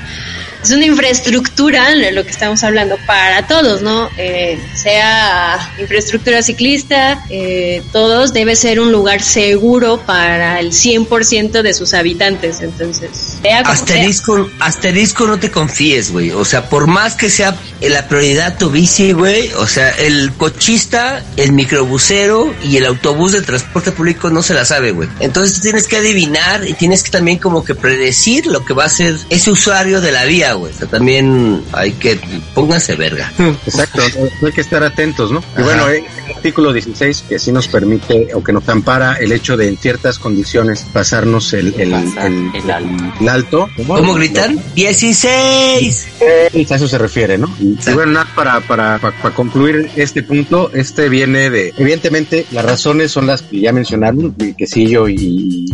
es 0.62 0.70
una 0.70 0.86
infraestructura, 0.86 1.94
lo 2.12 2.24
que 2.24 2.30
estamos 2.30 2.62
hablando, 2.62 2.96
para 3.06 3.46
todos, 3.46 3.82
¿no? 3.82 4.08
Eh, 4.16 4.58
sea 4.74 5.58
infraestructura 5.78 6.42
ciclista, 6.42 7.24
eh, 7.30 7.82
todos, 7.92 8.32
debe 8.32 8.56
ser 8.56 8.80
un 8.80 8.92
lugar 8.92 9.22
seguro 9.22 10.00
para 10.06 10.60
el 10.60 10.72
100% 10.72 11.62
de 11.62 11.74
sus 11.74 11.94
habitantes, 11.94 12.60
entonces, 12.60 13.10
sea 13.42 13.62
como 13.62 13.74
sea. 13.74 13.82
Asterisco, 13.82 14.50
asterisco, 14.60 15.26
no 15.26 15.38
te 15.38 15.50
confíes, 15.50 16.12
güey. 16.12 16.30
O 16.30 16.44
sea, 16.44 16.68
por 16.68 16.86
más 16.86 17.14
que 17.14 17.30
sea 17.30 17.56
la 17.80 18.06
prioridad 18.08 18.56
tu 18.58 18.70
bici, 18.70 19.12
güey. 19.12 19.52
O 19.54 19.66
sea, 19.66 19.90
el 19.90 20.32
cochista, 20.32 21.24
el 21.36 21.52
microbusero 21.52 22.54
y 22.62 22.76
el 22.76 22.86
autobús 22.86 23.32
de 23.32 23.42
transporte 23.42 23.92
público 23.92 24.30
no 24.30 24.42
se 24.42 24.54
la 24.54 24.64
sabe, 24.64 24.92
güey. 24.92 25.08
Entonces 25.20 25.60
tienes 25.60 25.86
que 25.88 25.96
adivinar 25.96 26.66
y 26.66 26.74
tienes 26.74 27.02
que 27.02 27.10
también 27.10 27.38
como 27.38 27.64
que 27.64 27.74
predecir 27.74 28.46
lo 28.46 28.64
que 28.64 28.74
va 28.74 28.84
a 28.84 28.88
ser 28.88 29.16
ese 29.30 29.50
usuario 29.50 30.00
de 30.00 30.12
la 30.12 30.24
vía, 30.24 30.51
güey. 30.54 30.72
O 30.72 30.76
sea, 30.76 30.88
también 30.88 31.62
hay 31.72 31.92
que 31.92 32.18
pónganse 32.54 32.96
verga. 32.96 33.32
Exacto, 33.66 34.02
hay 34.44 34.52
que 34.52 34.60
estar 34.60 34.82
atentos, 34.82 35.30
¿no? 35.32 35.42
Y 35.58 35.62
bueno, 35.62 35.88
eh, 35.88 36.04
el 36.28 36.32
artículo 36.36 36.72
16 36.72 37.24
que 37.28 37.38
sí 37.38 37.52
nos 37.52 37.68
permite 37.68 38.28
o 38.34 38.42
que 38.42 38.52
nos 38.52 38.68
ampara 38.68 39.14
el 39.16 39.32
hecho 39.32 39.56
de 39.56 39.68
en 39.68 39.76
ciertas 39.78 40.18
condiciones 40.18 40.84
pasarnos 40.92 41.52
el, 41.52 41.74
el, 41.78 41.92
el- 41.92 42.50
el 42.54 42.70
alto. 42.70 43.14
el 43.20 43.28
alto. 43.28 43.68
¿Cómo 43.86 44.14
gritan? 44.14 44.58
¡16! 44.76 46.70
A 46.70 46.74
eso 46.76 46.88
se 46.88 46.98
refiere, 46.98 47.38
¿no? 47.38 47.54
Y, 47.60 47.78
y 47.86 47.92
bueno, 47.94 48.12
nada, 48.12 48.28
para, 48.34 48.60
para, 48.60 48.98
para, 48.98 49.16
para 49.22 49.34
concluir 49.34 49.90
este 49.96 50.22
punto, 50.22 50.70
este 50.74 51.08
viene 51.08 51.50
de, 51.50 51.72
evidentemente, 51.76 52.46
las 52.50 52.64
razones 52.64 53.10
son 53.10 53.26
las 53.26 53.42
que 53.42 53.60
ya 53.60 53.72
mencionaron, 53.72 54.34
y 54.38 54.54
Quesillo 54.54 55.08
y 55.08 55.66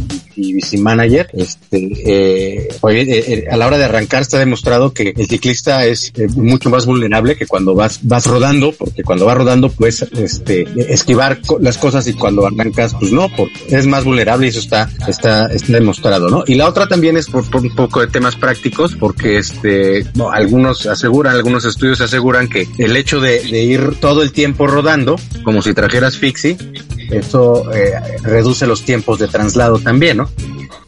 Bici 0.53 0.77
Manager. 0.79 1.29
Este, 1.33 1.77
eh, 1.79 2.69
eh, 2.69 2.75
eh, 2.83 3.45
a 3.51 3.57
la 3.57 3.67
hora 3.67 3.79
de 3.79 3.85
arrancar 3.85 4.23
está 4.23 4.39
demostrado 4.39 4.93
que 4.93 5.13
el 5.17 5.27
ciclista 5.27 5.85
es 5.87 6.13
eh, 6.17 6.29
mucho 6.37 6.71
más 6.71 6.87
vulnerable 6.87 7.37
que 7.37 7.47
cuando 7.47 7.75
vas, 7.75 8.01
vas 8.03 8.27
rodando, 8.27 8.73
porque 8.73 9.03
cuando 9.03 9.27
vas 9.27 9.37
rodando 9.37 9.71
puedes 9.71 10.03
este, 10.03 10.67
esquivar 10.93 11.41
co- 11.47 11.59
las 11.61 11.79
cosas 11.79 12.07
y 12.07 12.13
cuando 12.15 12.47
arrancas, 12.47 12.95
pues 12.99 13.13
no, 13.13 13.29
porque 13.37 13.53
es 13.71 13.87
más 13.87 14.05
vulnerable 14.05 14.47
y 14.47 14.51
eso 14.51 14.61
está, 14.61 14.89
está, 15.07 15.47
está 15.47 15.73
demostrado, 15.73 16.29
¿no? 16.29 16.45
Y 16.47 16.55
la 16.55 16.69
otra 16.69 16.87
también 16.89 17.17
es 17.17 17.27
por, 17.27 17.49
por 17.51 17.63
un 17.63 17.75
poco 17.75 18.01
de 18.01 18.07
temas 18.09 18.37
prácticos, 18.37 18.95
porque 18.97 19.39
este, 19.39 20.05
no, 20.15 20.31
algunos 20.31 20.87
aseguran, 20.87 21.35
algunos 21.35 21.65
estudios 21.65 22.01
aseguran 22.01 22.49
que 22.49 22.67
el 22.79 22.97
hecho 22.97 23.21
de, 23.21 23.41
de 23.43 23.63
ir 23.63 23.97
todo 24.01 24.23
el 24.23 24.33
tiempo 24.33 24.67
rodando, 24.67 25.17
como 25.45 25.63
si 25.63 25.75
trajeras 25.75 26.17
fixie, 26.17 26.57
eso 27.11 27.73
eh, 27.73 27.93
reduce 28.23 28.67
los 28.67 28.83
tiempos 28.83 29.19
de 29.19 29.29
traslado 29.29 29.79
también, 29.79 30.19
¿no? 30.19 30.28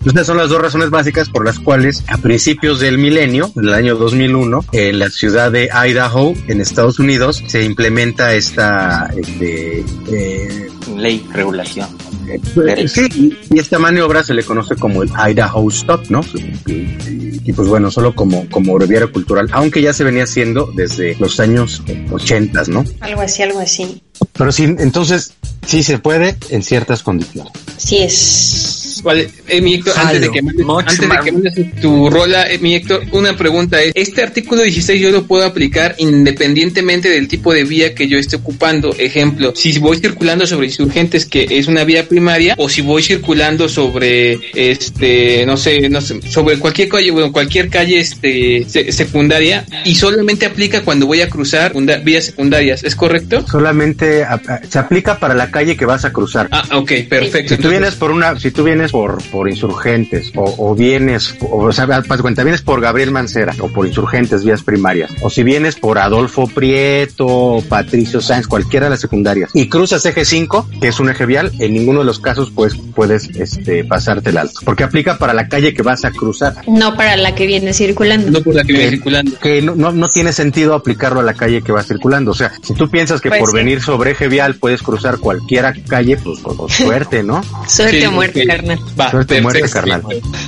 Estas 0.05 0.27
son 0.27 0.39
las 0.39 0.49
dos 0.49 0.61
razones 0.63 0.89
básicas 0.91 1.29
por 1.29 1.45
las 1.45 1.59
cuales 1.59 2.03
a 2.09 2.17
principios 2.19 2.81
del 2.81 2.97
milenio, 2.97 3.53
en 3.55 3.65
el 3.69 3.75
año 3.75 3.97
2001, 3.97 4.65
en 4.73 4.99
la 4.99 5.11
ciudad 5.11 5.53
de 5.53 5.69
Idaho, 5.87 6.33
en 6.49 6.61
Estados 6.63 6.99
Unidos, 6.99 7.43
se 7.47 7.63
implementa 7.65 8.33
esta 8.35 9.11
este, 9.17 9.85
eh, 10.11 10.69
Ley, 10.97 11.27
regulación. 11.33 11.87
eh, 12.29 12.89
sí, 12.89 13.37
y 13.51 13.59
esta 13.59 13.79
maniobra 13.79 14.23
se 14.23 14.33
le 14.33 14.43
conoce 14.43 14.75
como 14.77 15.03
el 15.03 15.11
Idaho 15.31 15.69
Stop, 15.69 16.07
¿no? 16.09 16.21
Y, 16.35 16.73
y- 16.73 17.21
y, 17.43 17.53
pues 17.55 17.69
bueno, 17.69 17.91
solo 17.91 18.15
como, 18.15 18.49
como 18.51 18.75
breviario 18.75 19.11
cultural, 19.11 19.49
aunque 19.53 19.81
ya 19.83 19.93
se 19.95 20.05
venía 20.05 20.25
haciendo 20.25 20.71
desde 20.77 21.17
los 21.19 21.41
años 21.41 21.83
80, 22.11 22.63
¿no? 22.69 22.85
Algo 23.01 23.23
así, 23.23 23.43
algo 23.43 23.59
así. 23.61 24.03
Pero 24.35 24.53
sí, 24.53 24.65
entonces 24.79 25.33
sí 25.67 25.83
se 25.83 25.99
puede 25.99 26.37
en 26.51 26.63
ciertas 26.63 27.03
condiciones. 27.03 27.51
Sí 27.79 27.99
es. 27.99 28.80
Vale, 29.03 29.29
eh, 29.49 29.61
mi 29.61 29.75
Héctor, 29.75 29.95
antes 29.97 30.21
de 30.21 30.31
que 30.31 30.43
mandes, 30.43 30.67
antes 30.69 31.01
de 31.01 31.09
que 31.25 31.33
mandes 31.33 31.81
tu 31.81 32.11
rola, 32.11 32.47
mi 32.61 32.75
Héctor, 32.75 33.05
una 33.13 33.37
pregunta 33.37 33.83
es, 33.83 33.93
¿este 33.95 34.23
artículo 34.23 34.63
16 34.63 35.01
yo 35.01 35.11
lo 35.11 35.27
puedo 35.27 35.45
aplicar 35.45 35.95
independientemente 35.99 37.09
del 37.09 37.29
tipo 37.29 37.53
de 37.53 37.65
vía 37.65 37.95
que 37.95 38.09
yo 38.09 38.19
esté 38.19 38.37
ocupando? 38.37 38.95
Ejemplo, 38.99 39.53
si 39.57 39.79
voy 39.79 39.99
circulando 39.99 40.47
sobre 40.47 40.67
insurgentes, 40.67 41.27
que 41.27 41.47
es 41.51 41.67
una 41.67 41.85
vía 41.85 42.09
primaria, 42.09 42.55
o 42.59 42.69
si 42.69 42.83
voy 42.83 43.03
circulando 43.03 43.69
sobre, 43.69 44.39
este, 44.55 45.45
no 45.47 45.57
sé, 45.57 45.89
no 45.89 46.01
sé, 46.01 46.21
sobre 46.23 46.59
cualquier 46.59 46.89
calle, 46.89 47.11
bueno, 47.11 47.33
cualquier 47.33 47.69
calle, 47.69 47.99
este, 47.99 48.65
se- 48.69 48.93
secundaria, 48.93 49.65
y 49.85 49.95
solamente 49.95 50.47
aplica 50.47 50.83
cuando 50.83 51.07
voy 51.07 51.21
a 51.21 51.29
cruzar 51.29 51.73
vías 52.05 52.27
secundarias, 52.27 52.85
¿es 52.85 52.95
correcto? 52.95 53.45
Solamente 53.47 54.25
a- 54.25 54.41
se 54.69 54.79
aplica 54.79 55.19
para 55.19 55.35
la 55.35 55.51
calle 55.51 55.77
que 55.77 55.85
vas 55.87 56.05
a 56.05 56.13
cruzar. 56.13 56.49
Ah, 56.51 56.65
ok, 56.79 56.93
perfecto. 57.09 57.57
Si 57.57 57.63
tú 57.63 57.69
vienes 57.69 57.95
por 57.97 58.11
una, 58.11 58.39
si 58.39 58.51
tú 58.51 58.65
vienes 58.65 58.90
por, 58.91 59.23
por 59.31 59.49
insurgentes 59.49 60.33
o, 60.37 60.55
o 60.59 60.75
vienes, 60.75 61.35
o, 61.41 61.65
o 61.65 61.73
sea, 61.73 61.85
haz 61.85 62.21
cuenta, 62.23 62.43
vienes 62.45 62.63
por 62.63 62.81
Gabriel 62.81 63.11
Mancera 63.11 63.55
o 63.61 63.69
por 63.69 63.87
insurgentes, 63.87 64.45
vías 64.45 64.63
primarias, 64.63 65.11
o 65.23 65.31
si 65.31 65.43
vienes 65.43 65.77
por 65.77 65.99
Adolfo 65.99 66.47
Prieto 66.47 67.27
o 67.27 67.63
Patricio 67.63 68.21
Sáenz, 68.21 68.47
cualquiera 68.47 68.87
de 68.87 68.91
las 68.91 69.01
secundarias, 69.01 69.51
y 69.55 69.69
cruzas 69.69 70.05
eje 70.07 70.25
5, 70.25 70.69
que 70.81 70.89
es 70.89 71.01
un 71.01 71.11
eje 71.11 71.27
vial, 71.27 71.53
en 71.59 71.73
ninguno 71.73 72.01
de 72.01 72.07
los 72.07 72.19
casos 72.19 72.51
pues 72.55 72.75
puedes 72.95 73.29
este, 73.37 73.85
pasarte 73.85 74.31
el 74.31 74.39
alto, 74.39 74.61
porque 74.65 74.85
aplica 74.85 75.19
para 75.19 75.33
la 75.35 75.49
calle 75.49 75.75
que 75.75 75.83
vas 75.83 76.05
a 76.05 76.11
cruzar. 76.11 76.55
No 76.69 76.97
para 76.97 77.17
la 77.17 77.35
que 77.35 77.47
viene 77.47 77.73
circulando. 77.73 78.31
No 78.31 78.41
por 78.43 78.55
la 78.55 78.65
que 78.65 78.73
viene 78.73 78.85
Que- 78.91 78.97
circulando. 78.97 79.39
que 79.41 79.63
no, 79.63 79.75
no, 79.75 79.93
no 79.93 80.09
tiene 80.09 80.33
sentido 80.33 80.75
aplicarlo 80.75 81.21
a 81.21 81.23
la 81.23 81.35
calle 81.35 81.63
que 81.63 81.73
va 81.73 81.83
circulando. 81.83 82.33
O 82.33 82.35
sea, 82.35 82.53
si 82.63 82.75
tú 82.75 82.91
piensas 82.91 83.21
que 83.21 83.29
Pues 83.29 83.41
por 83.41 83.51
sí. 83.51 83.57
venir 83.57 83.81
sobre 83.81 84.13
eje 84.13 84.29
vial 84.29 84.57
puedes 84.57 84.83
cruzar 84.83 85.19
cualquiera 85.19 85.73
calle, 85.89 86.17
pues, 86.17 86.41
suerte, 86.69 87.23
¿no? 87.23 87.43
Suerte 87.69 88.01
Sí, 88.01 88.07
o 88.07 88.13
muerte, 88.13 88.47
carnal. 88.47 88.80
Va, 88.99 89.11
muerte, 89.13 89.41
perfecto. 89.43 89.71
carnal. 89.73 90.03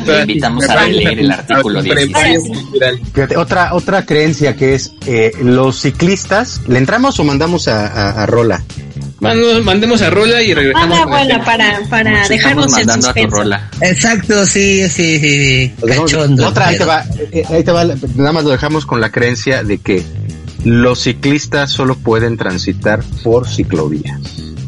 Te 0.05 0.21
invitamos 0.21 0.69
a 0.69 0.87
leer 0.87 1.19
el 1.21 1.31
artículo 1.31 1.83
16. 1.83 2.41
Fíjate, 3.15 3.37
otra, 3.37 3.75
otra 3.75 4.05
creencia 4.05 4.57
que 4.57 4.75
es 4.75 4.93
eh, 5.07 5.33
los 5.43 5.81
ciclistas, 5.81 6.61
¿le 6.69 6.79
entramos 6.79 7.19
o 7.21 7.25
mandamos 7.25 7.69
a, 7.69 7.87
a- 7.87 8.23
a 8.23 8.27
Rola? 8.27 8.63
Mando- 9.21 9.63
mandemos 9.63 10.03
a 10.03 10.11
Rola 10.11 10.43
y 10.43 10.53
regresamos. 10.53 10.99
Ah, 11.01 11.07
bueno, 11.07 11.45
para, 11.45 11.81
para 11.89 12.27
dejarnos 12.29 12.67
en 12.67 12.73
mandando 12.73 13.09
a 13.09 13.15
tu 13.15 13.27
rola. 13.29 13.71
Exacto, 13.81 14.45
sí, 14.47 14.89
sí, 14.89 15.19
sí, 15.21 15.73
Cachondo. 15.87 16.49
otra, 16.49 16.69
ahí 16.69 16.79
te 16.79 16.85
va, 16.85 17.05
eh, 17.31 17.45
ahí 17.49 17.63
te 17.63 17.71
va, 17.71 17.85
nada 17.85 18.33
más 18.33 18.43
lo 18.45 18.51
dejamos 18.51 18.85
con 18.85 19.01
la 19.01 19.11
creencia 19.13 19.63
de 19.63 19.79
que 19.79 20.03
los 20.65 21.01
ciclistas 21.03 21.71
solo 21.71 21.95
pueden 21.97 22.37
transitar 22.37 23.05
por 23.23 23.49
ciclovías. 23.49 24.21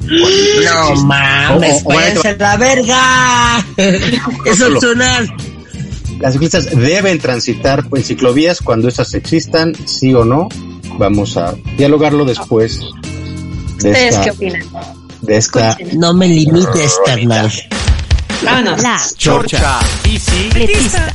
No 0.07 0.97
mames, 1.05 1.83
O- 1.85 1.89
o- 1.89 1.95
o 1.95 1.99
ahí 1.99 2.13
te 2.13 2.19
váyanse 2.19 2.29
a 2.29 2.37
la 2.37 2.57
verga. 2.57 3.67
Es 4.47 4.59
sonar. 4.59 5.25
Las 6.21 6.33
ciclistas 6.35 6.67
deben 6.77 7.19
transitar 7.19 7.85
en 7.95 8.05
ciclovías 8.05 8.61
cuando 8.61 8.89
estas 8.89 9.15
existan, 9.15 9.75
sí 9.87 10.15
o 10.15 10.25
no. 10.25 10.49
Vamos 10.99 11.37
a 11.37 11.55
dialogarlo 11.77 12.25
después 12.25 12.79
de 12.79 13.91
¿Ustedes 13.91 14.17
qué 14.19 14.31
opinan? 14.31 14.63
de 15.23 15.37
esta 15.37 15.71
Escuchen. 15.71 15.99
No 15.99 16.15
me 16.15 16.29
limites, 16.29 16.99
carnal. 17.05 17.51
Vámonos. 18.45 18.83
La 18.83 19.01
Chorcha 19.17 19.81
bicicletista. 20.05 21.15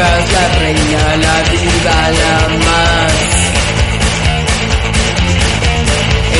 Discotecas 0.00 0.32
la 0.32 0.48
reina, 0.58 1.16
la 1.16 1.36
diva, 1.50 1.98
la 2.20 2.36
más. 2.64 3.12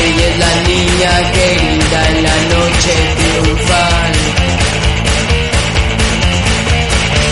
Ella 0.03 0.25
es 0.27 0.37
la 0.39 0.53
niña 0.67 1.31
querida 1.31 1.99
en 2.09 2.23
la 2.23 2.37
noche 2.53 2.93
triunfal. 3.17 4.11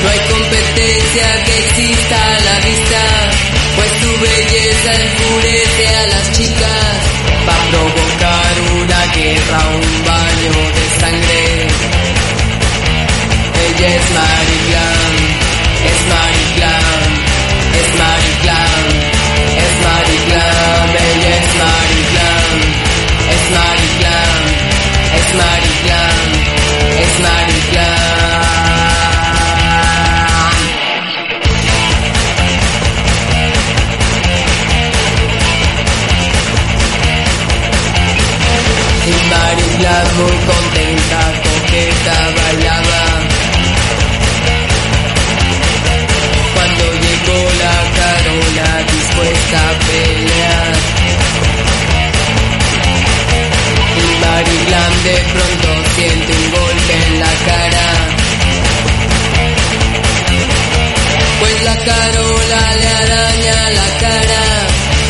No 0.04 0.10
hay 0.10 0.20
competencia 0.32 1.28
que 1.46 1.58
exista 1.60 2.16
a 2.16 2.40
la 2.40 2.60
vista, 2.60 3.02
pues 3.76 3.92
tu 4.02 4.12
belleza 4.22 4.92
enfurece 5.02 5.96
a 5.96 6.08
las 6.08 6.32
chicas. 6.38 6.96
Va 7.48 7.56
a 7.56 7.70
provocar 7.72 8.54
una 8.82 9.02
guerra, 9.14 9.60
un 9.76 10.06
baño 10.06 10.54
de 10.76 11.00
sangre. 11.00 11.49
Glam 39.90 40.16
muy 40.18 40.38
contenta, 40.52 41.20
coqueta, 41.46 42.18
bailaba. 42.38 43.04
Cuando 46.54 46.84
llegó 47.04 47.40
la 47.64 47.76
Carola 47.98 48.70
dispuesta 48.94 49.58
a 49.58 49.74
pelear. 49.88 50.74
Y 53.98 54.08
Mary 54.22 54.58
Glam 54.68 54.94
de 55.08 55.18
pronto 55.34 55.70
siente 55.96 56.32
un 56.34 56.52
golpe 56.52 56.94
en 57.08 57.20
la 57.20 57.34
cara. 57.50 57.88
Pues 61.40 61.64
la 61.64 61.78
Carola 61.78 62.76
le 62.76 62.88
araña 62.88 63.70
la 63.80 63.90
cara. 64.06 64.44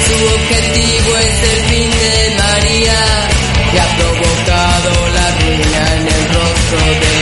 Su 0.07 0.15
objetivo 0.35 1.17
es 1.17 1.37
el 1.53 1.68
el 6.71 6.77
rostro 6.77 7.18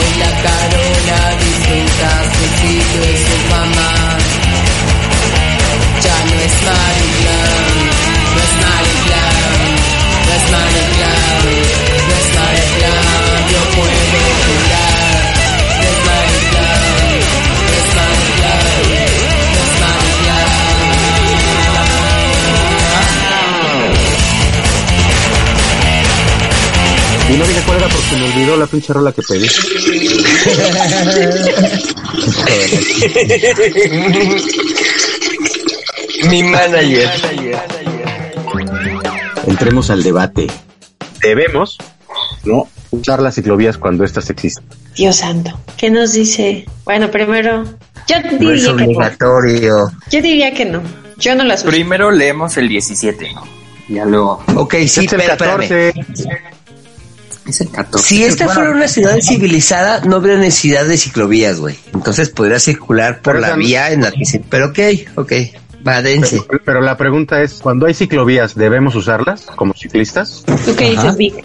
Hoy 0.00 0.18
la 0.18 0.30
Carola 0.42 1.36
disfruta 1.36 2.19
no 27.40 27.46
dije 27.46 27.62
cuál 27.66 27.78
era 27.78 27.88
porque 27.88 28.16
me 28.16 28.24
olvidó 28.32 28.56
la 28.56 28.66
pinche 28.66 28.92
rola 28.92 29.12
que 29.12 29.22
pedí. 29.22 29.48
Mi 36.28 36.42
manager. 36.42 37.08
Entremos 39.46 39.90
al 39.90 40.02
debate. 40.02 40.46
Debemos, 41.22 41.78
¿no? 42.44 42.68
Usar 42.90 43.20
las 43.22 43.34
ciclovías 43.34 43.78
cuando 43.78 44.04
éstas 44.04 44.28
existen. 44.30 44.64
Dios 44.96 45.16
santo. 45.16 45.58
¿Qué 45.76 45.90
nos 45.90 46.12
dice? 46.12 46.66
Bueno, 46.84 47.10
primero, 47.10 47.64
yo 48.08 48.16
No 48.20 48.26
es 48.30 48.38
diría 48.38 48.56
que 48.66 48.72
no. 48.72 48.84
obligatorio. 48.84 49.90
Yo 50.10 50.22
diría 50.22 50.54
que 50.54 50.64
no. 50.64 50.82
Yo 51.18 51.34
no 51.34 51.44
las 51.44 51.60
uso. 51.60 51.70
Primero 51.70 52.10
leemos 52.10 52.56
el 52.56 52.68
17, 52.68 53.32
¿no? 53.34 53.44
Ya 53.88 54.04
luego. 54.04 54.42
Ok, 54.56 54.74
sí, 54.86 55.04
es 55.04 55.12
el 55.12 55.20
pero 55.36 55.60
espérame. 55.62 55.92
14. 57.50 57.54
Es 57.54 57.60
el 57.60 57.70
14. 57.70 58.08
Si 58.08 58.24
esta 58.24 58.48
fuera 58.48 58.70
una 58.70 58.88
ciudad 58.88 59.18
civilizada, 59.20 60.00
no 60.04 60.16
habría 60.16 60.36
necesidad 60.36 60.84
de 60.84 60.96
ciclovías, 60.96 61.60
güey. 61.60 61.76
Entonces 61.92 62.30
podría 62.30 62.58
circular 62.58 63.20
por 63.22 63.38
la 63.38 63.54
vía 63.54 63.92
en 63.92 64.02
la 64.02 64.10
que 64.10 64.24
se... 64.24 64.40
Pero 64.40 64.66
ok, 64.66 64.78
ok. 65.16 65.32
Va, 65.86 66.02
dense. 66.02 66.42
Pero, 66.48 66.62
pero 66.64 66.80
la 66.80 66.96
pregunta 66.96 67.42
es, 67.42 67.54
cuando 67.54 67.86
hay 67.86 67.94
ciclovías, 67.94 68.54
¿debemos 68.54 68.94
usarlas 68.94 69.46
como 69.56 69.74
ciclistas? 69.74 70.44
¿Tú 70.64 70.76
qué 70.76 70.90
dices, 70.90 71.16
Vic? 71.16 71.44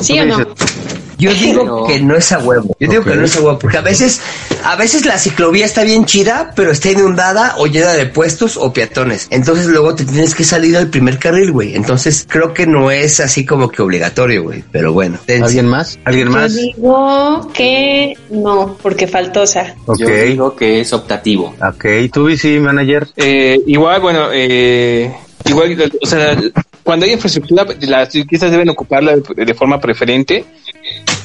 ¿Sí 0.00 0.14
¿Tú 0.16 0.22
o 0.22 0.26
no? 0.26 0.38
dices? 0.38 0.91
Yo 1.18 1.32
digo 1.34 1.62
Pero- 1.62 1.84
que 1.86 2.00
no 2.00 2.16
es 2.16 2.32
a 2.32 2.38
huevo. 2.38 2.76
Yo 2.80 2.88
digo 2.88 3.04
que 3.04 3.14
no 3.16 3.24
es 3.24 3.36
a 3.36 3.40
huevo, 3.40 3.58
porque 3.58 3.78
a 3.78 3.82
veces, 3.82 4.20
a 4.64 4.76
veces 4.76 5.04
la 5.06 5.18
ciclovía 5.18 5.64
está 5.66 5.84
bien 5.84 6.04
chida, 6.04 6.52
pero 6.56 6.70
está 6.72 6.90
inundada 6.90 7.54
o 7.58 7.66
llena 7.66 7.92
de 7.92 8.06
puestos 8.06 8.56
o 8.56 8.72
peatones. 8.72 9.26
Entonces 9.30 9.66
luego 9.66 9.94
te 9.94 10.04
tienes 10.04 10.34
que 10.34 10.44
salir 10.44 10.76
al 10.76 10.88
primer 10.88 11.18
carril, 11.18 11.52
güey. 11.52 11.74
Entonces 11.74 12.26
creo 12.28 12.52
que 12.54 12.66
no 12.66 12.90
es 12.90 13.20
así 13.20 13.44
como 13.44 13.68
que 13.68 13.82
obligatorio, 13.82 14.42
güey. 14.42 14.64
Pero 14.72 14.92
bueno. 14.92 15.18
¿Alguien 15.42 15.66
más? 15.68 15.98
¿Alguien 16.04 16.26
Yo 16.28 16.32
más? 16.32 16.54
digo 16.54 17.50
que 17.54 18.14
no, 18.30 18.76
porque 18.82 19.06
faltosa. 19.06 19.74
Ok. 19.86 19.98
Yo 19.98 20.08
digo 20.08 20.56
que 20.56 20.80
es 20.80 20.92
optativo. 20.92 21.54
Ok, 21.66 21.84
tú, 22.12 22.26
bici 22.26 22.58
manager. 22.58 23.08
Eh, 23.16 23.58
igual, 23.66 24.00
bueno, 24.00 24.28
eh, 24.32 25.12
igual, 25.44 25.90
o 26.00 26.06
sea, 26.06 26.36
cuando 26.82 27.06
hay 27.06 27.12
infraestructura, 27.12 27.66
las 27.80 28.10
ciclistas 28.10 28.50
deben 28.50 28.68
ocuparla 28.68 29.16
de, 29.16 29.44
de 29.44 29.54
forma 29.54 29.80
preferente, 29.80 30.44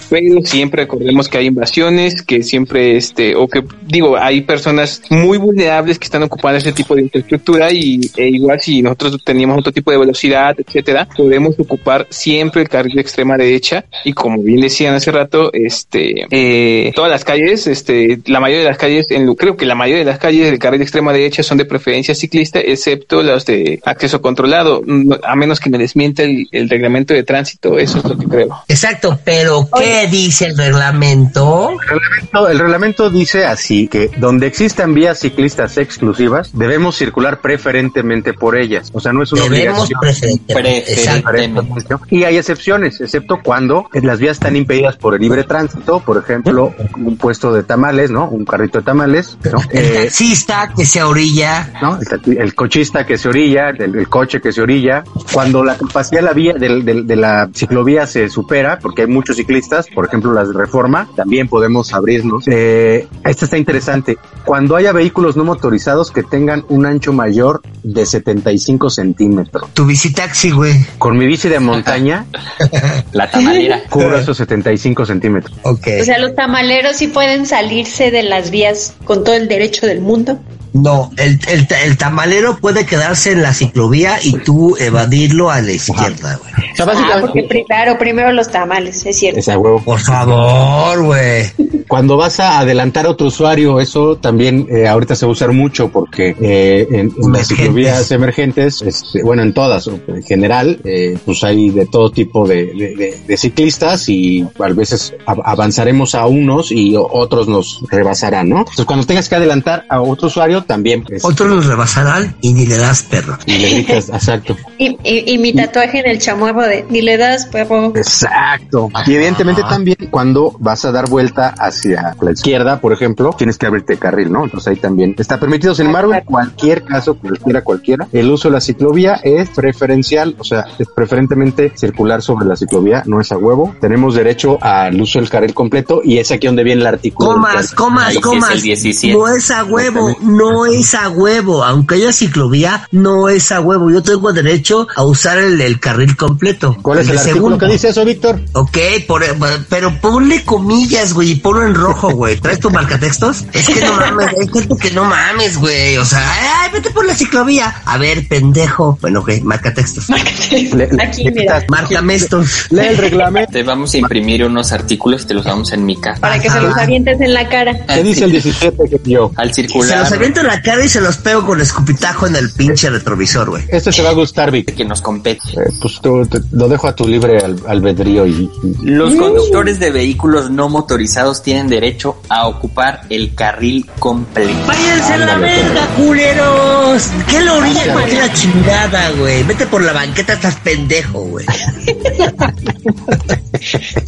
pero 0.09 0.41
siempre 0.43 0.83
recordemos 0.83 1.27
que 1.29 1.37
hay 1.37 1.45
invasiones, 1.47 2.21
que 2.21 2.43
siempre, 2.43 2.97
este, 2.97 3.35
o 3.35 3.47
que, 3.47 3.63
digo, 3.85 4.17
hay 4.17 4.41
personas 4.41 5.01
muy 5.09 5.37
vulnerables 5.37 5.99
que 5.99 6.05
están 6.05 6.23
ocupando 6.23 6.57
ese 6.57 6.71
tipo 6.71 6.95
de 6.95 7.03
infraestructura 7.03 7.71
y 7.71 7.99
e 8.15 8.27
igual 8.27 8.59
si 8.61 8.81
nosotros 8.81 9.23
teníamos 9.23 9.59
otro 9.59 9.71
tipo 9.71 9.91
de 9.91 9.97
velocidad, 9.97 10.55
etcétera, 10.57 11.07
podemos 11.15 11.59
ocupar 11.59 12.07
siempre 12.09 12.61
el 12.61 12.69
carril 12.69 12.95
de 12.95 13.01
extrema 13.01 13.37
derecha 13.37 13.85
y 14.03 14.13
como 14.13 14.41
bien 14.41 14.61
decían 14.61 14.95
hace 14.95 15.11
rato, 15.11 15.51
este, 15.53 16.25
eh, 16.31 16.91
todas 16.95 17.11
las 17.11 17.23
calles, 17.23 17.67
este, 17.67 18.19
la 18.25 18.39
mayoría 18.39 18.63
de 18.63 18.69
las 18.69 18.77
calles, 18.77 19.07
en, 19.09 19.33
creo 19.35 19.57
que 19.57 19.65
la 19.65 19.75
mayoría 19.75 19.99
de 19.99 20.11
las 20.11 20.19
calles 20.19 20.49
del 20.49 20.59
carril 20.59 20.79
de 20.79 20.85
extrema 20.85 21.13
derecha 21.13 21.43
son 21.43 21.57
de 21.57 21.65
preferencia 21.65 22.15
ciclista, 22.15 22.59
excepto 22.59 23.21
las 23.21 23.45
de 23.45 23.79
acceso 23.85 24.21
controlado, 24.21 24.81
a 25.23 25.35
menos 25.35 25.59
que 25.59 25.69
me 25.69 25.77
desmienta 25.77 26.23
el, 26.23 26.47
el 26.51 26.69
reglamento 26.69 27.13
de 27.13 27.23
tránsito, 27.23 27.77
eso 27.77 27.99
es 27.99 28.03
lo 28.05 28.17
que 28.17 28.25
creo. 28.25 28.63
Exacto, 28.67 29.19
pero 29.23 29.67
¿qué 30.01 30.07
dice 30.07 30.45
el 30.47 30.57
reglamento? 30.57 31.69
El 31.71 31.77
reglamento, 31.99 32.47
el 32.49 32.59
reglamento 32.59 33.09
dice 33.09 33.45
así 33.45 33.87
que 33.87 34.09
donde 34.17 34.47
existan 34.47 34.93
vías 34.93 35.19
ciclistas 35.19 35.77
exclusivas, 35.77 36.51
debemos 36.53 36.95
circular 36.95 37.39
preferentemente 37.41 38.33
por 38.33 38.55
ellas. 38.57 38.89
O 38.93 38.99
sea, 38.99 39.13
no 39.13 39.23
es 39.23 39.31
una 39.33 39.43
Debemos 39.43 39.89
obligación. 39.91 40.39
preferentemente. 40.47 41.95
Y 42.09 42.23
hay 42.23 42.37
excepciones, 42.37 42.99
excepto 43.01 43.39
cuando 43.43 43.87
las 43.93 44.19
vías 44.19 44.33
están 44.33 44.55
impedidas 44.55 44.95
por 44.97 45.15
el 45.15 45.21
libre 45.21 45.43
tránsito, 45.43 45.99
por 45.99 46.17
ejemplo, 46.17 46.73
un 46.97 47.17
puesto 47.17 47.51
de 47.53 47.63
tamales, 47.63 48.11
¿no? 48.11 48.27
Un 48.29 48.45
carrito 48.45 48.79
de 48.79 48.83
tamales, 48.83 49.37
¿no? 49.51 49.59
El 49.71 49.85
Eh, 49.85 50.03
taxista 50.05 50.71
que 50.75 50.85
se 50.85 51.01
orilla. 51.03 51.71
¿no? 51.81 51.99
El, 52.25 52.37
el 52.37 52.55
cochista 52.55 53.05
que 53.05 53.17
se 53.17 53.29
orilla, 53.29 53.69
el, 53.69 53.95
el 53.95 54.07
coche 54.09 54.41
que 54.41 54.51
se 54.51 54.61
orilla, 54.61 55.03
cuando 55.31 55.63
la 55.63 55.77
capacidad 55.77 56.21
de 56.21 56.25
la 56.25 56.33
vía 56.33 56.53
del- 56.53 56.83
del- 56.85 57.07
de, 57.07 57.15
la 57.15 57.49
ciclovía 57.53 58.05
se 58.07 58.29
supera, 58.29 58.79
porque 58.79 59.03
hay 59.03 59.07
muchos 59.07 59.35
ciclistas, 59.37 59.86
por 59.93 60.05
ejemplo 60.05 60.33
las 60.33 60.49
de 60.49 60.53
reforma, 60.53 61.09
también 61.15 61.47
podemos 61.47 61.93
abrirnos. 61.93 62.45
Eh, 62.47 63.07
esta 63.23 63.45
está 63.45 63.57
interesante. 63.57 64.17
Cuando 64.45 64.75
haya 64.75 64.91
vehículos 64.91 65.35
no 65.35 65.43
motorizados 65.43 66.11
que 66.11 66.23
tengan 66.23 66.65
un 66.69 66.85
ancho 66.85 67.13
mayor 67.13 67.61
de 67.83 68.05
75 68.05 68.89
centímetros. 68.89 69.69
Tu 69.73 69.85
visitaxi, 69.85 70.51
güey. 70.51 70.73
Con 70.97 71.17
mi 71.17 71.25
bici 71.25 71.49
de 71.49 71.59
montaña, 71.59 72.25
La 73.13 73.29
tamalera. 73.29 73.83
cubro 73.89 74.17
esos 74.17 74.37
75 74.37 75.05
centímetros. 75.05 75.57
Ok. 75.63 75.87
O 76.01 76.03
sea, 76.05 76.19
los 76.19 76.35
tamaleros 76.35 76.97
sí 76.97 77.07
pueden 77.07 77.45
salirse 77.45 78.11
de 78.11 78.23
las 78.23 78.51
vías 78.51 78.95
con 79.05 79.23
todo 79.23 79.35
el 79.35 79.47
derecho 79.47 79.85
del 79.85 80.01
mundo. 80.01 80.39
No, 80.81 81.11
el, 81.17 81.39
el, 81.47 81.67
ta- 81.67 81.81
el 81.83 81.97
tamalero 81.97 82.57
puede 82.57 82.85
quedarse 82.85 83.31
en 83.31 83.41
la 83.41 83.53
ciclovía 83.53 84.17
y 84.23 84.33
tú 84.33 84.75
evadirlo 84.77 85.49
a 85.49 85.61
la 85.61 85.71
izquierda, 85.71 86.37
güey. 86.37 86.53
O 86.71 86.75
sea, 86.75 86.85
Ah, 86.85 86.85
básicamente, 86.85 87.41
porque 87.43 87.63
claro, 87.65 87.97
primero 87.97 88.31
los 88.31 88.49
tamales, 88.49 89.05
es 89.05 89.17
cierto. 89.17 89.39
Esa 89.39 89.57
huevo. 89.57 89.81
Por 89.83 89.99
favor, 89.99 91.03
güey. 91.03 91.45
Cuando 91.87 92.17
vas 92.17 92.39
a 92.41 92.59
adelantar 92.59 93.05
a 93.05 93.11
otro 93.11 93.27
usuario, 93.27 93.79
eso 93.79 94.17
también 94.17 94.67
eh, 94.69 94.87
ahorita 94.87 95.15
se 95.15 95.25
va 95.25 95.29
a 95.29 95.33
usar 95.33 95.53
mucho 95.53 95.87
porque 95.89 96.35
eh, 96.41 96.85
en, 96.91 97.13
en 97.17 97.31
las 97.31 97.47
ciclovías 97.47 98.11
emergentes, 98.11 98.81
este, 98.81 99.23
bueno, 99.23 99.41
en 99.41 99.53
todas, 99.53 99.87
en 99.87 100.21
general, 100.23 100.79
eh, 100.83 101.17
pues 101.25 101.43
hay 101.45 101.69
de 101.69 101.85
todo 101.85 102.11
tipo 102.11 102.45
de, 102.45 102.65
de- 102.73 102.95
de- 102.95 103.17
de 103.25 103.37
ciclistas 103.37 104.09
y 104.09 104.45
a 104.59 104.67
veces 104.73 105.13
av- 105.25 105.41
avanzaremos 105.45 106.13
a 106.13 106.25
unos 106.27 106.71
y 106.73 106.95
otros 106.97 107.47
nos 107.47 107.79
rebasarán, 107.89 108.49
¿no? 108.49 108.59
Entonces, 108.59 108.83
cuando 108.85 109.05
tengas 109.05 109.29
que 109.29 109.35
adelantar 109.35 109.85
a 109.89 110.01
otro 110.01 110.27
usuario, 110.27 110.63
también 110.67 111.03
pues, 111.03 111.23
Otros 111.25 111.49
los 111.49 111.65
rebasarán 111.65 112.35
y 112.41 112.53
ni 112.53 112.65
le 112.65 112.77
das 112.77 113.03
perro. 113.03 113.37
y 113.45 113.57
le 113.57 113.69
gritas, 113.69 114.09
exacto. 114.13 114.55
Y, 114.77 114.97
y, 115.03 115.33
y 115.33 115.37
mi 115.37 115.53
tatuaje 115.53 115.99
en 115.99 116.07
el 116.07 116.19
chamuerro 116.19 116.61
de 116.61 116.85
ni 116.89 117.01
le 117.01 117.17
das, 117.17 117.45
perro. 117.47 117.93
Exacto. 117.95 118.89
Y 119.05 119.15
evidentemente 119.15 119.63
también 119.63 119.97
cuando 120.11 120.55
vas 120.59 120.85
a 120.85 120.91
dar 120.91 121.09
vuelta 121.09 121.55
hacia 121.57 122.15
la 122.21 122.31
izquierda, 122.31 122.79
por 122.79 122.93
ejemplo, 122.93 123.33
tienes 123.37 123.57
que 123.57 123.65
abrirte 123.65 123.97
carril, 123.97 124.31
¿no? 124.31 124.43
Entonces 124.43 124.67
ahí 124.67 124.75
también 124.75 125.15
está 125.17 125.39
permitido. 125.39 125.73
Sin 125.73 125.87
embargo, 125.87 126.13
en 126.13 126.23
cualquier 126.25 126.83
caso, 126.83 127.15
cualquiera, 127.15 127.63
cualquiera, 127.63 128.07
el 128.11 128.29
uso 128.29 128.49
de 128.49 128.53
la 128.53 128.61
ciclovía 128.61 129.19
es 129.23 129.49
preferencial, 129.49 130.35
o 130.37 130.43
sea, 130.43 130.65
es 130.77 130.87
preferentemente 130.95 131.71
circular 131.75 132.21
sobre 132.21 132.45
la 132.45 132.55
ciclovía, 132.55 133.03
no 133.05 133.21
es 133.21 133.31
a 133.31 133.37
huevo. 133.37 133.75
Tenemos 133.79 134.15
derecho 134.15 134.57
al 134.61 134.99
uso 134.99 135.19
del 135.19 135.29
carril 135.29 135.53
completo 135.53 136.01
y 136.03 136.17
es 136.17 136.31
aquí 136.31 136.47
donde 136.47 136.63
viene 136.63 136.81
el 136.81 136.87
artículo. 136.87 137.33
Comas, 137.33 137.73
comas, 137.73 138.17
comas. 138.19 138.51
el 138.51 138.61
17. 138.61 139.17
No 139.17 139.27
es 139.27 139.51
a 139.51 139.63
huevo, 139.63 140.15
no 140.21 140.56
es 140.65 140.95
a 140.95 141.09
huevo. 141.09 141.63
Aunque 141.63 141.95
haya 141.95 142.11
ciclovía, 142.11 142.87
no 142.91 143.29
es 143.29 143.51
a 143.51 143.61
huevo. 143.61 143.89
Yo 143.91 144.01
tengo 144.03 144.33
derecho 144.33 144.87
a 144.95 145.03
usar 145.03 145.37
el, 145.37 145.59
el 145.61 145.79
carril 145.79 146.15
completo. 146.17 146.77
¿Cuál 146.81 146.99
es 146.99 147.07
el 147.07 147.13
de 147.15 147.19
artículo 147.19 147.35
segundo. 147.35 147.57
que 147.65 147.71
dice 147.73 147.89
eso, 147.89 148.03
Víctor? 148.05 148.41
Ok, 148.53 148.77
por, 149.07 149.23
pero 149.69 149.93
ponle 150.01 150.43
comillas, 150.43 151.13
güey, 151.13 151.31
y 151.31 151.35
ponlo 151.35 151.65
en 151.65 151.75
rojo, 151.75 152.09
güey. 152.11 152.37
¿Traes 152.39 152.59
tu 152.59 152.69
marcatextos? 152.69 153.45
Es 153.53 153.67
que 153.67 153.81
no 153.81 153.93
mames, 153.93 154.27
hay 154.39 154.47
gente 154.47 154.75
que 154.79 154.91
no 154.91 155.05
mames, 155.05 155.57
güey. 155.57 155.97
O 155.97 156.05
sea, 156.05 156.61
ay, 156.63 156.69
vete 156.73 156.89
por 156.91 157.05
la 157.05 157.13
ciclovía. 157.15 157.81
A 157.85 157.97
ver, 157.97 158.27
pendejo. 158.27 158.97
Bueno, 159.01 159.19
ok, 159.21 159.31
marcatextos. 159.43 160.05
Le- 160.09 160.89
Aquí, 161.01 161.29
mira. 161.31 161.63
Márcame 161.69 162.15
estos. 162.15 162.67
Lee 162.71 162.87
el 162.87 162.97
reglamento. 162.97 163.51
Te 163.51 163.63
vamos 163.63 163.93
a 163.93 163.97
imprimir 163.97 164.43
unos 164.45 164.71
artículos 164.71 165.23
y 165.23 165.27
te 165.27 165.33
los 165.33 165.45
damos 165.45 165.71
en 165.73 165.85
mi 165.85 165.99
casa. 165.99 166.19
Para 166.21 166.39
que 166.39 166.49
se 166.49 166.59
los 166.61 166.75
avientes 166.77 167.19
en 167.21 167.33
la 167.33 167.47
cara. 167.49 167.85
¿Qué 167.85 168.03
dice 168.03 168.25
el 168.25 168.31
17 168.31 168.77
que 168.89 169.11
yo? 169.11 169.31
Al 169.35 169.49
Se 169.49 169.61
circular 169.63 169.99
los 169.99 170.11
avientas 170.11 170.36
meto 170.37 170.41
en 170.41 170.47
la 170.47 170.61
cara 170.61 170.83
y 170.85 170.89
se 170.89 171.01
los 171.01 171.17
pego 171.17 171.45
con 171.45 171.59
escupitajo 171.61 172.27
en 172.27 172.35
el 172.35 172.51
pinche 172.51 172.89
retrovisor, 172.89 173.49
güey. 173.49 173.63
Este 173.69 173.91
te 173.91 174.01
va 174.01 174.09
a 174.09 174.13
gustar, 174.13 174.51
Vic. 174.51 174.73
Que 174.75 174.85
nos 174.85 175.01
compete. 175.01 175.39
Eh, 175.53 175.69
pues 175.81 175.99
tú- 176.01 176.25
te- 176.25 176.39
lo 176.51 176.67
dejo 176.67 176.87
a 176.87 176.95
tu 176.95 177.07
libre 177.07 177.39
al- 177.39 177.61
albedrío 177.67 178.25
y, 178.27 178.49
y- 178.63 178.75
Los 178.83 179.15
conductores 179.15 179.79
de 179.79 179.91
vehículos 179.91 180.49
no 180.51 180.69
motorizados 180.69 181.41
tienen 181.43 181.67
derecho 181.67 182.21
a 182.29 182.47
ocupar 182.47 183.01
el 183.09 183.33
carril 183.35 183.85
completo. 183.99 184.53
Váyanse 184.67 185.13
a 185.13 185.17
la 185.17 185.35
verga, 185.37 185.87
culeros. 185.97 187.03
¿Qué 187.29 187.41
lo 187.41 187.55
orilla? 187.57 187.93
¿Por 187.93 188.05
qué 188.05 188.15
la 188.15 188.33
chingada, 188.33 189.11
güey? 189.11 189.43
Vete 189.43 189.65
por 189.67 189.81
la 189.81 189.93
banqueta, 189.93 190.33
estás 190.33 190.55
pendejo, 190.57 191.19
güey. 191.21 191.45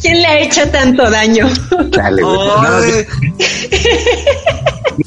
¿Quién 0.00 0.20
le 0.22 0.26
ha 0.26 0.40
hecho 0.40 0.68
tanto 0.70 1.08
daño? 1.10 1.48
Dale, 1.90 2.22
güey. 2.22 3.06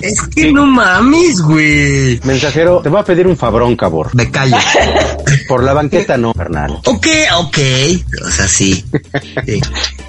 Es 0.02 0.20
que 0.36 0.52
no 0.52 0.66
mames, 0.66 1.13
güey. 1.42 2.20
Mensajero, 2.24 2.82
te 2.82 2.90
voy 2.90 3.00
a 3.00 3.04
pedir 3.04 3.28
un 3.28 3.38
fabrón, 3.38 3.76
cabor. 3.76 4.14
Me 4.16 4.30
callo. 4.30 4.58
Por 5.48 5.64
la 5.64 5.74
banqueta 5.74 6.18
no, 6.18 6.34
carnal. 6.34 6.80
Ok, 6.86 7.08
ok. 7.38 7.58
O 8.26 8.30
sea, 8.30 8.48
sí. 8.48 8.84
Sí. 9.46 9.62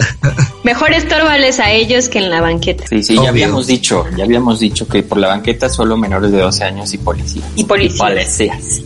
Mejor 0.64 0.92
estórbales 0.92 1.60
a 1.60 1.70
ellos 1.72 2.08
que 2.08 2.18
en 2.18 2.30
la 2.30 2.40
banqueta. 2.40 2.84
Sí, 2.88 3.02
sí, 3.02 3.12
Obvio. 3.14 3.24
ya 3.24 3.30
habíamos 3.30 3.66
dicho, 3.66 4.04
ya 4.16 4.24
habíamos 4.24 4.60
dicho 4.60 4.86
que 4.88 5.02
por 5.02 5.18
la 5.18 5.28
banqueta 5.28 5.68
solo 5.68 5.96
menores 5.96 6.32
de 6.32 6.40
12 6.40 6.64
años 6.64 6.92
y 6.94 6.98
policías. 6.98 7.46
Y 7.56 7.64
policías. 7.64 7.98
Policías. 7.98 8.82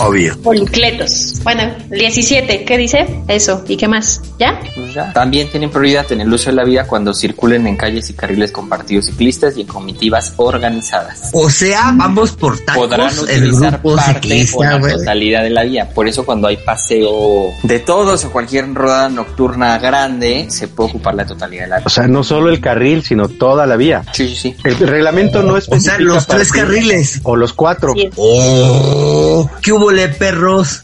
Obvio. 0.00 0.36
Policletos. 0.42 1.40
Bueno, 1.42 1.74
17, 1.90 2.64
¿qué 2.64 2.78
dice? 2.78 3.22
Eso. 3.26 3.64
¿Y 3.66 3.76
qué 3.76 3.88
más? 3.88 4.20
¿Ya? 4.38 4.60
Pues 4.76 4.94
ya. 4.94 5.12
También 5.12 5.50
tienen 5.50 5.70
prioridad 5.70 6.10
en 6.12 6.20
el 6.20 6.32
uso 6.32 6.50
de 6.50 6.56
la 6.56 6.64
vía 6.64 6.86
cuando 6.86 7.12
circulen 7.12 7.66
en 7.66 7.76
calles 7.76 8.08
y 8.10 8.14
carriles 8.14 8.52
compartidos 8.52 9.06
ciclistas 9.06 9.56
y 9.56 9.62
en 9.62 9.66
comitivas 9.66 10.34
organizadas. 10.36 11.30
O 11.32 11.50
sea, 11.50 11.92
vamos 11.94 12.32
por 12.32 12.58
Podrán 12.64 13.08
tacos 13.10 13.28
el 13.28 13.42
utilizar 13.48 13.72
grupo 13.80 13.96
parte 13.96 14.10
o 14.10 14.14
ciclista, 14.22 14.70
la 14.70 14.78
güey. 14.78 14.92
totalidad 14.94 15.42
de 15.42 15.50
la 15.50 15.62
vía. 15.64 15.88
Por 15.90 16.06
eso 16.06 16.24
cuando 16.24 16.46
hay 16.48 16.58
paseo 16.58 17.50
de 17.64 17.78
todos 17.80 18.24
o 18.24 18.30
cualquier 18.30 18.72
rodada 18.72 19.08
nocturna 19.08 19.78
grande, 19.78 20.46
se 20.48 20.68
puede 20.68 20.90
ocupar 20.90 21.14
la 21.14 21.26
totalidad 21.26 21.64
de 21.64 21.68
la 21.70 21.76
O 21.76 21.80
vía. 21.80 21.88
sea, 21.88 22.06
no 22.06 22.22
solo 22.22 22.50
el 22.50 22.60
carril, 22.60 23.02
sino 23.02 23.28
toda 23.28 23.66
la 23.66 23.76
vía. 23.76 24.04
Sí, 24.12 24.28
sí, 24.28 24.36
sí. 24.36 24.56
El 24.64 24.76
reglamento 24.78 25.42
no 25.42 25.54
O 25.54 25.56
especifica 25.56 25.96
sea, 25.96 26.04
los 26.04 26.26
tres 26.26 26.52
carriles. 26.52 27.20
O 27.24 27.34
los 27.34 27.52
cuatro. 27.52 27.94
Sí. 27.94 28.08
Oh, 28.16 29.48
¿qué 29.62 29.72
hubo, 29.72 29.87
perros? 30.18 30.82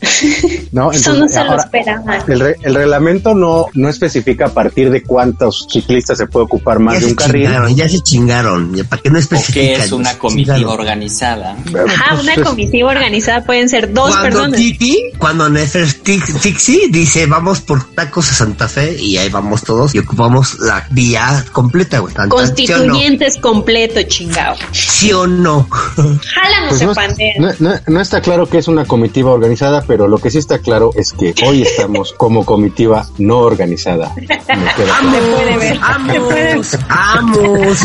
¿no? 0.73 0.91
Eso 0.93 1.13
no 1.15 1.29
se 1.29 1.45
lo 1.45 1.57
esperaba. 1.57 2.17
el, 2.27 2.41
re- 2.41 2.57
el 2.63 2.75
reglamento 2.75 3.35
no, 3.35 3.67
no 3.75 3.89
especifica 3.89 4.47
a 4.47 4.49
partir 4.49 4.91
de 4.91 5.03
cuántos 5.03 5.67
ciclistas 5.71 6.19
se 6.19 6.27
puede 6.27 6.45
ocupar 6.45 6.79
más 6.79 6.95
Ya 6.95 7.01
de 7.01 7.07
se 7.07 7.11
un 7.13 7.17
carril. 7.17 7.45
chingaron, 7.47 7.77
ya 7.77 7.89
se 7.89 8.01
chingaron. 8.01 8.75
Ya, 8.75 8.85
¿Para 8.85 9.03
qué 9.03 9.11
no 9.11 9.17
O 9.17 9.21
especifican? 9.21 9.63
que 9.63 9.73
es 9.85 9.93
una 9.93 10.11
Se 10.13 10.19
comitiva 10.19 10.55
chingaron. 10.57 10.81
organizada. 10.81 11.53
Ajá, 11.53 12.07
Pues, 12.11 12.23
una 12.23 12.35
es- 12.35 12.41
comitiva 12.43 12.91
organizada 12.91 13.45
pueden 13.45 13.69
ser 13.69 13.93
dos 13.93 14.11
cuando 14.11 14.23
personas. 14.23 14.59
Titi, 14.61 14.99
cuando 15.19 15.49
Nefertixi 15.49 16.89
dice 16.91 17.27
vamos 17.27 17.61
por 17.61 17.85
tacos 17.95 18.31
a 18.31 18.35
Santa 18.35 18.69
Fe 18.69 18.97
y 19.01 19.17
ahí 19.17 19.29
vamos 19.29 19.63
todos 19.63 19.95
y 19.95 19.99
ocupamos 19.99 20.59
la 20.61 20.87
vía 20.91 21.45
completa, 21.53 21.99
güey. 21.99 22.15
Constituyentes 22.29 23.37
completo, 23.39 24.03
chingao. 24.03 24.55
¿Sí 24.73 25.13
o 25.13 25.27
no? 25.27 25.69
Jálanos 25.71 26.69
Pues 26.71 26.81
en 26.83 26.87
no, 26.89 26.95
pandera. 26.95 27.35
no- 27.39 27.53
no- 27.59 27.81
no 27.87 28.01
está 28.01 28.21
claro 28.21 28.49
que 28.49 28.59
es 28.59 28.69
una 28.69 28.85
comitiva 28.95 29.33
organizada, 29.33 29.83
pero 29.85 30.07
lo 30.07 30.19
que 30.19 30.31
sí 30.31 30.39
está 30.39 30.61
claro 30.61 30.93
es 30.95 31.13
que 31.13 31.35
hoy 31.45 31.63
estamos 31.63 32.13
como 32.13 32.47
comitiva 32.47 33.05
no 33.19 33.39
organizada. 33.39 34.13
Me 34.15 34.25
queda 34.25 34.39
claro. 34.77 35.11
Se 35.11 35.33
puede 35.33 35.57
ver. 35.57 35.79
¡Vamos! 35.81 36.79
¡Vamos! 36.89 37.79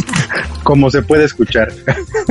Como 0.61 0.91
se 0.91 1.01
puede 1.01 1.23
escuchar. 1.25 1.73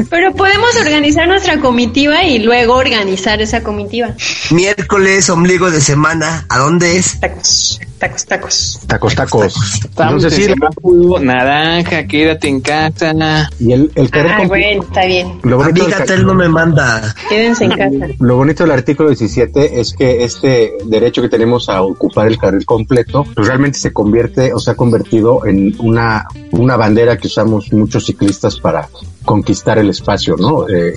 Pero 0.08 0.32
podemos 0.32 0.76
organizar 0.76 1.26
nuestra 1.26 1.58
comitiva 1.58 2.22
y 2.22 2.38
luego 2.38 2.74
organizar 2.76 3.40
esa 3.42 3.64
comitiva. 3.64 4.14
Miércoles, 4.52 5.28
ombligo 5.28 5.72
de 5.72 5.80
semana. 5.80 6.46
¿A 6.48 6.58
dónde 6.58 6.98
es? 6.98 7.18
Tacos, 7.18 7.80
tacos, 7.98 8.24
tacos. 8.26 8.80
Tacos, 8.86 9.14
tacos. 9.14 9.54
Estamos 9.84 10.24
Entonces 10.24 10.46
sí, 10.46 11.24
naranja, 11.24 12.06
quédate 12.06 12.48
en 12.48 12.60
casa. 12.60 13.48
y 13.58 13.72
el, 13.72 13.90
el 13.94 14.10
Ah, 14.14 14.44
bueno, 14.46 14.82
está 14.82 15.04
bien. 15.06 15.38
lo 15.42 15.58
bonito 15.58 15.86
del 16.06 16.26
no 16.26 16.34
me 16.34 16.48
manda. 16.48 17.14
Quédense 17.28 17.64
en 17.64 17.70
casa. 17.70 18.06
Lo 18.18 18.36
bonito 18.36 18.64
del 18.64 18.72
artículo 18.72 19.08
17 19.10 19.80
es 19.80 19.92
que 19.94 20.24
este 20.24 20.74
derecho 20.86 21.22
que 21.22 21.28
tenemos 21.28 21.68
a 21.68 21.82
ocupar 21.82 22.26
el 22.26 22.38
carril 22.38 22.64
completo, 22.64 23.24
pues 23.34 23.46
realmente 23.46 23.78
se 23.78 23.92
convierte 23.92 24.52
o 24.52 24.58
se 24.58 24.70
ha 24.70 24.74
convertido 24.74 25.46
en 25.46 25.74
una, 25.78 26.26
una 26.52 26.76
bandera 26.76 27.16
que 27.16 27.26
usamos 27.26 27.72
muchos 27.72 28.06
ciclistas 28.06 28.58
para 28.60 28.88
conquistar 29.32 29.76
el 29.78 29.90
espacio, 29.90 30.36
¿no? 30.38 30.66
Eh, 30.68 30.94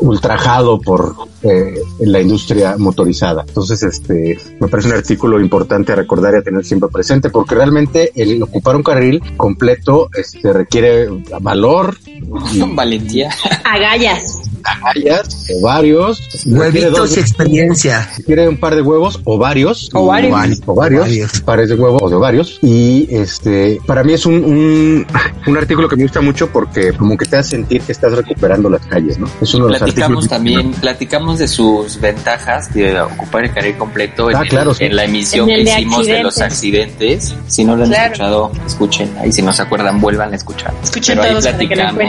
ultrajado 0.00 0.80
por 0.80 1.14
eh, 1.42 1.74
la 2.00 2.20
industria 2.20 2.74
motorizada. 2.76 3.44
Entonces, 3.46 3.82
este, 3.84 4.36
me 4.58 4.66
parece 4.66 4.88
un 4.88 4.94
artículo 4.96 5.40
importante 5.40 5.92
a 5.92 5.94
recordar 5.94 6.34
y 6.34 6.38
a 6.38 6.42
tener 6.42 6.64
siempre 6.64 6.88
presente, 6.88 7.30
porque 7.30 7.54
realmente 7.54 8.10
el 8.16 8.42
ocupar 8.42 8.74
un 8.74 8.82
carril 8.82 9.22
completo, 9.36 10.08
este, 10.12 10.52
requiere 10.52 11.08
valor, 11.40 11.96
y 12.06 12.60
Valentía. 12.74 13.30
Agallas. 13.64 14.40
agallas, 14.64 15.46
ovarios, 15.60 16.20
dos- 16.44 16.58
Huevitos 16.58 17.16
y 17.16 17.20
experiencia. 17.20 18.10
quiere 18.26 18.48
un 18.48 18.58
par 18.58 18.74
de 18.74 18.82
huevos 18.82 19.20
o 19.24 19.38
varios 19.38 19.88
Ovarios. 19.94 20.60
o 20.66 20.74
varios 20.74 21.02
Ovarios. 21.06 21.40
pares 21.42 21.68
de 21.68 21.74
huevos 21.76 22.02
o 22.02 22.08
de 22.10 22.16
ovarios 22.16 22.58
y 22.60 23.06
este 23.14 23.80
para 23.86 24.02
mí 24.02 24.12
es 24.14 24.26
un, 24.26 24.34
un, 24.44 25.06
un 25.46 25.56
artículo 25.56 25.88
que 25.88 25.96
me 25.96 26.02
gusta 26.02 26.20
mucho 26.20 26.48
porque 26.48 26.92
como 26.92 27.16
que 27.16 27.24
te 27.24 27.36
hace 27.36 27.56
sentir 27.68 27.82
que 27.82 27.92
estás 27.92 28.12
recuperando 28.12 28.70
las 28.70 28.84
calles 28.86 29.18
no 29.18 29.28
es 29.40 29.54
uno 29.54 29.66
de 29.66 29.72
los 29.72 29.78
Platicamos 29.80 30.24
artículos 30.24 30.28
también, 30.28 30.70
platicamos 30.80 31.38
de 31.38 31.48
sus 31.48 32.00
ventajas 32.00 32.72
de 32.72 33.00
ocupar 33.00 33.44
el 33.44 33.52
carril 33.52 33.76
completo 33.76 34.30
en, 34.30 34.36
Ah, 34.36 34.40
el- 34.42 34.48
claro, 34.48 34.74
sí. 34.74 34.84
en 34.84 34.96
la 34.96 35.04
emisión 35.04 35.48
En 35.50 35.56
el 35.60 35.64
que 35.66 35.70
de 35.72 35.80
hicimos 35.80 36.06
de 36.06 36.22
los 36.22 36.40
accidentes. 36.40 37.34
Si 37.46 37.64
no 37.64 37.76
lo 37.76 37.84
han 37.84 37.90
Claro. 37.90 38.06
escuchado, 38.12 38.52
escuchen. 38.66 39.10
Ahí 39.20 39.32
si 39.32 39.42
no 39.42 39.52
se 39.52 39.62
acuerdan, 39.62 40.00
vuelvan 40.00 40.32
a 40.32 40.36
escuchar. 40.36 40.72
Escuchen 40.82 41.16
Pero 41.18 41.22
ahí 41.22 41.30
todos 41.30 41.44
lo 41.44 41.50
platicamos, 41.50 42.02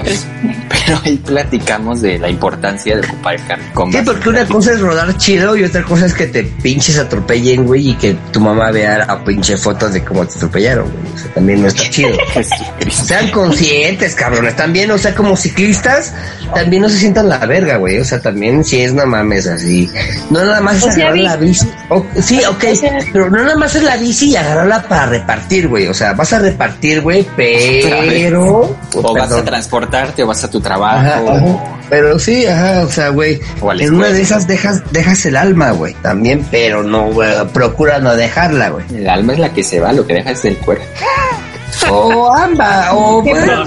pero 0.85 0.99
ahí 1.05 1.17
platicamos 1.17 2.01
de 2.01 2.19
la 2.19 2.29
importancia 2.29 2.95
de 2.97 3.05
ocupar 3.07 3.35
el 3.35 3.45
carril 3.45 3.65
Sí, 3.67 3.73
completo. 3.73 4.11
porque 4.11 4.29
una 4.29 4.45
cosa 4.47 4.71
es 4.73 4.79
rodar 4.79 5.17
chido 5.17 5.57
y 5.57 5.63
otra 5.63 5.83
cosa 5.83 6.05
es 6.05 6.13
que 6.13 6.27
te 6.27 6.43
pinches 6.43 6.97
atropellen, 6.97 7.65
güey, 7.65 7.89
y 7.89 7.93
que 7.95 8.13
tu 8.31 8.39
mamá 8.39 8.71
vea 8.71 8.99
la 8.99 9.23
pinche 9.23 9.57
fotos 9.57 9.93
de 9.93 10.03
cómo 10.03 10.25
te 10.25 10.35
atropellaron, 10.37 10.89
güey. 10.89 11.13
O 11.13 11.17
sea, 11.17 11.33
también 11.33 11.61
no 11.61 11.67
está 11.67 11.89
chido. 11.89 12.11
Sean 12.91 13.29
conscientes, 13.31 14.15
cabrones. 14.15 14.55
También, 14.55 14.89
o 14.91 14.97
sea, 14.97 15.13
como 15.13 15.35
ciclistas, 15.49 16.13
también 16.53 16.83
no 16.83 16.89
se 16.89 16.97
sientan 16.97 17.29
la 17.29 17.39
verga, 17.45 17.77
güey. 17.77 17.99
O 17.99 18.05
sea, 18.05 18.19
también 18.19 18.63
si 18.63 18.81
es 18.81 18.93
no 18.93 19.05
mames 19.05 19.47
así. 19.47 19.89
No 20.29 20.43
nada 20.43 20.61
más 20.61 20.77
es 20.77 20.83
O 20.83 20.89
agarrar 20.89 21.17
la 21.17 21.35
bici. 21.37 21.69
O- 21.89 22.05
sí, 22.21 22.41
ok. 22.47 22.63
O 22.73 23.11
pero 23.13 23.29
no 23.29 23.43
nada 23.43 23.55
más 23.55 23.75
es 23.75 23.83
la 23.83 23.97
bici 23.97 24.31
y 24.31 24.35
agarrarla 24.35 24.83
para 24.83 25.07
repartir, 25.07 25.67
güey. 25.67 25.87
O 25.87 25.93
sea, 25.93 26.13
vas 26.13 26.31
a 26.33 26.39
repartir, 26.39 27.01
güey, 27.01 27.25
pero... 27.35 28.75
O 28.95 29.13
vas 29.13 29.31
a 29.31 29.43
transportarte 29.43 30.23
o 30.23 30.27
vas 30.27 30.43
a 30.43 30.49
tu 30.49 30.59
trabajo. 30.61 30.99
Ajá, 30.99 31.21
ajá. 31.37 31.79
Pero 31.89 32.19
sí, 32.19 32.45
ajá, 32.45 32.83
o 32.83 32.89
sea, 32.91 33.09
güey, 33.09 33.39
O 33.61 33.73
en 33.73 33.95
una 33.95 34.09
de 34.09 34.21
esas 34.21 34.45
dejas, 34.47 34.83
dejas 34.91 35.25
el 35.25 35.35
alma, 35.35 35.71
güey, 35.71 35.95
también, 35.95 36.45
pero 36.51 36.83
no, 36.83 37.11
güey, 37.11 37.29
procura 37.51 37.97
no 37.99 38.15
dejarla, 38.15 38.69
güey. 38.69 38.85
El 38.93 39.09
alma 39.09 39.33
es 39.33 39.39
la 39.39 39.53
que 39.53 39.63
se 39.63 39.79
va, 39.79 39.91
lo 39.91 40.05
que 40.05 40.13
deja 40.13 40.31
es 40.31 40.45
el 40.45 40.57
cuerpo. 40.57 40.83
O 41.91 42.31
ambas, 42.35 42.89
o 42.93 43.21
bueno, 43.23 43.65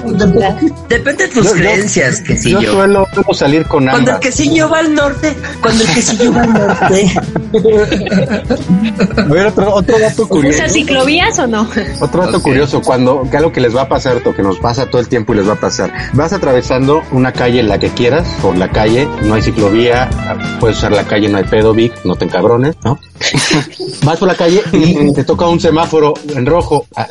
depende 0.89 1.27
de 1.27 1.29
tus 1.33 1.45
Yo- 1.45 1.51
yo- 1.51 1.55
creencias, 1.57 2.19
yo 2.21 2.25
quesillo. 2.27 2.73
suelo, 2.73 3.07
salir 3.33 3.65
con 3.67 3.85
Cuando 3.85 3.99
el 4.11 4.17
ambas 4.17 4.21
quesillo 4.21 4.69
va 4.69 4.79
al 4.81 4.95
norte, 4.95 5.37
cuando 5.61 5.83
el 5.85 5.91
quesillo 5.91 6.33
va 6.33 6.43
al 6.43 6.53
norte. 6.53 7.15
a 9.17 9.23
ver 9.25 9.47
otro 9.47 9.75
otro 9.75 9.99
dato 9.99 10.29
curioso 10.29 10.59
¿Usas 10.59 10.73
ciclovías 10.73 11.39
o 11.39 11.47
no? 11.47 11.69
Otro 12.01 12.25
dato 12.27 12.43
curioso, 12.43 12.83
cuando, 12.83 13.27
que 13.31 13.37
algo 13.37 13.53
que 13.53 13.61
les 13.61 13.75
va 13.75 13.83
a 13.83 13.89
pasar, 13.89 14.21
o 14.25 14.35
que 14.35 14.43
nos 14.43 14.59
pasa 14.59 14.87
todo 14.87 15.01
el 15.01 15.09
tiempo 15.09 15.33
y 15.33 15.37
les 15.37 15.49
va 15.49 15.55
a 15.55 15.61
pasar, 15.61 15.93
vas 16.13 16.33
atravesando 16.33 17.03
una 17.13 17.33
calle 17.33 17.61
en 17.61 17.69
la 17.69 17.79
que 17.79 17.89
quieras, 17.91 18.27
por 18.41 18.57
la 18.57 18.69
calle, 18.71 19.09
no 19.23 19.35
hay 19.35 19.43
ciclovía, 19.43 20.09
puedes 20.61 20.79
usar 20.79 20.93
la 20.93 21.05
calle, 21.05 21.29
no 21.29 21.39
hay 21.39 21.45
pedo, 21.45 21.73
Vic, 21.75 21.93
no 22.05 22.17
te 22.17 22.25
encabrones, 22.25 22.77
¿no? 22.85 22.99
vas 24.05 24.19
por 24.19 24.29
la 24.29 24.35
calle 24.35 24.63
y 24.73 25.13
te 25.13 25.25
toca 25.25 25.47
un 25.49 25.61
semáforo 25.61 26.15
en 26.35 26.47
rojo, 26.47 26.87
ah, 26.97 27.07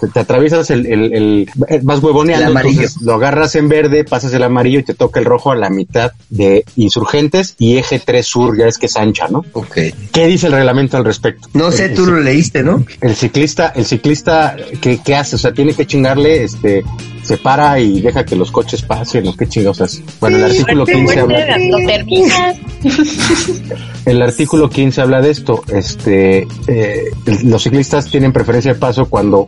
te, 0.00 0.08
te 0.08 0.20
atraviesas 0.20 0.68
el, 0.70 0.86
el, 0.86 1.12
el- 1.14 1.50
eh, 1.68 1.80
vas 1.82 2.02
huevoneando, 2.02 2.44
El 2.46 2.50
amarillo. 2.50 2.80
entonces 2.80 3.02
lo 3.02 3.14
agarras 3.14 3.54
en 3.54 3.68
verde, 3.68 4.04
pasas 4.04 4.32
el 4.34 4.42
amarillo 4.42 4.80
y 4.80 4.82
te 4.82 4.94
toca 4.94 5.20
el 5.20 5.26
rojo 5.26 5.52
a 5.52 5.56
la 5.56 5.70
mitad 5.70 6.12
de 6.28 6.64
Insurgentes 6.76 7.54
y 7.58 7.76
Eje 7.76 8.00
3 8.04 8.26
Sur, 8.26 8.58
ya 8.58 8.66
es 8.66 8.78
que 8.78 8.86
es 8.86 8.96
ancha, 8.96 9.28
¿no? 9.28 9.44
Ok. 9.52 9.78
¿Qué 10.12 10.26
dice 10.26 10.48
el 10.48 10.54
reglamento 10.54 10.96
al 10.96 11.04
respecto? 11.04 11.48
No 11.54 11.70
sé, 11.70 11.90
tú 11.90 12.06
lo 12.06 12.18
leíste, 12.20 12.62
¿no? 12.64 12.84
el 13.00 13.14
ciclista, 13.14 13.72
el 13.76 13.84
ciclista, 13.86 14.56
¿qué, 14.80 15.00
qué 15.04 15.14
hace? 15.14 15.36
O 15.36 15.38
sea, 15.38 15.52
tiene 15.52 15.74
que 15.74 15.86
chingarle, 15.86 16.42
este, 16.44 16.82
se 17.22 17.36
para 17.38 17.78
y 17.78 18.00
deja 18.00 18.24
que 18.24 18.34
los 18.36 18.50
coches 18.50 18.82
pasen, 18.82 19.26
o 19.28 19.36
qué 19.36 19.46
chingados 19.48 19.80
hace. 19.80 20.02
Bueno, 20.20 20.38
el 20.38 20.44
artículo 20.44 20.84
15 20.84 21.20
habla, 21.20 21.58
Lo 21.58 21.76
terminas. 21.86 22.56
el 24.06 24.22
artículo 24.22 24.68
15 24.68 25.00
habla 25.00 25.20
de 25.20 25.30
esto, 25.30 25.62
este, 25.72 26.46
eh, 26.66 27.04
los 27.44 27.62
ciclistas 27.62 28.06
tienen 28.10 28.32
preferencia 28.32 28.72
de 28.74 28.78
paso 28.80 29.06
cuando 29.06 29.46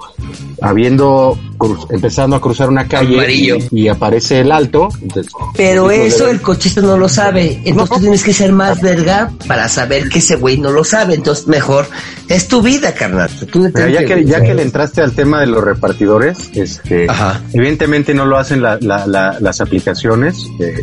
habiendo 0.63 1.39
cruz- 1.59 1.87
empezando 1.91 2.37
a 2.37 2.41
cruzar 2.41 2.69
una 2.69 2.87
calle 2.87 3.33
y, 3.33 3.83
y 3.83 3.89
aparece 3.89 4.41
el 4.41 4.53
alto. 4.53 4.89
entonces, 5.03 5.33
Pero 5.57 5.91
el 5.91 6.03
eso 6.03 6.27
de- 6.27 6.33
el 6.33 6.41
cochista 6.41 6.81
no 6.81 6.97
lo 6.97 7.09
sabe. 7.09 7.61
Entonces 7.65 7.97
tú 7.97 8.01
tienes 8.03 8.23
que 8.23 8.33
ser 8.33 8.53
más 8.53 8.81
verga 8.81 9.33
para 9.47 9.69
saber 9.69 10.09
que 10.09 10.21
ese 10.21 10.37
güey 10.37 10.59
no 10.59 10.71
lo 10.71 10.85
sabe. 10.85 11.15
Entonces 11.15 11.47
mejor 11.49 11.87
es 12.29 12.49
tu 12.49 12.63
vida, 12.63 12.95
carnal. 12.95 13.29
Tú 13.51 13.69
ya 13.75 14.05
que, 14.05 14.25
ya 14.25 14.41
que 14.43 14.55
le 14.55 14.63
entraste 14.63 15.03
al 15.03 15.13
tema 15.13 15.41
de 15.41 15.47
los 15.49 15.63
repartidores, 15.63 16.51
este, 16.55 17.07
Ajá. 17.11 17.43
Evidentemente 17.65 18.13
no 18.15 18.27
lo 18.27 18.37
hacen 18.37 18.61
la- 18.63 18.79
la- 18.81 19.07
la- 19.07 19.39
las 19.41 19.61
aplicaciones, 19.61 20.37
eh, 20.61 20.75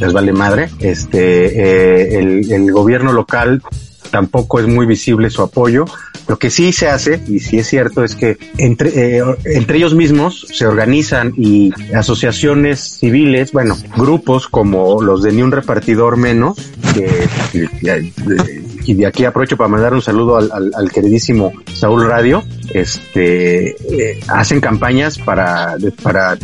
les 0.00 0.12
vale 0.12 0.32
madre. 0.32 0.70
Este, 0.80 1.46
eh, 1.46 2.18
el, 2.18 2.50
el 2.50 2.72
gobierno 2.72 3.12
local 3.12 3.62
tampoco 4.10 4.58
es 4.58 4.66
muy 4.66 4.86
visible 4.86 5.28
su 5.30 5.42
apoyo. 5.42 5.84
Lo 6.28 6.38
que 6.38 6.50
sí 6.50 6.72
se 6.72 6.88
hace, 6.88 7.20
y 7.28 7.40
sí 7.40 7.58
es 7.58 7.66
cierto, 7.66 8.04
es 8.04 8.14
que 8.14 8.38
entre, 8.58 9.18
eh, 9.18 9.22
entre 9.44 9.78
ellos 9.78 9.94
mismos 9.94 10.46
se 10.52 10.64
organizan 10.66 11.32
y 11.36 11.72
asociaciones 11.94 12.80
civiles, 13.00 13.52
bueno, 13.52 13.76
grupos 13.96 14.46
como 14.48 15.02
los 15.02 15.22
de 15.22 15.32
Ni 15.32 15.42
un 15.42 15.50
repartidor 15.52 16.16
menos, 16.16 16.56
que, 16.94 17.28
que- 17.52 17.68
y 18.90 18.94
de 18.94 19.06
aquí 19.06 19.24
aprovecho 19.24 19.56
para 19.56 19.68
mandar 19.68 19.94
un 19.94 20.02
saludo 20.02 20.36
al, 20.36 20.50
al- 20.52 20.70
al 20.74 20.90
queridísimo 20.90 21.52
Saúl 21.72 22.06
Radio, 22.06 22.42
este, 22.74 23.70
eh, 23.70 24.20
hacen 24.28 24.60
campañas 24.60 25.18
para, 25.18 25.76
de- 25.78 25.92
para 25.92 26.36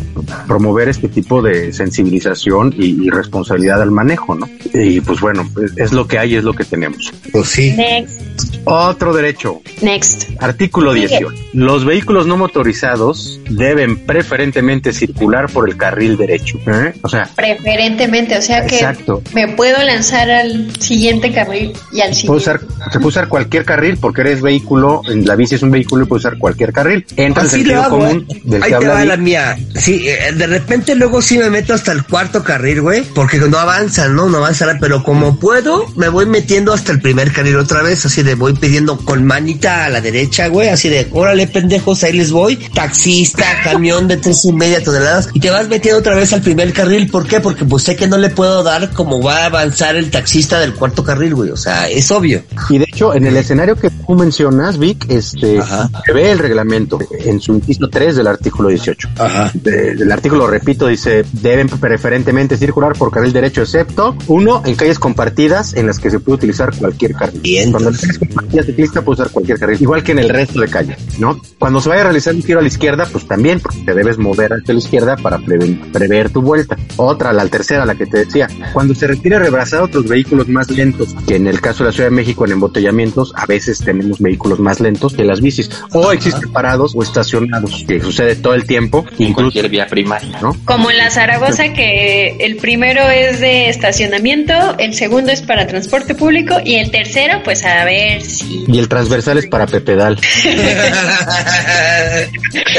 promover 0.46 0.88
este 0.88 1.08
tipo 1.08 1.42
de 1.42 1.72
sensibilización 1.72 2.72
y, 2.76 3.04
y 3.06 3.10
responsabilidad 3.10 3.82
al 3.82 3.90
manejo, 3.90 4.34
¿no? 4.34 4.48
Y 4.74 5.00
pues 5.00 5.20
bueno, 5.20 5.48
es, 5.64 5.72
es 5.76 5.92
lo 5.92 6.06
que 6.06 6.18
hay, 6.18 6.36
es 6.36 6.44
lo 6.44 6.52
que 6.52 6.64
tenemos. 6.64 7.12
Pues 7.32 7.48
sí. 7.48 7.72
Next. 7.76 8.22
Otro 8.64 9.14
derecho, 9.14 9.60
Next. 9.80 10.30
Artículo 10.40 10.92
18. 10.92 11.28
Los 11.52 11.84
vehículos 11.84 12.26
no 12.26 12.36
motorizados 12.36 13.38
deben 13.48 13.96
preferentemente 14.04 14.92
circular 14.92 15.48
por 15.50 15.68
el 15.68 15.76
carril 15.76 16.16
derecho. 16.16 16.58
¿eh? 16.66 16.92
O 17.02 17.08
sea, 17.08 17.30
Preferentemente, 17.36 18.36
o 18.36 18.42
sea 18.42 18.66
que 18.66 18.74
Exacto. 18.76 19.22
me 19.34 19.48
puedo 19.54 19.78
lanzar 19.84 20.28
al 20.30 20.74
siguiente 20.80 21.32
carril 21.32 21.72
y 21.92 22.00
al 22.00 22.12
puede 22.36 22.58
usar, 22.58 22.60
se 22.92 22.98
puede 22.98 23.08
usar 23.08 23.28
cualquier 23.28 23.64
carril 23.64 23.96
porque 23.98 24.20
eres 24.20 24.42
vehículo, 24.42 25.02
en 25.08 25.24
la 25.24 25.36
bici 25.36 25.54
es 25.54 25.62
un 25.62 25.70
vehículo 25.70 26.04
y 26.04 26.06
puede 26.06 26.18
usar 26.18 26.38
cualquier 26.38 26.72
carril. 26.72 27.06
Entra 27.16 27.42
el 27.42 27.48
Así 27.48 27.58
lo 27.58 27.64
sentido 27.64 27.82
hago, 27.82 27.98
común 27.98 28.26
¿eh? 28.28 28.40
del 28.44 28.62
Ahí 28.62 28.72
que 28.72 28.78
te 28.78 28.88
va 28.88 29.04
la 29.04 29.16
mía. 29.16 29.56
Sí, 29.74 30.08
eh, 30.08 30.32
de 30.34 30.46
repente 30.46 30.94
luego 30.94 31.22
sí 31.22 31.38
me 31.38 31.50
meto 31.50 31.74
hasta 31.74 31.92
el 31.92 32.04
cuarto 32.04 32.42
carril, 32.42 32.82
güey, 32.82 33.02
porque 33.14 33.38
no 33.38 33.58
avanzan, 33.58 34.14
¿no? 34.14 34.28
No 34.28 34.38
avanzan, 34.38 34.78
pero 34.80 35.02
como 35.02 35.38
puedo, 35.38 35.86
me 35.96 36.08
voy 36.08 36.26
metiendo 36.26 36.72
hasta 36.72 36.92
el 36.92 37.00
primer 37.00 37.32
carril 37.32 37.56
otra 37.56 37.82
vez, 37.82 38.04
así 38.04 38.22
de 38.22 38.34
voy 38.34 38.54
pidiendo 38.54 38.98
con 38.98 39.24
manita 39.24 39.86
a 39.86 39.88
la 39.88 40.00
derecha, 40.00 40.48
güey, 40.48 40.68
así 40.68 40.88
de, 40.88 41.08
órale, 41.12 41.46
pendejos, 41.46 42.02
ahí 42.04 42.12
les 42.12 42.30
voy. 42.30 42.56
Taxista, 42.56 43.44
camión 43.64 44.08
de 44.08 44.16
tres 44.16 44.44
y 44.44 44.52
media 44.52 44.82
toneladas, 44.82 45.28
y 45.32 45.40
te 45.40 45.50
vas 45.50 45.68
metiendo 45.68 46.00
otra 46.00 46.14
vez 46.14 46.32
al 46.32 46.42
primer 46.42 46.72
carril. 46.72 47.08
¿Por 47.08 47.26
qué? 47.26 47.40
Porque 47.40 47.64
pues 47.64 47.84
sé 47.84 47.96
que 47.96 48.06
no 48.06 48.18
le 48.18 48.30
puedo 48.30 48.62
dar 48.62 48.90
como 48.90 49.22
va 49.22 49.38
a 49.38 49.46
avanzar 49.46 49.96
el 49.96 50.10
taxista 50.10 50.58
del 50.58 50.74
cuarto 50.74 51.04
carril, 51.04 51.34
güey, 51.34 51.50
o 51.50 51.56
sea, 51.56 51.88
es 51.88 52.10
obvio. 52.16 52.42
Y 52.70 52.78
de 52.78 52.84
hecho, 52.84 53.14
en 53.14 53.26
el 53.26 53.36
escenario 53.36 53.76
que 53.76 53.90
tú 53.90 54.14
mencionas, 54.14 54.78
Vic, 54.78 55.06
este, 55.08 55.58
Ajá. 55.58 55.90
se 56.04 56.12
ve 56.12 56.30
el 56.32 56.38
reglamento 56.38 56.98
en 57.24 57.40
su 57.40 57.54
inciso 57.54 57.88
3 57.88 58.16
del 58.16 58.26
artículo 58.26 58.68
18. 58.68 59.08
Ajá. 59.18 59.50
De- 59.54 59.94
del 59.94 60.10
artículo, 60.12 60.46
repito, 60.46 60.86
dice, 60.86 61.24
deben 61.32 61.68
preferentemente 61.68 62.56
circular 62.56 62.92
por 62.94 63.10
carril 63.10 63.32
derecho, 63.32 63.62
excepto, 63.62 64.16
uno, 64.28 64.62
en 64.64 64.74
calles 64.74 64.98
compartidas 64.98 65.74
en 65.74 65.86
las 65.86 65.98
que 65.98 66.10
se 66.10 66.20
puede 66.20 66.36
utilizar 66.36 66.74
cualquier 66.76 67.12
carril. 67.14 67.40
Bien, 67.40 67.70
Cuando 67.70 67.90
la 67.90 67.96
calle 67.98 68.12
es 68.12 68.18
compartida 68.18 68.62
ciclista 68.62 69.02
puede 69.02 69.20
usar 69.22 69.32
cualquier 69.32 69.58
carril, 69.58 69.78
igual 69.80 70.02
que 70.02 70.12
en 70.12 70.18
el 70.20 70.28
resto 70.28 70.60
de 70.60 70.68
calles, 70.68 70.96
¿no? 71.18 71.40
Cuando 71.58 71.80
se 71.80 71.88
vaya 71.88 72.02
a 72.02 72.04
realizar 72.04 72.34
un 72.34 72.42
giro 72.42 72.58
a 72.58 72.62
la 72.62 72.68
izquierda, 72.68 73.06
pues 73.10 73.26
también, 73.26 73.60
porque 73.60 73.78
te 73.84 73.94
debes 73.94 74.18
mover 74.18 74.52
hacia 74.52 74.74
la 74.74 74.80
izquierda 74.80 75.16
para 75.16 75.38
preven- 75.38 75.90
prever 75.92 76.30
tu 76.30 76.42
vuelta. 76.42 76.76
Otra, 76.96 77.32
la 77.32 77.46
tercera, 77.46 77.84
la 77.86 77.94
que 77.94 78.06
te 78.06 78.18
decía, 78.18 78.48
cuando 78.72 78.94
se 78.94 79.06
requiere 79.06 79.38
rebasar 79.38 79.82
otros 79.82 80.06
vehículos 80.08 80.48
más 80.48 80.70
lentos, 80.70 81.14
que 81.26 81.36
en 81.36 81.46
el 81.46 81.60
caso 81.60 81.84
de 81.84 81.90
la 81.90 81.92
Ciudad 81.94 82.05
de 82.06 82.10
México 82.10 82.44
en 82.46 82.52
embotellamientos, 82.52 83.32
a 83.36 83.46
veces 83.46 83.78
tenemos 83.80 84.18
vehículos 84.20 84.58
más 84.58 84.80
lentos 84.80 85.14
que 85.14 85.24
las 85.24 85.40
bicis, 85.40 85.70
o 85.92 86.12
existen 86.12 86.50
parados 86.52 86.92
o 86.96 87.02
estacionados, 87.02 87.84
que 87.86 88.00
sucede 88.00 88.36
todo 88.36 88.54
el 88.54 88.64
tiempo, 88.66 89.04
En 89.18 89.28
incluso, 89.28 89.34
cualquier 89.52 89.68
vía 89.68 89.86
primaria. 89.86 90.38
¿no? 90.40 90.56
Como 90.64 90.90
en 90.90 90.96
la 90.98 91.10
Zaragoza, 91.10 91.72
que 91.72 92.36
el 92.40 92.56
primero 92.56 93.08
es 93.10 93.40
de 93.40 93.68
estacionamiento, 93.68 94.54
el 94.78 94.94
segundo 94.94 95.32
es 95.32 95.42
para 95.42 95.66
transporte 95.66 96.14
público 96.14 96.54
y 96.64 96.76
el 96.76 96.90
tercero, 96.90 97.40
pues 97.44 97.64
a 97.64 97.84
ver 97.84 98.22
si. 98.22 98.64
Y 98.68 98.78
el 98.78 98.88
transversal 98.88 99.38
es 99.38 99.46
para 99.46 99.66
Pepedal. 99.66 100.18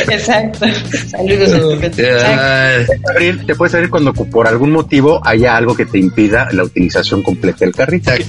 Exacto. 0.10 0.66
Saludos. 1.10 1.84
Exacto. 1.84 2.94
Abrir- 3.14 3.46
Te 3.46 3.56
puedes 3.56 3.74
abrir 3.74 3.90
cuando 3.90 4.14
por 4.14 4.48
algún 4.48 4.72
motivo 4.72 5.22
haya 5.26 5.56
algo 5.56 5.76
que 5.76 5.86
te 5.86 5.98
impida 6.00 6.48
la 6.52 6.64
utilización 6.64 7.22
completa 7.24 7.66
del. 7.66 7.74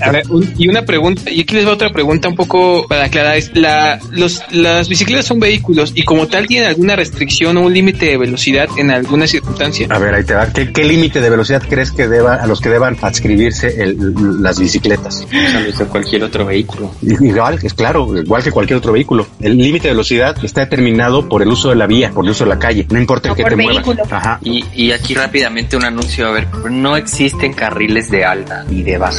A 0.02 0.10
ver, 0.12 0.22
un- 0.30 0.54
y 0.56 0.68
una 0.68 0.84
pregunta, 0.88 1.30
y 1.30 1.42
aquí 1.42 1.54
les 1.54 1.66
va 1.66 1.72
otra 1.72 1.90
pregunta 1.90 2.28
un 2.28 2.34
poco 2.34 2.86
para 2.88 3.04
aclarar, 3.04 3.36
es 3.36 3.50
la, 3.54 4.00
los, 4.10 4.42
las 4.50 4.88
bicicletas 4.88 5.26
son 5.26 5.38
vehículos 5.38 5.92
y 5.94 6.02
como 6.02 6.26
tal 6.26 6.46
tienen 6.48 6.68
alguna 6.68 6.96
restricción 6.96 7.56
o 7.58 7.60
un 7.60 7.72
límite 7.74 8.06
de 8.06 8.16
velocidad 8.16 8.68
en 8.78 8.90
alguna 8.90 9.26
circunstancia. 9.26 9.86
A 9.90 9.98
ver, 9.98 10.14
ahí 10.14 10.24
te 10.24 10.34
va. 10.34 10.52
¿Qué, 10.52 10.72
qué 10.72 10.84
límite 10.84 11.20
de 11.20 11.28
velocidad 11.30 11.62
crees 11.68 11.92
que 11.92 12.08
deba 12.08 12.34
a 12.36 12.46
los 12.46 12.60
que 12.60 12.70
deban 12.70 12.96
adscribirse 13.02 13.80
el- 13.82 14.42
las 14.42 14.58
bicicletas? 14.58 15.26
De 15.30 15.84
cualquier 15.86 16.24
otro 16.24 16.46
vehículo. 16.46 16.90
Igual, 17.02 17.58
es 17.62 17.74
claro, 17.74 18.16
igual 18.16 18.42
que 18.42 18.50
cualquier 18.50 18.78
otro 18.78 18.92
vehículo. 18.92 19.26
El 19.40 19.56
límite 19.58 19.88
de 19.88 19.92
velocidad 19.94 20.36
está 20.42 20.62
determinado 20.62 21.28
por 21.28 21.42
el 21.42 21.48
uso 21.48 21.68
de 21.68 21.76
la 21.76 21.86
vía, 21.86 22.10
por 22.10 22.24
el 22.24 22.30
uso 22.30 22.44
de 22.44 22.50
la 22.50 22.58
calle. 22.58 22.86
No 22.90 22.98
importa 22.98 23.28
por 23.34 23.48
te 23.48 23.56
muevas. 23.56 23.84
Ajá. 24.10 24.38
Y, 24.42 24.64
y 24.74 24.92
aquí 24.92 25.14
rápidamente 25.14 25.76
un 25.76 25.84
anuncio, 25.84 26.26
a 26.26 26.32
ver, 26.32 26.48
no 26.70 26.96
existen 26.96 27.52
carriles 27.52 28.10
de 28.10 28.24
alta 28.24 28.64
y 28.70 28.82
de 28.82 28.96
baja. 28.96 29.18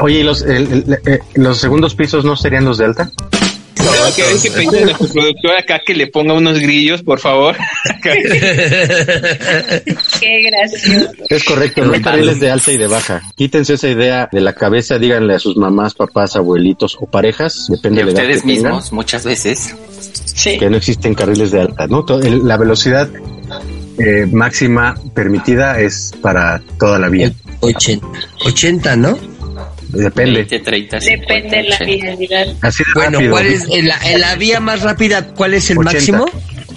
Oye, 0.00 0.20
¿y 0.20 0.22
los, 0.22 0.42
el- 0.42 0.63
el- 0.72 0.98
eh, 1.06 1.18
los 1.34 1.58
segundos 1.58 1.94
pisos 1.94 2.24
no 2.24 2.36
serían 2.36 2.64
los 2.64 2.78
de 2.78 2.84
alta? 2.86 3.10
Creo 3.76 4.14
que 4.14 4.22
hay 4.22 4.38
que 4.40 4.50
pedirle 4.50 4.78
a 4.82 4.84
nuestro 4.86 5.08
productor 5.08 5.50
acá 5.58 5.80
que 5.84 5.94
le 5.94 6.06
ponga 6.06 6.32
unos 6.32 6.58
grillos, 6.58 7.02
por 7.02 7.18
favor. 7.20 7.54
Qué 10.20 10.42
gracioso. 10.50 11.10
Es 11.28 11.44
correcto, 11.44 11.84
no 11.84 11.92
hay 11.92 12.00
carriles 12.02 12.40
de 12.40 12.50
alta 12.50 12.72
y 12.72 12.76
de 12.78 12.86
baja. 12.86 13.22
Quítense 13.36 13.74
esa 13.74 13.88
idea 13.88 14.28
de 14.32 14.40
la 14.40 14.52
cabeza, 14.54 14.98
díganle 14.98 15.34
a 15.34 15.38
sus 15.38 15.56
mamás, 15.56 15.94
papás, 15.94 16.36
abuelitos 16.36 16.96
o 17.00 17.06
parejas, 17.06 17.66
depende 17.68 18.04
de 18.04 18.10
edad 18.12 18.22
ustedes 18.22 18.42
que 18.42 18.48
tengan, 18.48 18.72
mismos, 18.72 18.92
muchas 18.92 19.24
veces. 19.24 19.74
Sí. 20.34 20.58
que 20.58 20.68
no 20.68 20.76
existen 20.76 21.14
carriles 21.14 21.50
de 21.50 21.60
alta, 21.60 21.86
¿no? 21.86 22.04
La 22.08 22.56
velocidad 22.56 23.08
eh, 23.98 24.26
máxima 24.32 24.94
permitida 25.14 25.78
es 25.80 26.12
para 26.20 26.60
toda 26.78 26.98
la 26.98 27.08
vía. 27.08 27.32
80, 27.60 28.06
80, 28.44 28.96
¿no? 28.96 29.18
Depende. 29.94 30.32
20, 30.44 30.58
30, 30.60 31.00
50, 31.00 31.22
Depende 31.34 31.56
de 31.56 31.62
la 31.64 31.74
80. 31.76 31.86
vialidad. 32.06 32.46
Así 32.62 32.84
de 32.84 32.90
Bueno, 32.94 33.12
rápido. 33.18 33.30
¿cuál 33.32 33.46
es 33.46 33.64
en 33.70 33.88
la, 33.88 33.98
en 34.04 34.20
la 34.20 34.34
vía 34.36 34.60
más 34.60 34.82
rápida? 34.82 35.26
¿Cuál 35.34 35.54
es 35.54 35.70
el 35.70 35.78
80. 35.78 35.92
máximo? 36.18 36.26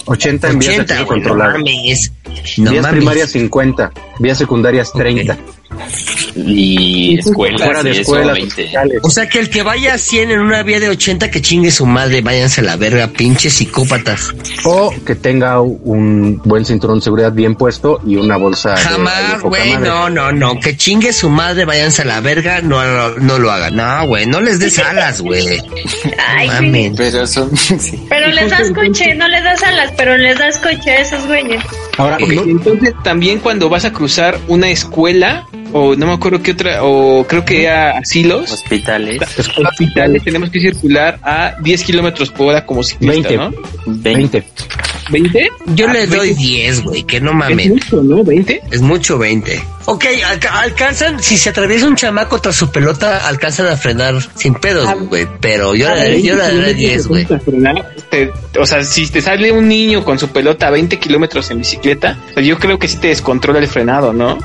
80 0.06 0.50
en 0.50 0.60
vías 0.60 0.72
de 0.72 0.82
80, 0.82 0.94
acceso 0.94 1.06
güey, 1.08 1.20
no 1.20 1.28
controlado. 1.30 1.52
mames. 1.60 2.12
No 2.58 2.72
vías 2.72 2.84
mames. 2.84 2.98
primarias 2.98 3.32
50, 3.32 3.92
vías 4.20 4.38
secundarias 4.38 4.92
30. 4.94 5.38
Y 6.36 7.18
escuelas, 7.20 7.62
Fuera 7.62 7.84
de 7.84 7.90
y 7.90 7.92
eso, 7.94 8.02
escuelas, 8.02 8.36
20. 8.36 8.62
hospitales. 8.62 9.00
O 9.04 9.10
sea 9.10 9.28
que 9.28 9.40
el 9.40 9.50
que 9.50 9.64
vaya 9.64 9.96
a 9.96 9.98
100 9.98 10.32
en 10.32 10.40
una 10.40 10.64
vía 10.64 10.80
de 10.80 10.90
80 10.90 11.30
que 11.32 11.42
chingue 11.42 11.72
su 11.72 11.86
madre, 11.86 12.22
váyanse 12.22 12.62
a 12.62 12.64
la 12.64 12.76
verga, 12.76 13.08
pinches 13.08 13.54
psicópatas. 13.54 14.34
O 14.66 14.94
que 15.06 15.16
tenga 15.16 15.60
un 15.62 16.42
buen 16.46 16.66
cinturón 16.66 17.00
de 17.00 17.04
seguridad 17.04 17.32
bien 17.32 17.56
puesto 17.56 18.00
y 18.06 18.16
una 18.16 18.38
bolsa. 18.38 18.78
Jamás, 18.78 19.42
güey, 19.42 19.78
no, 19.78 20.10
no, 20.10 20.32
no, 20.32 20.60
que 20.60 20.78
chingue 20.78 21.12
su 21.12 21.30
madre, 21.30 21.66
váyanse 21.66 22.04
a 22.04 22.06
la 22.06 22.22
verga, 22.22 22.62
no, 22.62 22.84
no, 22.84 23.16
no 23.20 23.40
lo 23.40 23.52
hagan. 23.52 23.76
No, 23.76 24.08
güey, 24.08 24.26
no 24.26 24.40
les 24.42 24.60
des 24.60 24.78
alas, 24.80 25.22
güey. 25.22 25.46
Ay. 26.28 26.48
Mamen. 26.48 26.96
Pero 26.96 27.26
son, 27.28 27.56
sí. 27.80 28.04
Pero 28.10 28.28
les 28.32 28.50
das 28.50 28.72
coche, 28.72 29.14
no 29.16 29.28
les 29.28 29.44
das 29.44 29.62
alas, 29.64 29.92
pero 29.98 30.18
les 30.18 30.38
das 30.38 30.58
coche 30.60 30.92
a 30.92 31.02
esos 31.02 31.26
güeyes. 31.26 31.64
Ahora, 31.98 32.18
Ok, 32.22 32.30
no- 32.32 32.44
Entonces 32.44 32.94
también 33.04 33.40
cuando 33.40 33.70
vas 33.70 33.86
a 33.86 33.92
cruzar 33.92 34.38
una 34.48 34.70
escuela 34.70 35.48
o 35.74 35.96
no 35.96 36.06
me 36.08 36.14
acuerdo 36.14 36.42
qué 36.42 36.52
otra 36.52 36.84
o 36.84 37.26
creo 37.28 37.44
que 37.44 37.64
era 37.64 37.98
asilos, 37.98 38.52
hospitales, 38.52 39.20
hospitales 39.58 40.24
tenemos 40.24 40.50
que 40.50 40.60
circular 40.60 41.20
a 41.24 41.56
10 41.62 41.84
kilómetros 41.84 42.30
por 42.30 42.48
hora 42.48 42.66
como 42.66 42.84
ciclista, 42.84 43.30
20. 43.30 43.38
¿no? 43.38 43.52
20. 43.88 44.44
20. 45.10 45.30
¿20? 45.32 45.48
Yo 45.76 45.88
Ah, 45.90 45.94
le 45.94 46.06
doy 46.08 46.28
20. 46.30 46.42
10, 46.42 46.82
güey, 46.84 47.04
que 47.04 47.20
no 47.20 47.32
Es 47.32 47.36
mames. 47.38 47.70
mucho, 47.70 48.04
¿no? 48.04 48.24
¿20? 48.24 48.62
Es 48.72 48.82
mucho 48.82 49.18
20. 49.18 49.62
Ok, 49.90 50.04
alca- 50.26 50.60
alcanzan, 50.60 51.24
si 51.24 51.38
se 51.38 51.50
atraviesa 51.50 51.88
un 51.88 51.96
chamaco 51.96 52.40
tras 52.42 52.56
su 52.58 52.70
pelota, 52.70 53.26
alcanzan 53.26 53.68
a 53.68 53.78
frenar 53.78 54.16
sin 54.36 54.54
pedos, 54.56 54.86
güey. 55.08 55.26
Pero 55.40 55.74
yo 55.76 55.88
le 55.90 55.96
daré, 55.96 56.22
yo 56.22 56.36
le 56.36 56.42
daré 56.42 56.74
10, 56.74 57.08
güey. 57.08 57.26
O 58.60 58.66
sea, 58.66 58.84
si 58.84 59.08
te 59.10 59.22
sale 59.22 59.52
un 59.52 59.68
niño 59.68 60.04
con 60.04 60.20
su 60.20 60.28
pelota 60.30 60.68
a 60.68 60.72
20 60.72 61.00
kilómetros 61.00 61.50
en 61.52 61.60
bicicleta, 61.60 62.18
pues 62.34 62.46
yo 62.46 62.58
creo 62.60 62.78
que 62.78 62.88
sí 62.90 62.98
te 62.98 63.08
descontrola 63.10 63.60
el 63.60 63.68
frenado, 63.68 64.12
¿no? 64.12 64.38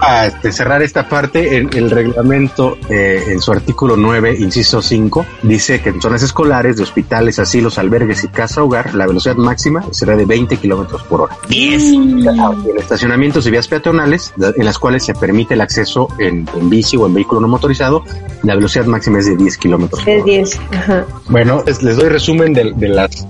Para 0.00 0.26
este, 0.26 0.52
cerrar 0.52 0.82
esta 0.82 1.08
parte, 1.08 1.56
el, 1.56 1.68
el 1.74 1.90
reglamento 1.90 2.78
eh, 2.88 3.24
en 3.28 3.40
su 3.40 3.50
artículo 3.50 3.96
9, 3.96 4.36
inciso 4.38 4.80
5, 4.80 5.26
dice 5.42 5.80
que 5.80 5.88
en 5.88 6.00
zonas 6.00 6.22
escolares, 6.22 6.76
de 6.76 6.82
hospitales, 6.84 7.38
asilos, 7.40 7.78
albergues 7.78 8.22
y 8.24 8.28
casa 8.28 8.62
hogar, 8.62 8.94
la 8.94 9.06
velocidad 9.08 9.34
máxima 9.36 9.84
será 9.90 10.14
de 10.14 10.24
20 10.24 10.56
kilómetros 10.58 11.02
por 11.04 11.22
hora. 11.22 11.36
10. 11.48 11.82
En 11.82 12.78
estacionamientos 12.78 13.44
y 13.46 13.50
vías 13.50 13.66
peatonales, 13.66 14.32
la- 14.36 14.52
en 14.56 14.67
las 14.68 14.78
cuales 14.78 15.02
se 15.02 15.14
permite 15.14 15.54
el 15.54 15.62
acceso 15.62 16.08
en, 16.18 16.46
en 16.54 16.68
bici 16.68 16.96
o 16.98 17.06
en 17.06 17.14
vehículo 17.14 17.40
no 17.40 17.48
motorizado, 17.48 18.04
la 18.42 18.54
velocidad 18.54 18.84
máxima 18.84 19.18
es 19.18 19.26
de 19.26 19.34
10 19.34 19.56
kilómetros 19.56 20.06
Es 20.06 20.22
hora. 20.22 20.24
10. 20.24 20.60
Ajá. 20.72 21.06
Bueno, 21.30 21.62
les, 21.66 21.82
les 21.82 21.96
doy 21.96 22.10
resumen 22.10 22.52
de, 22.52 22.72
de 22.76 22.88
las 22.88 23.26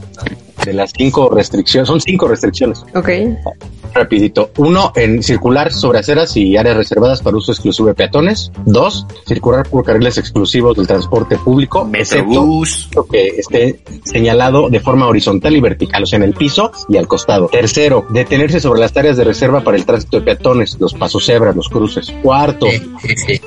de 0.65 0.73
las 0.73 0.93
cinco 0.97 1.31
restricciones. 1.31 1.89
Son 1.89 2.01
cinco 2.01 2.29
restricciones. 2.29 2.85
Ok. 2.95 3.09
Rapidito. 3.95 4.51
Uno, 4.59 4.93
en 4.95 5.23
circular 5.23 5.73
sobre 5.73 5.99
aceras 5.99 6.37
y 6.37 6.57
áreas 6.57 6.77
reservadas 6.77 7.23
para 7.23 7.37
uso 7.37 7.53
exclusivo 7.53 7.89
de 7.89 7.95
peatones. 7.95 8.53
Dos, 8.65 9.07
circular 9.27 9.69
por 9.69 9.85
carriles 9.85 10.19
exclusivos 10.19 10.77
del 10.77 10.87
transporte 10.87 11.37
público, 11.39 11.89
excepto 11.95 12.29
Metrobús. 12.29 12.89
lo 12.95 13.07
que 13.07 13.29
esté 13.29 13.81
señalado 14.05 14.69
de 14.69 14.81
forma 14.81 15.07
horizontal 15.07 15.57
y 15.57 15.61
vertical, 15.61 16.03
o 16.03 16.07
sea, 16.07 16.19
en 16.19 16.23
el 16.25 16.35
piso 16.35 16.71
y 16.89 16.97
al 16.97 17.09
costado. 17.09 17.49
Tercero, 17.49 18.07
detenerse 18.11 18.61
sobre 18.61 18.81
las 18.81 18.97
áreas 18.97 19.17
de 19.17 19.25
reserva 19.25 19.61
para 19.63 19.77
el 19.77 19.85
tránsito 19.85 20.19
de 20.19 20.25
peatones, 20.25 20.77
los 20.79 20.95
pasos 20.95 21.25
cebras, 21.25 21.57
los 21.57 21.69
cruces. 21.69 22.13
Cuarto, 22.23 22.67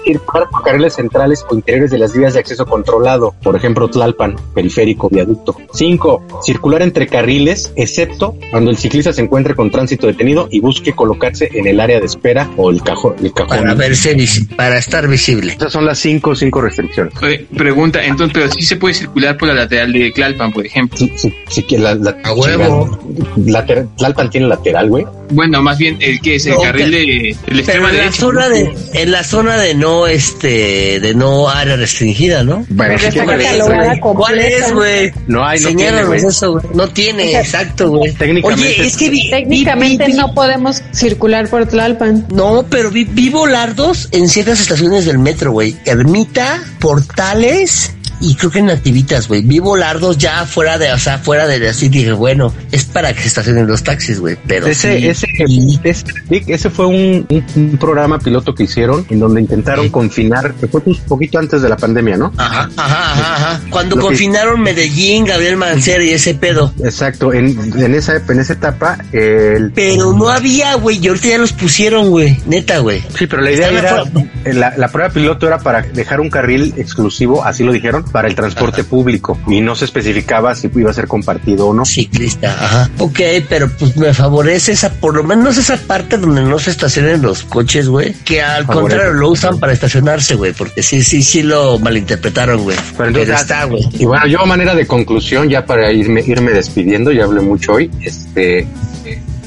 circular 0.03 0.49
por 0.49 0.63
carriles 0.63 0.95
centrales 0.95 1.45
o 1.49 1.55
interiores 1.55 1.91
de 1.91 1.97
las 1.97 2.15
vías 2.15 2.33
de 2.33 2.39
acceso 2.39 2.65
controlado, 2.65 3.35
por 3.43 3.55
ejemplo, 3.55 3.89
Tlalpan, 3.89 4.35
periférico, 4.53 5.09
viaducto. 5.09 5.55
Cinco, 5.73 6.23
circular 6.41 6.81
entre 6.81 7.00
carriles, 7.07 7.71
excepto 7.75 8.35
cuando 8.51 8.71
el 8.71 8.77
ciclista 8.77 9.13
se 9.13 9.21
encuentre 9.21 9.55
con 9.55 9.69
tránsito 9.71 10.07
detenido 10.07 10.47
y 10.51 10.59
busque 10.59 10.93
colocarse 10.93 11.49
en 11.53 11.67
el 11.67 11.79
área 11.79 11.99
de 11.99 12.05
espera 12.05 12.49
o 12.57 12.69
el 12.71 12.81
cajón. 12.83 13.15
El 13.23 13.33
cajón. 13.33 13.57
Para 13.57 13.73
verse, 13.73 14.15
para 14.55 14.77
estar 14.77 15.07
visible. 15.07 15.53
Esas 15.53 15.71
son 15.71 15.85
las 15.85 15.99
cinco, 15.99 16.35
cinco 16.35 16.61
restricciones. 16.61 17.13
Eh, 17.23 17.45
Pregunta, 17.55 18.03
entonces, 18.03 18.33
pero 18.33 18.51
sí 18.51 18.61
se 18.63 18.75
puede 18.75 18.93
circular 18.93 19.37
por 19.37 19.47
la 19.47 19.53
lateral 19.53 19.91
de 19.93 20.11
Tlalpan, 20.11 20.51
por 20.51 20.65
ejemplo. 20.65 20.97
Sí, 20.97 21.11
sí, 21.15 21.33
sí 21.49 21.63
que 21.63 21.77
la, 21.77 21.95
la, 21.95 22.17
A 22.23 22.33
huevo. 22.33 22.99
lateral- 23.45 23.89
Tlalpan 23.97 24.29
tiene 24.29 24.47
lateral, 24.47 24.89
güey. 24.89 25.05
Bueno, 25.31 25.61
más 25.61 25.77
bien, 25.77 25.97
el 25.99 26.19
que 26.21 26.35
es 26.35 26.45
el 26.45 26.53
No, 26.53 26.61
carril 26.61 26.91
de 26.91 27.29
el 27.29 27.37
Pero 27.45 27.57
extrema 27.59 27.89
en 27.89 27.95
la 27.97 28.01
derecha. 28.03 28.19
zona 28.21 28.49
de, 28.49 28.73
en 28.93 29.11
la 29.11 29.23
zona 29.23 29.57
de 29.57 29.73
no, 29.75 30.07
este, 30.07 30.99
de 30.99 31.13
no 31.15 31.49
área 31.49 31.75
restringida, 31.75 32.43
¿no? 32.43 32.65
Bueno, 32.69 32.97
sí 32.99 33.19
¿Cuál 33.19 33.41
es, 33.41 33.63
güey? 33.65 33.99
¿Cuál 33.99 33.99
completa. 33.99 34.47
es, 34.67 34.73
güey? 34.73 35.11
No 35.27 35.45
hay, 35.45 35.59
no 35.59 35.67
tiene, 35.67 35.81
Señálanos 35.83 36.07
güey. 36.07 36.25
eso, 36.25 36.51
güey. 36.53 36.65
No 36.73 36.87
tiene, 36.89 37.39
exacto, 37.39 37.89
güey. 37.89 38.11
Técnicamente- 38.13 38.63
Oye, 38.65 38.87
es 38.87 38.97
que 38.97 39.09
vi, 39.09 39.29
Técnicamente 39.29 40.05
vi- 40.05 40.11
vi- 40.13 40.17
no 40.17 40.33
podemos 40.33 40.81
circular 40.93 41.47
por 41.49 41.65
Tlalpan. 41.65 42.27
No, 42.33 42.65
pero 42.69 42.91
vi, 42.91 43.03
vi 43.05 43.29
volardos 43.29 44.09
en 44.11 44.27
ciertas 44.29 44.59
estaciones 44.59 45.05
del 45.05 45.17
metro, 45.19 45.51
güey. 45.51 45.75
Ermita, 45.85 46.61
Portales 46.79 47.91
y 48.21 48.35
creo 48.35 48.51
que 48.51 48.59
en 48.59 48.67
Nativitas, 48.67 49.27
güey. 49.27 49.41
Vi 49.41 49.59
volardos 49.59 50.17
ya 50.17 50.45
fuera 50.45 50.77
de, 50.77 50.91
o 50.93 50.97
sea, 50.99 51.17
fuera 51.17 51.47
de 51.47 51.67
así. 51.67 51.89
Dije, 51.89 52.11
bueno, 52.13 52.53
es 52.71 52.85
para 52.85 53.13
que 53.13 53.21
se 53.21 53.27
estacionen 53.29 53.67
los 53.67 53.83
taxis, 53.83 54.19
güey. 54.19 54.37
Pero 54.47 54.67
Ese, 54.67 54.97
sí, 54.99 55.07
ese, 55.07 55.27
sí. 55.47 55.79
ese, 55.83 56.03
ese 56.47 56.69
fue 56.69 56.85
un, 56.87 57.25
un- 57.29 57.45
un 57.55 57.77
programa 57.77 58.19
piloto 58.19 58.53
que 58.53 58.63
hicieron 58.63 59.05
en 59.09 59.19
donde 59.19 59.41
intentaron 59.41 59.85
Sí. 59.85 59.91
confinar, 59.91 60.53
que 60.55 60.67
fue 60.67 60.81
un 60.85 60.95
poquito 61.07 61.39
antes 61.39 61.61
de 61.61 61.69
la 61.69 61.77
pandemia, 61.77 62.17
¿no? 62.17 62.31
Ajá, 62.37 62.69
ajá, 62.77 63.11
ajá, 63.13 63.35
ajá. 63.35 63.61
Cuando 63.69 63.95
Lo 63.95 64.01
que- 64.01 64.07
confinaron 64.09 64.61
Medellín, 64.61 65.25
Gabriel 65.25 65.57
Mancera 65.57 66.03
y 66.03 66.11
ese 66.11 66.35
pedo. 66.35 66.73
Exacto, 66.83 67.33
en, 67.33 67.57
en 67.79 67.95
esa 67.95 68.17
en 68.27 68.39
esa 68.39 68.53
etapa, 68.53 68.97
el 69.11 69.71
Pero 69.73 70.13
no 70.13 70.29
había, 70.29 70.75
güey. 70.75 70.99
Y 71.03 71.07
ahorita 71.07 71.27
ya 71.27 71.37
los 71.37 71.53
pusieron, 71.53 72.09
güey. 72.09 72.37
Neta, 72.45 72.79
güey. 72.79 73.01
Sí, 73.17 73.27
pero 73.27 73.41
la 73.41 73.51
idea 73.51 73.69
era, 73.69 74.75
la 74.77 74.87
prueba 74.89 75.09
piloto 75.09 75.47
era 75.47 75.59
para 75.59 75.81
dejar 75.81 76.19
un 76.21 76.29
carril 76.29 76.73
exclusivo, 76.77 77.43
así 77.43 77.63
lo 77.63 77.71
dijeron, 77.71 78.03
para 78.11 78.27
el 78.27 78.35
transporte 78.35 78.83
público 78.83 79.39
y 79.47 79.61
no 79.61 79.75
se 79.75 79.85
especificaba 79.85 80.53
si 80.55 80.69
iba 80.75 80.91
a 80.91 80.93
ser 80.93 81.07
compartido 81.07 81.67
o 81.67 81.73
no. 81.73 81.85
Ciclista, 81.85 82.53
ajá. 82.53 82.89
Ok, 82.99 83.19
pero 83.49 83.69
pues 83.77 83.95
me 83.97 84.13
favorece 84.13 84.73
esa, 84.73 84.91
por 84.93 85.15
lo 85.15 85.23
menos 85.23 85.57
esa 85.57 85.77
parte 85.77 86.17
donde 86.17 86.43
no 86.43 86.59
se 86.59 86.71
estacionen 86.71 87.21
los 87.21 87.43
coches, 87.43 87.87
güey. 87.87 88.13
Que 88.25 88.41
al 88.41 88.65
Favorece. 88.65 88.81
contrario 88.81 89.13
lo 89.13 89.29
usan 89.29 89.59
para 89.59 89.73
estacionarse, 89.73 90.35
güey. 90.35 90.53
Porque 90.53 90.83
sí, 90.83 91.03
sí, 91.03 91.23
sí 91.23 91.43
lo 91.43 91.79
malinterpretaron, 91.79 92.63
güey. 92.63 92.77
Pero 92.77 92.97
Pero, 92.97 93.09
entonces, 93.09 93.41
está, 93.41 93.65
güey. 93.65 93.83
Y 93.93 94.05
bueno, 94.05 94.27
yo 94.27 94.41
a 94.41 94.45
manera 94.45 94.75
de 94.75 94.85
conclusión, 94.85 95.49
ya 95.49 95.65
para 95.65 95.91
irme, 95.91 96.23
irme 96.25 96.51
despidiendo, 96.51 97.11
ya 97.11 97.23
hablé 97.23 97.41
mucho 97.41 97.73
hoy, 97.73 97.91
este, 98.01 98.67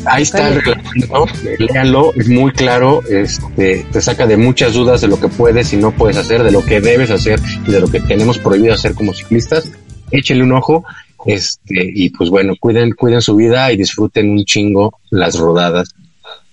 ahí 0.07 0.23
está 0.23 0.49
el 0.49 0.57
reglamento, 0.57 1.27
léanlo, 1.59 2.13
es 2.15 2.29
muy 2.29 2.53
claro, 2.53 3.03
este, 3.09 3.87
te 3.91 4.01
saca 4.01 4.27
de 4.27 4.37
muchas 4.37 4.75
dudas 4.75 5.01
de 5.01 5.09
lo 5.09 5.21
que 5.21 5.29
puedes 5.29 5.73
y 5.73 5.77
no 5.77 5.93
puedes 5.93 6.17
hacer, 6.17 6.43
de 6.43 6.51
lo 6.51 6.65
que 6.65 6.81
debes 6.81 7.11
hacer 7.11 7.41
y 7.67 7.71
de 7.71 7.81
lo 7.81 7.89
que 7.89 8.01
tenemos 8.01 8.39
prohibido 8.39 8.75
hacer 8.75 8.95
como 8.95 9.13
ciclistas. 9.13 9.71
Échenle 10.11 10.45
un 10.45 10.53
ojo, 10.53 10.85
este, 11.27 11.91
y 11.95 12.11
pues 12.11 12.31
bueno, 12.31 12.55
cuiden, 12.59 12.93
cuiden 12.93 13.21
su 13.21 13.37
vida 13.37 13.73
y 13.73 13.77
disfruten 13.77 14.31
un 14.31 14.45
chingo 14.45 15.01
las 15.11 15.39
rodadas 15.39 15.95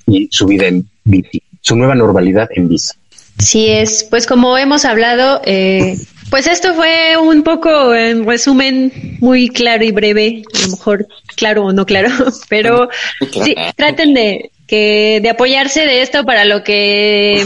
y 0.07 0.29
su 0.31 0.45
vida 0.45 0.67
en 0.67 0.89
bici, 1.03 1.41
su 1.61 1.75
nueva 1.75 1.95
normalidad 1.95 2.49
en 2.55 2.69
bici. 2.69 2.93
Sí 3.37 3.69
es, 3.69 4.03
pues 4.03 4.27
como 4.27 4.57
hemos 4.57 4.85
hablado, 4.85 5.41
eh, 5.45 5.97
pues 6.31 6.47
esto 6.47 6.73
fue 6.73 7.17
un 7.17 7.43
poco 7.43 7.93
en 7.93 8.25
resumen 8.25 9.17
muy 9.19 9.49
claro 9.49 9.83
y 9.83 9.91
breve, 9.91 10.43
a 10.53 10.65
lo 10.65 10.71
mejor 10.71 11.07
claro 11.35 11.65
o 11.65 11.73
no 11.73 11.85
claro, 11.85 12.09
pero 12.49 12.89
sí, 13.31 13.53
traten 13.75 14.15
de 14.15 14.49
que 14.65 15.19
de 15.21 15.29
apoyarse 15.29 15.81
de 15.81 16.01
esto 16.01 16.25
para 16.25 16.45
lo 16.45 16.63
que 16.63 17.45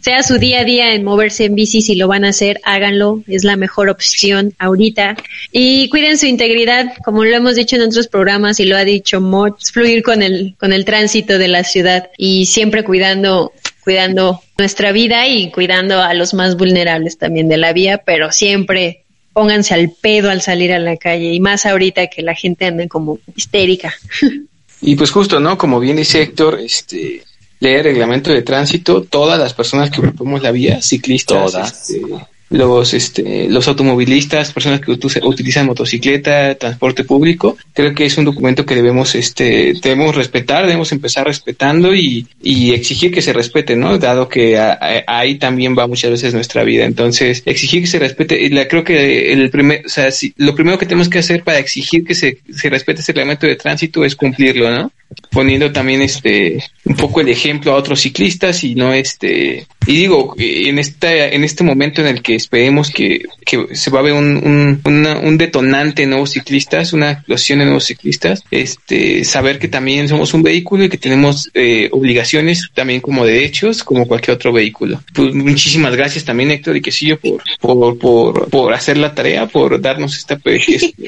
sea 0.00 0.22
su 0.22 0.38
día 0.38 0.60
a 0.60 0.64
día 0.64 0.94
en 0.94 1.04
moverse 1.04 1.44
en 1.44 1.54
bici, 1.54 1.82
si 1.82 1.94
lo 1.94 2.08
van 2.08 2.24
a 2.24 2.30
hacer, 2.30 2.60
háganlo, 2.64 3.22
es 3.26 3.44
la 3.44 3.56
mejor 3.56 3.88
opción 3.88 4.54
ahorita. 4.58 5.16
Y 5.52 5.88
cuiden 5.88 6.18
su 6.18 6.26
integridad, 6.26 6.94
como 7.04 7.24
lo 7.24 7.36
hemos 7.36 7.56
dicho 7.56 7.76
en 7.76 7.82
otros 7.82 8.08
programas 8.08 8.58
y 8.58 8.64
lo 8.64 8.76
ha 8.76 8.84
dicho 8.84 9.20
Mo, 9.20 9.48
es 9.48 9.70
fluir 9.70 10.02
con 10.02 10.22
el, 10.22 10.54
con 10.58 10.72
el 10.72 10.84
tránsito 10.84 11.38
de 11.38 11.48
la 11.48 11.62
ciudad 11.62 12.10
y 12.16 12.46
siempre 12.46 12.84
cuidando, 12.84 13.52
cuidando 13.88 14.42
nuestra 14.58 14.92
vida 14.92 15.26
y 15.28 15.50
cuidando 15.50 16.02
a 16.02 16.12
los 16.12 16.34
más 16.34 16.58
vulnerables 16.58 17.16
también 17.16 17.48
de 17.48 17.56
la 17.56 17.72
vía, 17.72 18.02
pero 18.04 18.30
siempre 18.32 19.06
pónganse 19.32 19.72
al 19.72 19.90
pedo 19.98 20.28
al 20.28 20.42
salir 20.42 20.74
a 20.74 20.78
la 20.78 20.98
calle 20.98 21.32
y 21.32 21.40
más 21.40 21.64
ahorita 21.64 22.08
que 22.08 22.20
la 22.20 22.34
gente 22.34 22.66
anda 22.66 22.86
como 22.86 23.18
histérica. 23.34 23.94
Y 24.80 24.94
pues 24.94 25.10
justo, 25.10 25.40
¿no? 25.40 25.58
Como 25.58 25.80
bien 25.80 25.96
dice 25.96 26.22
Héctor, 26.22 26.60
este, 26.60 27.24
leer 27.58 27.86
reglamento 27.86 28.30
de 28.30 28.42
tránsito, 28.42 29.02
todas 29.02 29.36
las 29.36 29.52
personas 29.52 29.90
que 29.90 30.00
ocupamos 30.00 30.40
la 30.40 30.52
vía, 30.52 30.80
ciclistas, 30.80 31.50
Todas. 31.50 31.90
este, 31.90 32.06
los, 32.50 32.94
este, 32.94 33.48
los 33.48 33.68
automovilistas, 33.68 34.52
personas 34.52 34.80
que 34.80 34.90
utilizan 34.92 35.66
motocicleta, 35.66 36.54
transporte 36.54 37.04
público, 37.04 37.56
creo 37.74 37.94
que 37.94 38.06
es 38.06 38.16
un 38.16 38.24
documento 38.24 38.64
que 38.64 38.74
debemos, 38.74 39.14
este, 39.14 39.74
debemos 39.82 40.14
respetar, 40.16 40.64
debemos 40.64 40.90
empezar 40.92 41.26
respetando 41.26 41.94
y, 41.94 42.26
y 42.42 42.72
exigir 42.72 43.12
que 43.12 43.22
se 43.22 43.32
respete, 43.32 43.76
¿no? 43.76 43.98
Dado 43.98 44.28
que 44.28 44.58
a- 44.58 44.78
ahí 45.06 45.34
también 45.36 45.76
va 45.78 45.86
muchas 45.86 46.10
veces 46.10 46.32
nuestra 46.34 46.64
vida. 46.64 46.84
Entonces, 46.84 47.42
exigir 47.44 47.82
que 47.82 47.86
se 47.88 47.98
respete, 47.98 48.40
y 48.42 48.48
la, 48.48 48.66
creo 48.66 48.84
que 48.84 49.32
el 49.32 49.50
primer, 49.50 49.84
o 49.84 49.88
sea, 49.88 50.10
si- 50.10 50.32
lo 50.36 50.54
primero 50.54 50.78
que 50.78 50.86
tenemos 50.86 51.08
que 51.08 51.18
hacer 51.18 51.42
para 51.42 51.58
exigir 51.58 52.04
que 52.04 52.14
se, 52.14 52.38
se 52.54 52.70
respete 52.70 53.00
ese 53.00 53.12
reglamento 53.12 53.46
de 53.46 53.56
tránsito 53.56 54.04
es 54.04 54.16
cumplirlo, 54.16 54.70
¿no? 54.70 54.90
Poniendo 55.30 55.70
también 55.72 56.02
este 56.02 56.62
un 56.84 56.96
poco 56.96 57.20
el 57.20 57.28
ejemplo 57.28 57.72
a 57.72 57.76
otros 57.76 58.00
ciclistas 58.00 58.64
y 58.64 58.74
no 58.74 58.92
este 58.94 59.66
y 59.86 59.96
digo 59.96 60.34
en 60.38 60.78
esta 60.78 61.28
en 61.28 61.44
este 61.44 61.64
momento 61.64 62.00
en 62.00 62.08
el 62.08 62.22
que 62.22 62.34
esperemos 62.34 62.90
que, 62.90 63.22
que 63.44 63.74
se 63.74 63.90
va 63.90 64.00
a 64.00 64.02
ver 64.02 64.14
un, 64.14 64.36
un, 64.36 64.80
una- 64.84 65.18
un 65.18 65.36
detonante 65.38 66.02
de 66.02 66.08
nuevos 66.08 66.30
ciclistas 66.30 66.92
una 66.92 67.12
explosión 67.12 67.58
de 67.58 67.66
nuevos 67.66 67.84
ciclistas 67.84 68.42
este 68.50 69.24
saber 69.24 69.58
que 69.58 69.68
también 69.68 70.08
somos 70.08 70.32
un 70.34 70.42
vehículo 70.42 70.84
y 70.84 70.88
que 70.88 70.98
tenemos 70.98 71.50
eh, 71.54 71.88
obligaciones 71.92 72.68
también 72.74 73.00
como 73.00 73.24
derechos 73.26 73.84
como 73.84 74.06
cualquier 74.06 74.36
otro 74.36 74.52
vehículo. 74.52 75.02
Pues 75.14 75.34
muchísimas 75.34 75.94
gracias 75.94 76.24
también 76.24 76.50
Héctor 76.50 76.76
y 76.76 76.80
Quesillo 76.80 77.18
por 77.20 77.42
por, 77.60 77.98
por 77.98 78.48
por 78.48 78.72
hacer 78.74 78.96
la 78.96 79.14
tarea 79.14 79.46
por 79.46 79.80
darnos 79.80 80.16
esta 80.16 80.36
pe- 80.38 80.60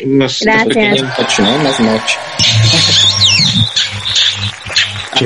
unos- 0.04 0.40
estos 0.42 0.46
Gracias. 0.46 0.66
pequeños 0.68 1.02
Mucho, 1.80 3.09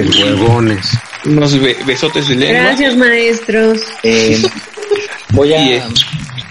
Che, 0.02 0.24
huevones. 0.24 0.98
unos 1.24 1.58
be- 1.60 1.76
besotes 1.86 2.28
de 2.28 2.34
lengua 2.36 2.62
Gracias 2.64 2.96
maestros. 2.96 3.80
Eh, 4.02 4.42
voy 5.30 5.50
Y, 5.50 5.52
eh, 5.54 5.80
a 5.82 5.88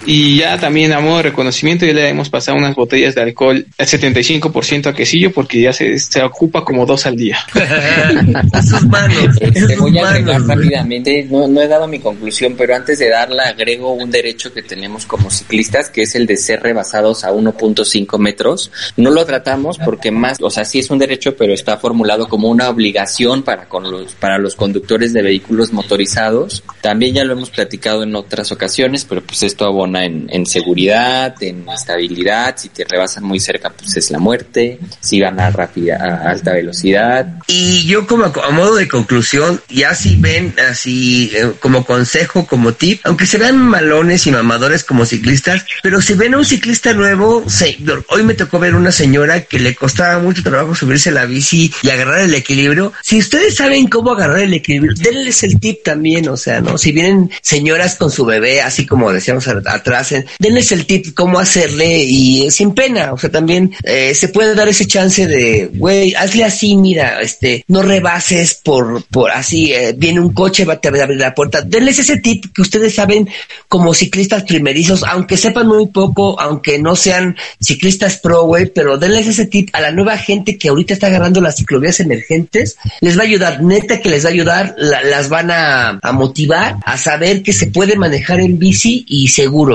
Y 0.06 0.38
ya 0.38 0.58
también 0.58 0.92
a 0.92 1.00
modo 1.00 1.18
de 1.18 1.22
reconocimiento 1.24 1.86
ya 1.86 1.92
le 1.92 2.08
hemos 2.08 2.28
pasado 2.28 2.58
unas 2.58 2.74
botellas 2.74 3.14
de 3.14 3.22
alcohol 3.22 3.66
al 3.78 3.86
75% 3.86 4.86
a 4.86 4.94
quesillo 4.94 5.32
porque 5.32 5.60
ya 5.60 5.72
se, 5.72 5.98
se 5.98 6.22
ocupa 6.22 6.64
como 6.64 6.86
dos 6.86 7.06
al 7.06 7.16
día. 7.16 7.38
sus 8.62 8.86
manos. 8.86 9.38
Te 9.38 9.76
voy 9.76 9.98
a 9.98 10.08
agregar 10.08 10.42
rápidamente, 10.42 11.26
no, 11.30 11.48
no 11.48 11.60
he 11.60 11.68
dado 11.68 11.86
mi 11.86 11.98
conclusión, 11.98 12.54
pero 12.56 12.74
antes 12.74 12.98
de 12.98 13.08
darla 13.08 13.44
agrego 13.48 13.92
un 13.92 14.10
derecho 14.10 14.52
que 14.52 14.62
tenemos 14.62 15.06
como 15.06 15.30
ciclistas, 15.30 15.90
que 15.90 16.02
es 16.02 16.14
el 16.14 16.26
de 16.26 16.36
ser 16.36 16.62
rebasados 16.62 17.24
a 17.24 17.32
1.5 17.32 18.18
metros. 18.18 18.70
No 18.96 19.10
lo 19.10 19.24
tratamos 19.24 19.78
porque 19.78 20.10
más, 20.10 20.38
o 20.40 20.50
sea, 20.50 20.64
sí 20.64 20.78
es 20.78 20.90
un 20.90 20.98
derecho, 20.98 21.36
pero 21.36 21.54
está 21.54 21.78
formulado 21.78 22.28
como 22.28 22.48
una 22.48 22.68
obligación 22.68 23.42
para 23.42 23.68
con 23.68 23.90
los, 23.90 24.12
para 24.14 24.38
los 24.38 24.54
conductores 24.54 25.12
de 25.12 25.22
vehículos 25.22 25.72
motorizados. 25.72 26.62
También 26.80 27.14
ya 27.14 27.24
lo 27.24 27.32
hemos 27.32 27.50
platicado 27.50 28.02
en 28.02 28.14
otras 28.14 28.52
ocasiones, 28.52 29.04
pero 29.04 29.22
pues 29.22 29.42
esto 29.42 29.64
abona 29.64 29.93
en, 30.02 30.26
en 30.30 30.46
seguridad, 30.46 31.34
en 31.42 31.64
estabilidad, 31.68 32.54
si 32.56 32.68
te 32.70 32.84
rebasan 32.84 33.24
muy 33.24 33.38
cerca, 33.40 33.70
pues 33.70 33.96
es 33.96 34.10
la 34.10 34.18
muerte, 34.18 34.78
si 35.00 35.20
van 35.20 35.38
a 35.38 35.50
rápida, 35.50 35.96
a 36.00 36.30
alta 36.30 36.52
velocidad, 36.52 37.26
Y 37.46 37.84
yo 37.86 38.06
como 38.06 38.24
a 38.24 38.50
modo 38.50 38.76
de 38.76 38.88
conclusión, 38.88 39.60
ya 39.68 39.94
si 39.94 40.16
ven 40.16 40.54
así 40.70 41.30
eh, 41.34 41.52
como 41.60 41.84
consejo, 41.84 42.46
como 42.46 42.72
tip, 42.72 43.00
aunque 43.04 43.26
se 43.26 43.38
vean 43.38 43.58
malones 43.58 44.26
y 44.26 44.30
mamadores 44.30 44.82
como 44.84 45.04
ciclistas, 45.06 45.64
pero 45.82 46.00
si 46.00 46.14
ven 46.14 46.34
a 46.34 46.38
un 46.38 46.44
ciclista 46.44 46.92
nuevo, 46.94 47.44
se- 47.48 47.78
hoy 48.08 48.22
me 48.22 48.34
tocó 48.34 48.58
ver 48.58 48.74
una 48.74 48.90
señora 48.92 49.42
que 49.42 49.58
le 49.58 49.74
costaba 49.74 50.18
mucho 50.20 50.42
trabajo 50.42 50.74
subirse 50.74 51.10
a 51.10 51.12
la 51.12 51.26
bici 51.26 51.72
y 51.82 51.90
agarrar 51.90 52.20
el 52.20 52.34
equilibrio. 52.34 52.92
Si 53.02 53.18
ustedes 53.18 53.56
saben 53.56 53.86
cómo 53.88 54.12
agarrar 54.12 54.40
el 54.40 54.54
equilibrio, 54.54 54.94
denles 54.96 55.42
el 55.42 55.60
tip 55.60 55.82
también, 55.84 56.28
o 56.28 56.36
sea, 56.36 56.60
¿no? 56.60 56.78
Si 56.78 56.92
vienen 56.92 57.30
señoras 57.42 57.96
con 57.96 58.10
su 58.10 58.24
bebé, 58.24 58.62
así 58.62 58.86
como 58.86 59.12
decíamos 59.12 59.46
a- 59.48 59.62
atrás, 59.84 60.14
denles 60.38 60.72
el 60.72 60.86
tip 60.86 61.14
cómo 61.14 61.38
hacerle 61.38 62.02
y 62.04 62.50
sin 62.50 62.72
pena, 62.74 63.12
o 63.12 63.18
sea, 63.18 63.30
también 63.30 63.72
eh, 63.84 64.14
se 64.14 64.28
puede 64.28 64.54
dar 64.54 64.68
ese 64.68 64.86
chance 64.86 65.26
de, 65.26 65.70
güey, 65.74 66.14
hazle 66.14 66.44
así, 66.44 66.76
mira, 66.76 67.20
este, 67.20 67.64
no 67.68 67.82
rebases 67.82 68.54
por, 68.62 69.04
por 69.04 69.30
así, 69.30 69.72
eh, 69.72 69.94
viene 69.96 70.20
un 70.20 70.32
coche, 70.32 70.64
va 70.64 70.74
a 70.82 71.02
abrir 71.02 71.18
la 71.20 71.34
puerta. 71.34 71.60
Denles 71.62 71.98
ese 71.98 72.16
tip 72.18 72.46
que 72.54 72.62
ustedes 72.62 72.94
saben 72.94 73.28
como 73.68 73.92
ciclistas 73.94 74.44
primerizos, 74.44 75.02
aunque 75.04 75.36
sepan 75.36 75.66
muy 75.66 75.86
poco, 75.88 76.40
aunque 76.40 76.78
no 76.78 76.96
sean 76.96 77.36
ciclistas 77.60 78.18
pro, 78.18 78.44
güey, 78.44 78.66
pero 78.66 78.96
denles 78.98 79.26
ese 79.26 79.46
tip 79.46 79.68
a 79.72 79.80
la 79.80 79.90
nueva 79.92 80.16
gente 80.18 80.56
que 80.58 80.68
ahorita 80.68 80.94
está 80.94 81.06
agarrando 81.08 81.40
las 81.40 81.56
ciclovías 81.56 82.00
emergentes, 82.00 82.76
les 83.00 83.16
va 83.18 83.22
a 83.22 83.26
ayudar, 83.26 83.62
neta 83.62 84.00
que 84.00 84.08
les 84.08 84.24
va 84.24 84.28
a 84.28 84.32
ayudar, 84.32 84.74
la- 84.78 85.02
las 85.02 85.28
van 85.28 85.50
a, 85.50 85.98
a 86.02 86.12
motivar 86.12 86.76
a 86.84 86.96
saber 86.96 87.42
que 87.42 87.52
se 87.52 87.66
puede 87.66 87.96
manejar 87.96 88.40
en 88.40 88.58
bici 88.58 89.04
y 89.08 89.28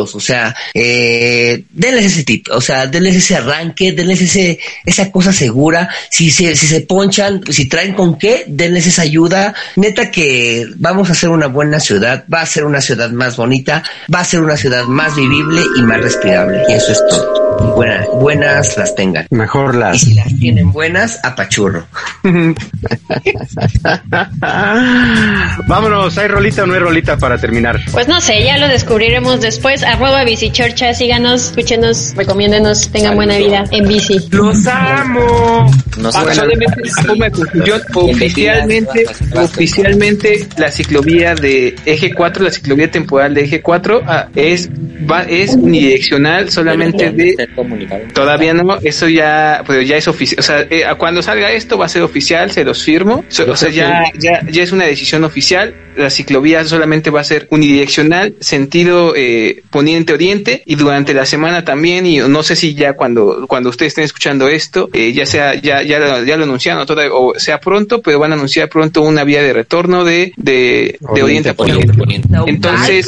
o 0.03 0.19
sea, 0.19 0.55
eh, 0.73 1.63
denles 1.71 2.05
ese 2.05 2.23
tip, 2.23 2.47
o 2.51 2.61
sea, 2.61 2.87
denles 2.87 3.15
ese 3.15 3.35
arranque, 3.35 3.91
denles 3.91 4.21
ese, 4.21 4.59
esa 4.85 5.11
cosa 5.11 5.33
segura, 5.33 5.89
si 6.09 6.31
se, 6.31 6.55
si 6.55 6.67
se 6.67 6.81
ponchan, 6.81 7.41
si 7.49 7.67
traen 7.67 7.93
con 7.93 8.17
qué, 8.17 8.45
denles 8.47 8.87
esa 8.87 9.03
ayuda, 9.03 9.53
neta 9.75 10.11
que 10.11 10.67
vamos 10.77 11.09
a 11.09 11.13
hacer 11.13 11.29
una 11.29 11.47
buena 11.47 11.79
ciudad, 11.79 12.25
va 12.33 12.41
a 12.41 12.45
ser 12.45 12.65
una 12.65 12.81
ciudad 12.81 13.09
más 13.11 13.37
bonita, 13.37 13.83
va 14.13 14.21
a 14.21 14.25
ser 14.25 14.41
una 14.41 14.57
ciudad 14.57 14.85
más 14.85 15.15
vivible 15.15 15.63
y 15.75 15.81
más 15.81 16.01
respirable, 16.01 16.63
y 16.67 16.73
eso 16.73 16.91
es 16.91 16.99
todo. 17.09 17.48
Y 17.61 17.65
buena- 17.75 18.05
buenas 18.13 18.77
las 18.77 18.95
tengan. 18.95 19.27
Mejor 19.29 19.75
Y 19.75 19.77
las. 19.77 20.01
si 20.01 20.13
las 20.13 20.27
tienen 20.39 20.71
buenas, 20.71 21.19
apachurro. 21.23 21.85
Vámonos, 25.67 26.17
¿hay 26.17 26.27
rolita 26.27 26.63
o 26.63 26.67
no 26.67 26.73
hay 26.73 26.79
rolita 26.79 27.17
para 27.17 27.37
terminar? 27.37 27.79
Pues 27.91 28.07
no 28.07 28.19
sé, 28.21 28.43
ya 28.43 28.57
lo 28.57 28.67
descubriremos 28.67 29.41
después. 29.41 29.83
Arroba 29.83 30.23
bicichorcha, 30.23 30.93
síganos, 30.93 31.47
escúchenos, 31.47 32.13
recomiéndenos, 32.15 32.89
tengan 32.89 33.15
buena 33.15 33.37
vida 33.37 33.65
en 33.71 33.87
bici. 33.87 34.19
¡Los 34.31 34.65
amo! 34.67 35.69
No 35.97 36.11
sé, 36.11 36.33
solamente 36.35 36.81
una 36.81 37.03
forma 37.03 37.25
de 37.25 37.31
confusión. 37.31 37.81
Oficialmente, 37.93 39.05
oficialmente 39.35 40.47
la 40.57 40.71
ciclovía 40.71 41.35
de 41.35 41.75
eje 41.85 42.13
4, 42.13 42.43
la 42.43 42.51
ciclovía 42.51 42.89
temporal 42.89 43.33
de 43.33 43.41
eje 43.43 43.61
4 43.61 44.01
ah, 44.05 44.27
es 44.35 44.69
va, 45.09 45.23
es 45.23 45.55
unidireccional 45.55 46.49
solamente 46.51 47.11
de 47.11 47.48
comunicado. 47.55 48.01
Todavía 48.13 48.53
no, 48.53 48.77
eso 48.81 49.07
ya, 49.07 49.63
pero 49.67 49.81
ya 49.81 49.97
es 49.97 50.07
oficial. 50.07 50.39
O 50.39 50.43
sea, 50.43 50.65
eh, 50.69 50.83
cuando 50.97 51.21
salga 51.21 51.51
esto 51.51 51.77
va 51.77 51.85
a 51.85 51.89
ser 51.89 52.01
oficial, 52.03 52.51
se 52.51 52.63
los 52.63 52.83
firmo. 52.83 53.25
So- 53.29 53.51
o 53.51 53.55
sea, 53.55 53.69
ya, 53.69 54.03
ya, 54.15 54.41
ya 54.49 54.63
es 54.63 54.71
una 54.71 54.85
decisión 54.85 55.23
oficial. 55.23 55.75
La 55.99 56.09
ciclovía 56.09 56.63
solamente 56.65 57.09
va 57.09 57.21
a 57.21 57.23
ser 57.23 57.47
unidireccional, 57.51 58.33
sentido 58.39 59.13
eh, 59.15 59.61
poniente-oriente, 59.69 60.63
y 60.65 60.75
durante 60.75 61.13
la 61.13 61.25
semana 61.25 61.63
también. 61.65 62.05
Y 62.05 62.17
no 62.19 62.41
sé 62.43 62.55
si 62.55 62.73
ya 62.73 62.93
cuando, 62.93 63.45
cuando 63.47 63.69
ustedes 63.69 63.91
estén 63.91 64.05
escuchando 64.05 64.47
esto, 64.47 64.89
eh, 64.93 65.13
ya 65.13 65.25
sea, 65.25 65.55
ya, 65.55 65.83
ya, 65.83 65.99
lo- 65.99 66.23
ya 66.23 66.37
lo 66.37 66.43
anunciaron, 66.45 66.81
o, 66.81 66.85
todavía- 66.85 67.13
o 67.13 67.33
sea 67.37 67.59
pronto, 67.59 68.01
pero 68.01 68.17
van 68.19 68.31
a 68.31 68.35
anunciar 68.35 68.69
pronto 68.69 69.01
una 69.01 69.23
vía 69.23 69.41
de 69.43 69.53
retorno 69.53 70.03
de, 70.03 70.31
de, 70.37 70.97
de 71.15 71.23
oriente 71.23 71.49
a 71.49 71.53
Poniente, 71.53 71.93
poniente. 71.93 72.27
poniente. 72.27 72.49
Entonces-. 72.49 73.05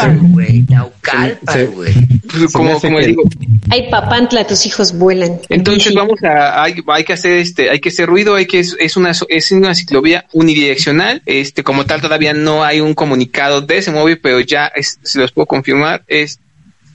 Pues, 1.76 2.52
como, 2.54 2.80
como 2.80 2.98
les 3.00 3.08
digo, 3.08 3.24
Ay, 3.70 3.90
papantla, 3.90 4.46
tus 4.46 4.66
hijos 4.66 4.94
vuelan. 4.98 5.32
en 5.50 5.60
Entonces 5.60 5.94
vamos 5.94 6.22
a, 6.24 6.64
hay, 6.64 6.76
hay 6.88 7.04
que 7.04 7.14
hacer 7.14 7.38
este, 7.38 7.70
hay 7.70 7.80
que 7.80 7.90
hacer 7.90 8.08
ruido, 8.08 8.36
hay 8.36 8.46
que, 8.46 8.60
es, 8.60 8.76
es 8.80 8.98
una, 8.98 9.12
es 9.30 9.52
una 9.52 9.74
ciclovía 9.76 10.26
unidireccional, 10.34 11.22
este, 11.26 11.64
como 11.64 11.86
tal 11.86 12.02
todavía 12.02 12.34
no 12.34 12.64
hay 12.64 12.81
un 12.82 12.94
comunicado 12.94 13.62
de 13.62 13.78
ese 13.78 13.92
móvil, 13.92 14.20
pero 14.20 14.40
ya 14.40 14.68
es- 14.68 15.00
se 15.04 15.20
los 15.20 15.32
puedo 15.32 15.46
confirmar, 15.46 16.04
es, 16.08 16.40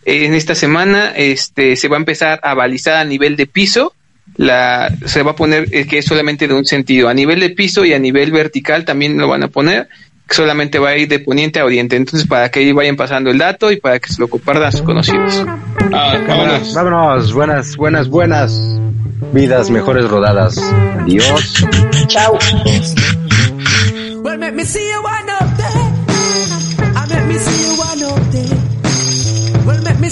en 0.04 0.34
esta 0.34 0.54
semana, 0.54 1.12
este, 1.16 1.76
se 1.76 1.88
va 1.88 1.96
a 1.96 2.00
empezar 2.00 2.40
a 2.42 2.54
balizar 2.54 2.94
a 2.96 3.04
nivel 3.04 3.36
de 3.36 3.46
piso, 3.46 3.92
la, 4.36 4.92
se 5.04 5.22
va 5.22 5.32
a 5.32 5.36
poner 5.36 5.68
eh, 5.72 5.86
que 5.86 5.98
es 5.98 6.04
solamente 6.04 6.46
de 6.48 6.54
un 6.54 6.64
sentido, 6.64 7.08
a 7.08 7.14
nivel 7.14 7.40
de 7.40 7.50
piso 7.50 7.84
y 7.84 7.92
a 7.94 7.98
nivel 7.98 8.30
vertical 8.32 8.84
también 8.84 9.16
lo 9.18 9.28
van 9.28 9.42
a 9.44 9.48
poner, 9.48 9.88
solamente 10.28 10.78
va 10.80 10.90
a 10.90 10.96
ir 10.96 11.08
de 11.08 11.20
poniente 11.20 11.60
a 11.60 11.64
oriente, 11.64 11.94
entonces 11.96 12.26
para 12.28 12.48
que 12.50 12.58
ahí 12.60 12.72
vayan 12.72 12.96
pasando 12.96 13.30
el 13.30 13.38
dato 13.38 13.70
y 13.70 13.76
para 13.80 13.98
que 14.00 14.12
se 14.12 14.20
lo 14.20 14.28
compartan 14.28 14.64
a 14.64 14.72
sus 14.72 14.82
conocidos. 14.82 15.44
Ah, 15.92 16.18
vámonos. 16.26 16.74
Vámonos, 16.74 17.32
buenas, 17.32 17.76
buenas, 17.76 18.08
buenas 18.08 18.60
vidas, 19.32 19.70
mejores 19.70 20.04
rodadas. 20.08 20.58
Adiós. 21.00 21.64
Chao. 22.08 22.38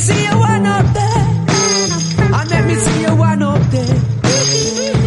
See 0.07 0.23
you 0.25 0.39
one. 0.39 0.67
I 0.67 2.45
make 2.51 2.67
me 2.67 2.75
see 2.75 3.01
you 3.03 3.15
one 3.17 3.43
up 3.43 3.63
there. 3.75 3.97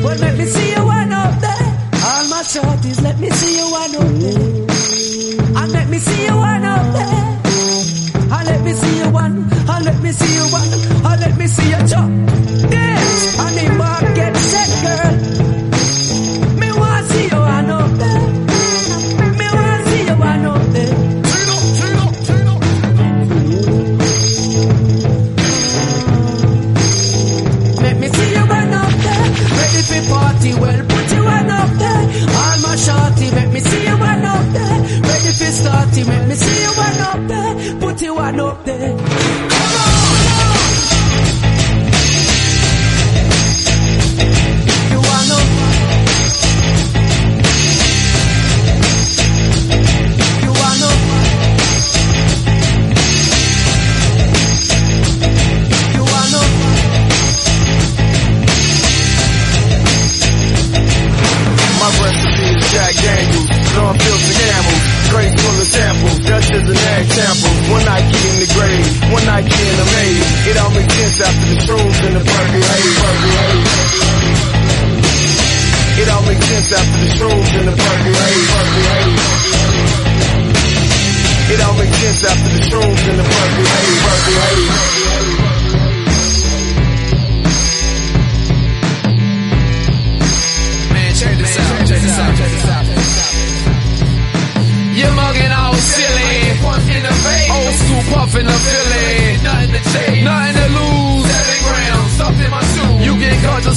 Well, 0.04 0.20
make 0.20 0.38
me 0.40 0.46
see 0.46 0.70
you 0.76 0.84
one. 0.86 1.14
All 1.14 2.24
my 2.34 2.42
shorties, 2.52 3.02
let 3.04 3.20
me 3.20 3.30
see 3.30 3.58
you 3.60 3.68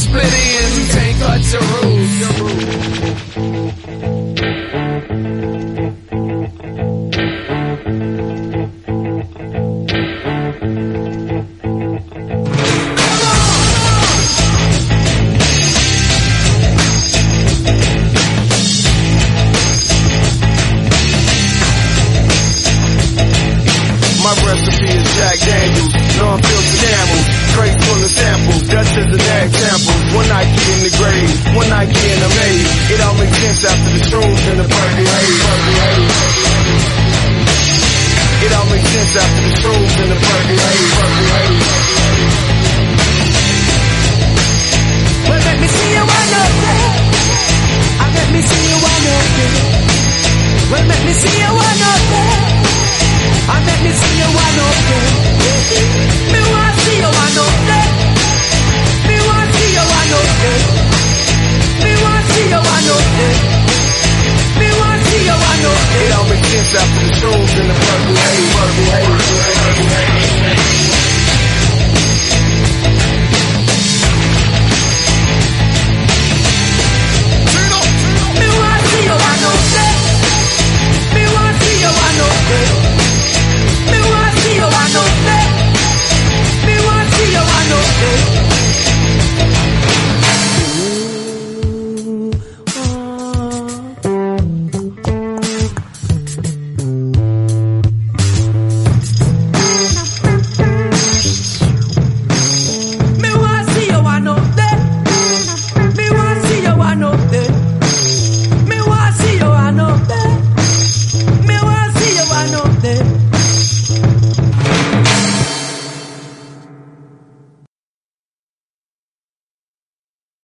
split 0.01 0.25
ends 0.25 0.95
take 0.95 1.17
cuts 1.19 1.53
to 1.53 1.59
roof. 1.59 1.90